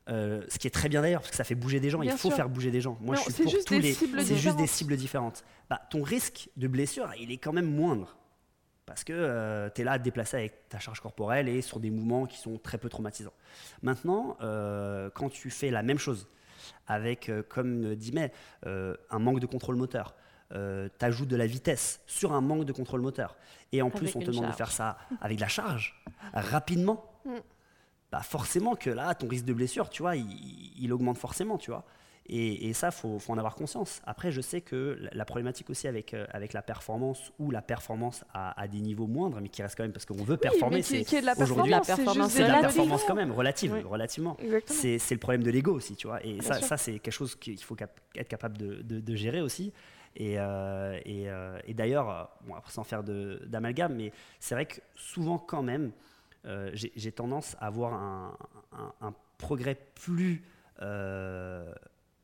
euh, 0.09 0.43
ce 0.49 0.59
qui 0.59 0.67
est 0.67 0.71
très 0.71 0.89
bien 0.89 1.01
d'ailleurs, 1.01 1.21
parce 1.21 1.31
que 1.31 1.37
ça 1.37 1.45
fait 1.45 1.55
bouger 1.55 1.79
des 1.79 1.89
gens, 1.89 1.99
Bien 1.99 2.11
il 2.11 2.17
faut 2.17 2.27
sûr. 2.27 2.35
faire 2.35 2.49
bouger 2.49 2.69
des 2.71 2.81
gens. 2.81 2.97
Moi, 2.99 3.15
Non, 3.15 3.21
je 3.25 3.31
suis 3.31 3.43
pour 3.43 3.53
tous 3.63 3.79
les. 3.79 3.93
C'est 3.93 4.35
juste 4.35 4.57
des 4.57 4.67
cibles 4.67 4.97
différentes. 4.97 5.45
Bah, 5.69 5.79
ton 5.89 6.03
risque 6.03 6.49
de 6.57 6.67
blessure, 6.67 7.09
il 7.17 7.31
est 7.31 7.37
quand 7.37 7.53
même 7.53 7.73
moindre. 7.73 8.17
Parce 8.85 9.03
que 9.03 9.69
tu 9.73 9.81
es 9.81 9.83
là 9.83 9.93
à 9.93 9.99
te 9.99 10.03
déplacer 10.03 10.37
avec 10.37 10.69
ta 10.69 10.79
charge 10.79 10.99
corporelle 10.99 11.47
et 11.47 11.61
sur 11.61 11.79
des 11.79 11.89
mouvements 11.89 12.25
qui 12.25 12.37
sont 12.37 12.57
très 12.57 12.77
peu 12.77 12.89
traumatisants. 12.89 13.33
Maintenant, 13.81 14.37
euh, 14.41 15.09
quand 15.13 15.29
tu 15.29 15.49
fais 15.49 15.69
la 15.71 15.83
même 15.83 15.97
chose, 15.97 16.27
avec, 16.87 17.29
euh, 17.29 17.43
comme 17.47 17.95
dit 17.95 18.11
May, 18.11 18.31
euh, 18.65 18.95
un 19.09 19.19
manque 19.19 19.39
de 19.39 19.45
contrôle 19.45 19.75
moteur, 19.75 20.15
tu 20.51 21.05
ajoutes 21.05 21.29
de 21.29 21.35
la 21.35 21.47
vitesse 21.47 22.01
sur 22.05 22.33
un 22.33 22.41
manque 22.41 22.65
de 22.65 22.73
contrôle 22.73 23.01
moteur, 23.01 23.35
et 23.71 23.81
en 23.81 23.89
plus 23.89 24.15
on 24.15 24.19
te 24.19 24.29
demande 24.29 24.51
de 24.51 24.55
faire 24.55 24.71
ça 24.71 24.99
avec 25.19 25.37
de 25.37 25.41
la 25.41 25.47
charge, 25.47 25.99
rapidement, 26.33 27.09
Mm. 27.25 27.37
bah 28.11 28.21
forcément 28.21 28.75
que 28.75 28.89
là, 28.89 29.15
ton 29.15 29.27
risque 29.27 29.45
de 29.45 29.53
blessure, 29.53 29.89
tu 29.89 30.01
vois, 30.01 30.15
il, 30.15 30.27
il 30.77 30.91
augmente 30.91 31.17
forcément, 31.17 31.57
tu 31.57 31.71
vois. 31.71 31.85
Et, 32.27 32.69
et 32.69 32.73
ça, 32.73 32.91
faut, 32.91 33.19
faut 33.19 33.33
en 33.33 33.37
avoir 33.37 33.55
conscience. 33.55 34.01
Après, 34.05 34.31
je 34.31 34.39
sais 34.39 34.61
que 34.61 34.97
la, 35.01 35.09
la 35.13 35.25
problématique 35.25 35.69
aussi 35.69 35.87
avec, 35.89 36.13
euh, 36.13 36.25
avec 36.31 36.53
la 36.53 36.61
performance 36.61 37.33
ou 37.37 37.51
la 37.51 37.61
performance 37.61 38.23
à, 38.33 38.59
à 38.59 38.67
des 38.69 38.79
niveaux 38.79 39.07
moindres, 39.07 39.39
mais 39.41 39.49
qui 39.49 39.61
reste 39.61 39.75
quand 39.75 39.83
même 39.83 39.91
parce 39.91 40.05
qu'on 40.05 40.15
veut 40.23 40.35
Oui, 40.35 40.39
performer, 40.39 40.81
qui, 40.81 41.03
c'est 41.03 41.17
aujourd'hui, 41.41 41.71
performance, 41.71 41.71
la 41.71 41.83
c'est 41.83 41.95
performance 42.03 42.31
c'est 42.31 42.37
de 42.43 42.47
la 42.47 42.53
relative. 42.59 42.75
performance 42.75 43.03
quand 43.05 43.15
même, 43.15 43.31
relative, 43.33 43.73
Oui. 43.73 43.81
relativement. 43.81 44.37
C'est 44.65 45.11
le 45.11 45.17
problème 45.17 45.43
de 45.43 45.51
l'ego 45.51 45.73
aussi, 45.73 45.95
tu 45.97 46.07
vois. 46.07 46.25
Et 46.25 46.41
ça, 46.41 46.59
sûr. 46.59 46.67
ça 46.67 46.77
c'est 46.77 46.93
quelque 46.99 47.11
chose 47.13 47.35
qu'il 47.35 47.61
faut 47.61 47.75
cap- 47.75 47.99
être 48.15 48.29
capable 48.29 48.57
de, 48.57 48.81
de- 48.81 49.01
de 49.01 49.15
gérer 49.15 49.41
aussi. 49.41 49.73
Et, 50.15 50.35
euh, 50.39 50.97
et, 51.05 51.29
euh, 51.29 51.59
et 51.67 51.73
d'ailleurs, 51.73 52.29
bon, 52.45 52.53
après 52.55 52.71
sans 52.71 52.83
faire 52.83 53.03
d'amalgame, 53.03 53.95
mais 53.95 54.13
c'est 54.39 54.55
vrai 54.55 54.65
que 54.67 54.79
souvent 54.95 55.37
quand 55.39 55.63
même, 55.63 55.91
euh, 56.45 56.69
j'ai 56.73 56.91
j'ai 56.95 57.11
tendance 57.11 57.55
à 57.59 57.67
avoir 57.67 57.93
un, 57.93 58.37
un- 58.71 58.93
un 59.07 59.13
progrès 59.39 59.75
plus, 59.95 60.43
euh, 60.81 61.73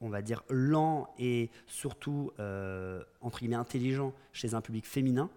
on 0.01 0.09
va 0.09 0.21
dire, 0.21 0.43
lent 0.49 1.13
et 1.17 1.49
surtout, 1.67 2.31
euh, 2.39 3.03
entre 3.21 3.39
guillemets, 3.39 3.55
intelligent 3.55 4.13
chez 4.33 4.53
un 4.53 4.61
public 4.61 4.85
féminin 4.85 5.29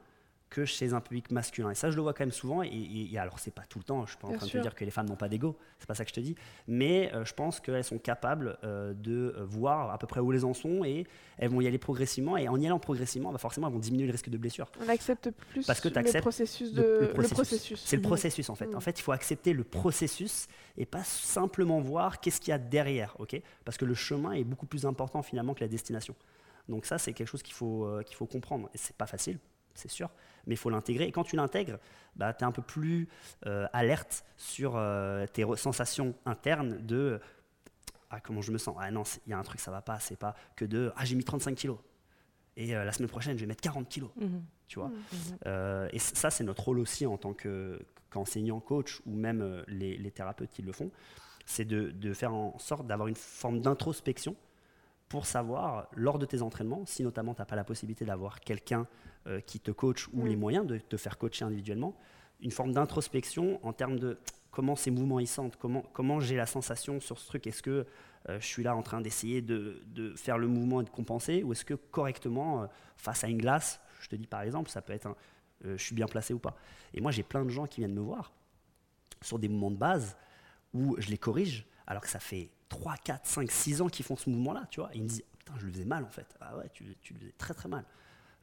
que 0.52 0.64
chez 0.66 0.92
un 0.92 1.00
public 1.00 1.30
masculin. 1.30 1.70
Et 1.70 1.74
ça, 1.74 1.90
je 1.90 1.96
le 1.96 2.02
vois 2.02 2.12
quand 2.12 2.24
même 2.24 2.30
souvent. 2.32 2.62
Et, 2.62 2.68
et- 2.68 3.12
et 3.14 3.18
alors, 3.18 3.38
c'est 3.38 3.50
pas 3.54 3.62
tout 3.68 3.78
le 3.78 3.84
temps. 3.84 4.04
Je 4.04 4.10
suis 4.10 4.18
pas 4.18 4.26
en 4.26 4.30
Bien 4.30 4.38
train 4.38 4.46
de 4.46 4.52
te 4.52 4.58
dire 4.58 4.74
que 4.74 4.84
les 4.84 4.90
femmes 4.90 5.08
n'ont 5.08 5.16
pas 5.16 5.28
d'ego. 5.30 5.56
C'est 5.78 5.86
pas 5.86 5.94
ça 5.94 6.04
que 6.04 6.10
je 6.10 6.14
te 6.14 6.20
dis. 6.20 6.34
Mais 6.68 7.10
euh, 7.14 7.24
je 7.24 7.32
pense 7.32 7.58
qu'elles 7.60 7.82
sont 7.84 7.98
capables 7.98 8.58
euh, 8.62 8.92
de 8.92 9.34
euh, 9.38 9.44
voir 9.44 9.90
à 9.90 9.98
peu 9.98 10.06
près 10.06 10.20
où 10.20 10.30
elles 10.32 10.44
en 10.44 10.52
sont 10.54 10.84
et 10.84 11.06
elles 11.38 11.48
vont 11.48 11.60
y 11.62 11.66
aller 11.66 11.78
progressivement. 11.78 12.36
Et 12.36 12.48
en 12.48 12.60
y 12.60 12.66
allant 12.66 12.78
progressivement, 12.78 13.32
bah 13.32 13.38
forcément, 13.38 13.66
elles 13.68 13.72
vont 13.72 13.78
diminuer 13.78 14.06
le 14.06 14.12
risque 14.12 14.28
de 14.28 14.36
blessure. 14.38 14.70
On 14.84 14.88
accepte 14.90 15.30
plus 15.50 15.66
Parce 15.66 15.80
que 15.80 15.88
le 15.88 16.20
processus 16.20 16.72
Le- 16.74 16.82
de 16.82 16.98
le 17.00 17.08
processus. 17.08 17.32
processus. 17.34 17.80
C'est 17.84 17.96
le 17.96 18.02
Mhm. 18.02 18.08
processus 18.08 18.50
en 18.50 18.54
fait. 18.54 18.66
Mhm. 18.66 18.76
En 18.76 18.80
fait, 18.80 18.98
il 18.98 19.02
faut 19.02 19.12
accepter 19.12 19.52
le 19.54 19.64
processus 19.64 20.46
et 20.76 20.84
pas 20.86 21.02
simplement 21.04 21.80
voir 21.80 22.20
qu'est-ce 22.20 22.40
qu'il 22.40 22.50
y 22.50 22.54
a 22.54 22.58
derrière, 22.58 23.16
ok? 23.18 23.40
Parce 23.64 23.76
que 23.78 23.84
le 23.84 23.94
chemin 23.94 24.32
est 24.32 24.44
beaucoup 24.44 24.66
plus 24.66 24.84
important 24.86 25.22
finalement 25.22 25.54
que 25.54 25.60
la 25.60 25.68
destination. 25.68 26.14
Donc 26.68 26.86
ça, 26.86 26.98
c'est 26.98 27.12
quelque 27.12 27.28
chose 27.28 27.42
qu'il 27.42 27.54
faut, 27.54 27.86
euh, 27.86 28.02
qu'il 28.02 28.14
faut 28.16 28.26
comprendre. 28.26 28.68
Et 28.74 28.78
c'est 28.78 28.94
pas 28.96 29.06
facile, 29.06 29.38
c'est 29.74 29.90
sûr, 29.90 30.10
mais 30.46 30.54
il 30.54 30.58
faut 30.58 30.70
l'intégrer. 30.70 31.04
Et 31.04 31.12
quand 31.12 31.24
tu 31.24 31.36
l'intègres, 31.36 31.78
bah, 32.16 32.32
tu 32.34 32.44
es 32.44 32.46
un 32.46 32.52
peu 32.52 32.62
plus 32.62 33.08
euh, 33.46 33.66
alerte 33.72 34.24
sur 34.36 34.74
euh, 34.76 35.26
tes 35.26 35.44
sensations 35.56 36.14
internes 36.26 36.78
de 36.86 37.20
ah 38.10 38.20
comment 38.20 38.42
je 38.42 38.52
me 38.52 38.58
sens? 38.58 38.76
Ah 38.78 38.90
non, 38.90 39.04
il 39.26 39.30
y 39.30 39.32
a 39.32 39.38
un 39.38 39.42
truc 39.42 39.60
ça 39.60 39.70
va 39.70 39.80
pas. 39.82 39.98
C'est 39.98 40.16
pas 40.18 40.34
que 40.56 40.64
de 40.64 40.92
ah 40.96 41.04
j'ai 41.04 41.14
mis 41.14 41.24
35 41.24 41.54
kilos 41.54 41.78
et 42.56 42.76
euh, 42.76 42.84
la 42.84 42.92
semaine 42.92 43.08
prochaine 43.08 43.36
je 43.36 43.42
vais 43.42 43.46
mettre 43.48 43.62
40 43.62 43.88
kilos. 43.88 44.10
Mhm. 44.16 44.42
Tu 44.68 44.78
vois? 44.78 44.88
Mhm. 44.88 45.38
Euh, 45.46 45.88
et 45.92 45.98
ça, 45.98 46.30
c'est 46.30 46.44
notre 46.44 46.64
rôle 46.64 46.78
aussi 46.78 47.04
en 47.06 47.18
tant 47.18 47.34
que- 47.34 47.78
qu'enseignant, 48.10 48.60
coach 48.60 49.00
ou 49.06 49.14
même 49.14 49.64
les, 49.68 49.96
les 49.98 50.10
thérapeutes 50.10 50.50
qui 50.50 50.62
le 50.62 50.72
font, 50.72 50.90
c'est 51.46 51.64
de, 51.64 51.90
de 51.90 52.12
faire 52.14 52.32
en 52.34 52.58
sorte 52.58 52.86
d'avoir 52.86 53.08
une 53.08 53.14
forme 53.16 53.60
d'introspection 53.60 54.34
pour 55.12 55.26
savoir, 55.26 55.88
lors 55.94 56.18
de 56.18 56.24
tes 56.24 56.40
entraînements, 56.40 56.86
si 56.86 57.02
notamment 57.02 57.34
tu 57.34 57.42
n'as 57.42 57.44
pas 57.44 57.54
la 57.54 57.64
possibilité 57.64 58.06
d'avoir 58.06 58.40
quelqu'un 58.40 58.86
euh, 59.26 59.40
qui 59.40 59.60
te 59.60 59.70
coach 59.70 60.08
ou 60.14 60.22
Mm. 60.22 60.26
les 60.26 60.36
moyens 60.36 60.66
de 60.66 60.78
te 60.78 60.96
faire 60.96 61.18
coacher 61.18 61.44
individuellement, 61.44 61.94
une 62.40 62.50
forme 62.50 62.72
d'introspection 62.72 63.60
en 63.62 63.74
termes 63.74 63.98
de 63.98 64.18
comment 64.50 64.74
ces 64.74 64.90
mouvements 64.90 65.20
ils 65.20 65.28
sentent, 65.28 65.56
comment, 65.56 65.84
comment 65.92 66.18
j'ai 66.18 66.36
la 66.36 66.46
sensation 66.46 66.98
sur 66.98 67.18
ce 67.18 67.26
truc, 67.26 67.46
est-ce 67.46 67.62
que 67.62 67.84
euh, 68.30 68.40
je 68.40 68.46
suis 68.46 68.62
là 68.62 68.74
en 68.74 68.82
train 68.82 69.02
d'essayer 69.02 69.42
de, 69.42 69.82
de 69.88 70.14
faire 70.16 70.38
le 70.38 70.46
mouvement 70.46 70.80
et 70.80 70.84
de 70.84 70.88
compenser, 70.88 71.42
ou 71.42 71.52
est-ce 71.52 71.66
que 71.66 71.74
correctement, 71.74 72.62
euh, 72.62 72.66
face 72.96 73.22
à 73.22 73.28
une 73.28 73.36
glace, 73.36 73.82
je 74.00 74.08
te 74.08 74.16
dis 74.16 74.26
par 74.26 74.40
exemple, 74.40 74.70
ça 74.70 74.80
peut 74.80 74.94
être 74.94 75.08
un, 75.08 75.16
euh, 75.66 75.76
je 75.76 75.82
suis 75.84 75.94
bien 75.94 76.06
placé 76.06 76.32
ou 76.32 76.38
pas? 76.38 76.56
Et 76.94 77.02
moi, 77.02 77.10
j'ai 77.10 77.22
plein 77.22 77.44
de 77.44 77.50
gens 77.50 77.66
qui 77.66 77.82
viennent 77.82 77.92
me 77.92 78.00
voir 78.00 78.32
sur 79.20 79.38
des 79.38 79.48
mouvements 79.50 79.72
de 79.72 79.76
base 79.76 80.16
où 80.72 80.96
je 80.96 81.10
les 81.10 81.18
corrige, 81.18 81.66
alors 81.92 82.02
que 82.02 82.08
ça 82.10 82.20
fait 82.20 82.50
3, 82.68 82.96
4, 82.96 83.26
5, 83.26 83.50
6 83.50 83.80
ans 83.82 83.88
qu'ils 83.88 84.04
font 84.06 84.16
ce 84.16 84.30
mouvement-là, 84.30 84.66
tu 84.70 84.80
vois. 84.80 84.90
Et 84.94 84.98
ils 84.98 85.04
me 85.04 85.08
disent, 85.08 85.24
putain, 85.38 85.54
je 85.58 85.66
le 85.66 85.72
faisais 85.72 85.84
mal 85.86 86.04
en 86.04 86.10
fait. 86.10 86.26
Ah 86.40 86.56
ouais, 86.58 86.68
tu, 86.72 86.96
tu 87.02 87.14
le 87.14 87.20
faisais 87.20 87.34
très 87.38 87.54
très 87.54 87.68
mal. 87.68 87.84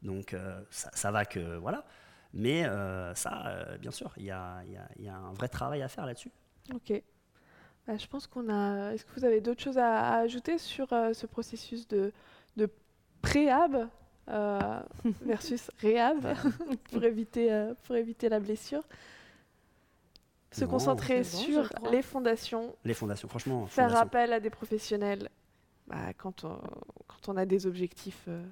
Donc 0.04 0.34
euh, 0.34 0.62
ça, 0.72 0.90
ça 0.94 1.12
va 1.12 1.26
que, 1.26 1.58
voilà. 1.58 1.86
Mais 2.34 2.66
euh, 2.66 3.16
ça, 3.16 3.48
euh, 3.48 3.78
bien 3.80 3.92
sûr, 3.92 4.14
il 4.18 4.26
y 4.26 4.32
a, 4.32 4.62
il 4.66 4.74
y 4.74 4.78
a- 4.78 4.90
il 4.98 5.06
y 5.06 5.10
a 5.10 5.18
un 5.18 5.34
vrai 5.34 5.50
travail 5.50 5.82
à 5.84 5.90
faire 5.90 6.06
là-dessus. 6.06 6.32
Ok. 6.74 7.02
Bah, 7.88 7.98
je 7.98 8.08
pense 8.08 8.28
qu'on 8.28 8.50
a. 8.50 8.94
Est-ce 8.94 9.06
que 9.06 9.12
vous 9.20 9.26
avez 9.26 9.42
d'autres 9.42 9.62
choses 9.64 9.78
à, 9.78 10.00
à 10.16 10.18
ajouter 10.20 10.58
sur 10.58 10.92
euh, 10.94 11.14
ce 11.14 11.26
processus 11.28 11.88
de, 11.88 12.14
de 12.58 12.70
préhab 13.22 13.90
euh, 14.30 14.82
versus 15.26 15.72
réhab 15.80 16.20
pour 16.92 17.04
éviter 17.04 17.52
euh, 17.54 17.74
pour 17.86 17.96
éviter 17.96 18.30
la 18.30 18.40
blessure? 18.40 18.84
Se 20.52 20.66
Non, 20.66 20.72
concentrer 20.72 21.18
bon, 21.20 21.24
sur 21.24 21.70
les 21.92 22.02
fondations, 22.02 22.76
Les 22.84 22.94
fondations, 22.96 23.28
franchement, 23.28 23.66
faire 23.68 23.86
fondations 23.86 24.04
appel 24.08 24.34
à 24.34 24.40
des 24.40 24.50
professionnels 24.50 25.30
bah, 25.88 26.14
quand, 26.18 26.44
on, 26.44 26.58
quand 27.08 27.30
on 27.30 27.38
a 27.38 27.46
des 27.46 27.66
objectifs, 27.68 28.24
euh, 28.28 28.44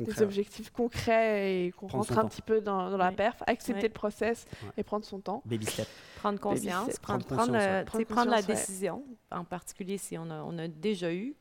des 0.00 0.20
objectifs 0.22 0.70
concrets 0.70 1.64
et 1.66 1.72
qu'on 1.72 1.86
rentre 1.86 2.12
un 2.18 2.22
temps. 2.22 2.28
petit 2.28 2.42
peu 2.42 2.60
dans, 2.60 2.90
dans 2.90 2.96
la 2.98 3.12
perf, 3.12 3.42
accepter 3.46 3.82
Ouais. 3.82 3.88
le 3.88 3.92
process 3.94 4.44
Ouais. 4.64 4.70
et 4.78 4.82
prendre 4.82 5.04
son 5.06 5.18
temps. 5.20 5.42
Baby 5.46 5.64
step. 5.66 5.88
Prendre 6.16 6.38
conscience, 6.40 6.90
step. 6.90 7.00
prendre, 7.00 7.24
Prendre 7.24 7.36
prendre, 7.44 7.52
conscience, 7.52 7.62
euh, 7.70 7.78
ouais. 7.80 7.84
tu 7.84 7.90
sais, 7.98 8.04
Prendre 8.04 8.14
prendre 8.16 8.30
la 8.30 8.36
ouais. 8.38 8.42
décision, 8.46 9.04
en 9.30 9.44
particulier 9.44 9.96
si 9.98 10.16
on 10.18 10.30
a, 10.30 10.42
on 10.42 10.58
a 10.58 10.68
déjà 10.68 11.12
eu 11.12 11.34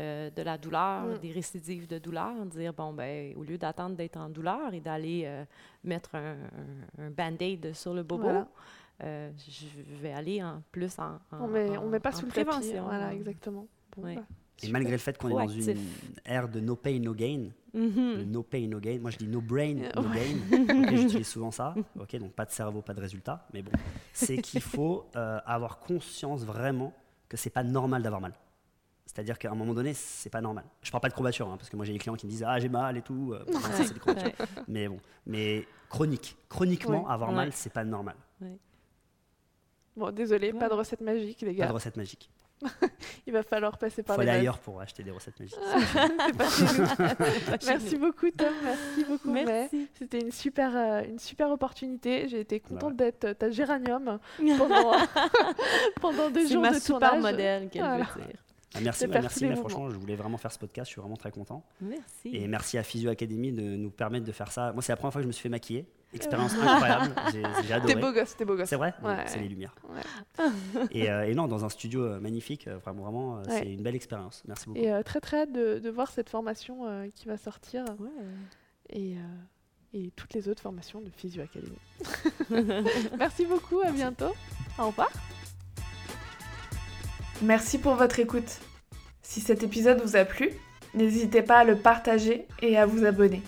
euh, 0.00 0.28
de 0.30 0.42
la 0.42 0.58
douleur, 0.58 1.04
Mm. 1.04 1.18
des 1.18 1.32
récidives 1.32 1.86
de 1.86 1.98
douleur, 1.98 2.34
dire, 2.46 2.72
bon, 2.74 2.92
ben, 2.92 3.34
au 3.36 3.42
lieu 3.44 3.56
d'attendre 3.58 3.94
d'être 3.96 4.16
en 4.16 4.28
douleur 4.28 4.74
et 4.74 4.80
d'aller 4.80 5.22
euh, 5.24 5.44
mettre 5.84 6.14
un, 6.16 6.32
un- 6.98 7.04
un 7.06 7.10
band-aid 7.10 7.72
sur 7.74 7.94
le 7.94 8.02
bobo, 8.02 8.24
Voilà. 8.24 8.48
Euh, 9.02 9.30
je 9.48 9.66
vais 10.02 10.12
aller 10.12 10.42
en 10.42 10.62
plus 10.72 10.98
en, 10.98 11.18
en 11.32 11.44
On 11.44 11.48
met, 11.48 11.76
on 11.78 11.88
met 11.88 12.00
pas 12.00 12.12
sous 12.12 12.26
le 12.26 12.32
tapis. 12.32 12.44
prévention. 12.44 12.84
Voilà, 12.84 13.08
en- 13.08 13.10
exactement. 13.10 13.66
Bon, 13.96 14.02
Ouais. 14.04 14.16
bah, 14.16 14.22
Et 14.62 14.68
malgré 14.70 14.92
le 14.92 14.98
fait 14.98 15.18
qu'on 15.18 15.28
est 15.30 15.46
dans 15.46 15.48
une 15.48 15.76
ère 16.24 16.48
de 16.48 16.60
no 16.60 16.76
pain, 16.76 16.98
no 17.00 17.12
gain, 17.14 17.48
le 17.74 18.24
no 18.24 18.42
pain, 18.44 18.66
no 18.68 18.78
gain. 18.78 18.98
Moi, 19.00 19.10
je 19.10 19.18
dis 19.18 19.26
no 19.26 19.40
brain, 19.40 19.74
no 19.96 20.02
ouais. 20.02 20.34
gain. 20.50 20.82
Ok, 20.84 20.96
J'utilise 20.96 21.26
souvent 21.28 21.50
ça. 21.50 21.74
Ok, 21.98 22.14
donc 22.16 22.32
pas 22.32 22.44
de 22.44 22.50
cerveau, 22.52 22.80
pas 22.82 22.94
de 22.94 23.00
résultat. 23.00 23.46
Mais 23.52 23.62
bon, 23.62 23.72
c'est 24.12 24.36
qu'il 24.38 24.60
faut 24.60 25.06
euh, 25.16 25.40
avoir 25.44 25.80
conscience 25.80 26.44
vraiment 26.44 26.92
que 27.28 27.36
c'est 27.36 27.50
pas 27.50 27.64
normal 27.64 28.02
d'avoir 28.02 28.20
mal. 28.20 28.32
C'est-à-dire 29.06 29.38
qu'à 29.38 29.50
un 29.50 29.54
moment 29.54 29.74
donné, 29.74 29.92
c'est 29.94 30.30
pas 30.30 30.40
normal. 30.40 30.64
Je 30.82 30.90
parle 30.90 31.02
pas 31.02 31.08
de 31.08 31.14
courbature, 31.14 31.48
hein, 31.48 31.56
parce 31.56 31.68
que 31.68 31.76
moi 31.76 31.84
j'ai 31.84 31.92
des 31.92 31.98
clients 31.98 32.14
qui 32.16 32.26
me 32.26 32.30
disent 32.30 32.44
ah 32.46 32.58
j'ai 32.58 32.68
mal 32.68 32.96
et 32.96 33.02
tout. 33.02 33.32
Euh, 33.32 33.44
bon, 33.46 33.58
ça, 33.60 33.84
c'est 33.84 33.92
des. 33.94 34.12
Ouais. 34.22 34.34
Mais 34.66 34.88
bon, 34.88 34.98
mais 35.26 35.66
chronique, 35.88 36.36
chroniquement 36.48 37.04
Ouais. 37.04 37.12
avoir 37.12 37.30
Ouais. 37.30 37.36
mal, 37.36 37.52
c'est 37.52 37.72
pas 37.72 37.84
normal. 37.84 38.16
Bon, 39.96 40.10
désolé, 40.10 40.52
pas 40.52 40.68
de 40.68 40.74
recette 40.74 41.00
magique, 41.00 41.40
les 41.42 41.52
Pas 41.52 41.58
gars. 41.58 41.66
de 41.68 41.72
recette 41.72 41.96
magique. 41.96 42.30
Il 43.26 43.32
va 43.32 43.42
falloir 43.42 43.76
passer 43.78 44.00
Il 44.02 44.04
par 44.04 44.16
faut 44.16 44.22
aller 44.22 44.30
les 44.32 44.38
ailleurs 44.38 44.58
pour 44.58 44.80
acheter 44.80 45.02
des 45.02 45.10
recettes 45.10 45.38
magiques. 45.38 45.58
C'est 45.92 46.36
pas 46.36 46.48
chez 46.48 46.64
nous. 46.64 47.56
Merci 47.66 47.96
beaucoup, 47.96 48.30
Tom. 48.30 48.52
Merci 48.62 49.04
beaucoup. 49.08 49.30
Merci. 49.32 49.88
C'était 49.94 50.20
une 50.20 50.32
super, 50.32 50.74
euh, 50.76 51.02
une 51.04 51.18
super 51.18 51.50
opportunité. 51.50 52.28
J'ai 52.28 52.40
été 52.40 52.60
contente 52.60 52.90
ouais. 52.92 53.12
d'être 53.12 53.32
ta 53.38 53.50
géranium 53.50 54.18
pendant, 54.58 54.92
pendant 56.00 56.30
deux 56.30 56.46
jours 56.46 56.62
ma 56.62 56.70
de 56.72 56.78
super 56.78 57.10
tournage. 57.10 57.32
modèle 57.32 57.68
qu'elle 57.68 57.82
Voilà. 57.82 58.04
veut 58.16 58.22
dire. 58.22 58.40
Ah, 58.76 58.80
merci, 58.82 59.06
faire 59.06 59.20
merci. 59.22 59.46
mais 59.46 59.54
franchement, 59.56 59.88
je 59.90 59.96
voulais 59.96 60.16
vraiment 60.16 60.36
faire 60.38 60.50
ce 60.50 60.58
podcast. 60.58 60.88
Je 60.88 60.92
suis 60.94 61.00
vraiment 61.00 61.16
très 61.16 61.30
content. 61.30 61.62
Merci. 61.80 62.30
Et 62.32 62.48
merci 62.48 62.76
à 62.78 62.82
Physio 62.82 63.08
Academy 63.10 63.52
de 63.52 63.62
nous 63.62 63.90
permettre 63.90 64.24
de 64.26 64.32
faire 64.32 64.50
ça. 64.50 64.72
Moi, 64.72 64.82
c'est 64.82 64.90
la 64.92 64.96
première 64.96 65.12
fois 65.12 65.20
que 65.20 65.24
je 65.24 65.28
me 65.28 65.32
suis 65.32 65.42
fait 65.42 65.48
maquiller. 65.48 65.86
Expérience 66.14 66.54
incroyable. 66.54 67.14
J'ai 67.66 67.72
adoré. 67.74 67.94
T'es 67.94 68.00
beau 68.00 68.12
gosse, 68.12 68.36
t'es 68.36 68.44
beau 68.44 68.56
gosse. 68.56 68.68
C'est 68.68 68.76
vrai 68.76 68.94
Ouais. 69.02 69.24
C'est 69.26 69.38
les 69.40 69.48
lumières. 69.48 69.74
Ouais. 69.88 70.44
Et, 70.90 71.10
euh, 71.10 71.26
et 71.28 71.34
non, 71.34 71.46
dans 71.48 71.64
un 71.64 71.68
studio 71.68 72.02
euh, 72.04 72.20
magnifique, 72.20 72.68
euh, 72.68 72.78
vraiment, 72.78 73.02
vraiment 73.02 73.34
Ouais. 73.42 73.42
c'est 73.48 73.72
une 73.72 73.82
belle 73.82 73.94
expérience. 73.96 74.42
Merci 74.46 74.66
beaucoup. 74.66 74.78
Et 74.80 74.92
euh, 74.92 75.02
très 75.02 75.20
très 75.20 75.40
hâte 75.42 75.52
de, 75.52 75.78
de 75.78 75.90
voir 75.90 76.10
cette 76.10 76.28
formation 76.30 76.86
euh, 76.86 77.08
qui 77.14 77.26
va 77.26 77.36
sortir 77.36 77.84
Ouais. 77.98 78.08
et, 78.90 79.16
euh, 79.16 79.20
et 79.92 80.10
toutes 80.16 80.34
les 80.34 80.48
autres 80.48 80.62
formations 80.62 81.00
de 81.00 81.10
Physio 81.16 81.42
Academy. 81.42 82.84
Merci 83.18 83.46
beaucoup, 83.46 83.80
à 83.80 83.90
bientôt. 83.90 84.32
Au 84.78 84.86
revoir. 84.86 85.10
Merci 87.42 87.78
pour 87.78 87.94
votre 87.94 88.18
écoute. 88.20 88.60
Si 89.22 89.40
cet 89.40 89.62
épisode 89.62 90.00
vous 90.00 90.16
a 90.16 90.24
plu, 90.24 90.50
n'hésitez 90.94 91.42
pas 91.42 91.58
à 91.58 91.64
le 91.64 91.76
partager 91.76 92.46
et 92.62 92.76
à 92.78 92.86
vous 92.86 93.04
abonner. 93.04 93.42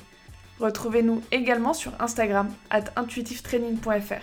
Retrouvez-nous 0.61 1.23
également 1.33 1.75
sur 1.75 1.93
Instagram, 2.01 2.49
at 2.71 2.85
intuitivetraining.fr. 2.97 4.23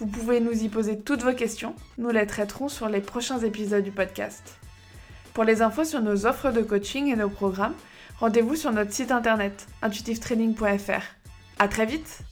Vous 0.00 0.06
pouvez 0.06 0.40
nous 0.40 0.64
y 0.64 0.68
poser 0.68 0.98
toutes 0.98 1.22
vos 1.22 1.34
questions, 1.34 1.74
nous 1.98 2.10
les 2.10 2.26
traiterons 2.26 2.68
sur 2.68 2.88
les 2.88 3.00
prochains 3.00 3.38
épisodes 3.40 3.84
du 3.84 3.92
podcast. 3.92 4.58
Pour 5.34 5.44
les 5.44 5.62
infos 5.62 5.84
sur 5.84 6.00
nos 6.00 6.26
offres 6.26 6.50
de 6.50 6.62
coaching 6.62 7.12
et 7.12 7.16
nos 7.16 7.28
programmes, 7.28 7.74
rendez-vous 8.20 8.56
sur 8.56 8.72
notre 8.72 8.92
site 8.92 9.10
internet 9.10 9.66
intuitivetraining.fr. 9.82 11.02
À 11.58 11.68
très 11.68 11.86
vite 11.86 12.24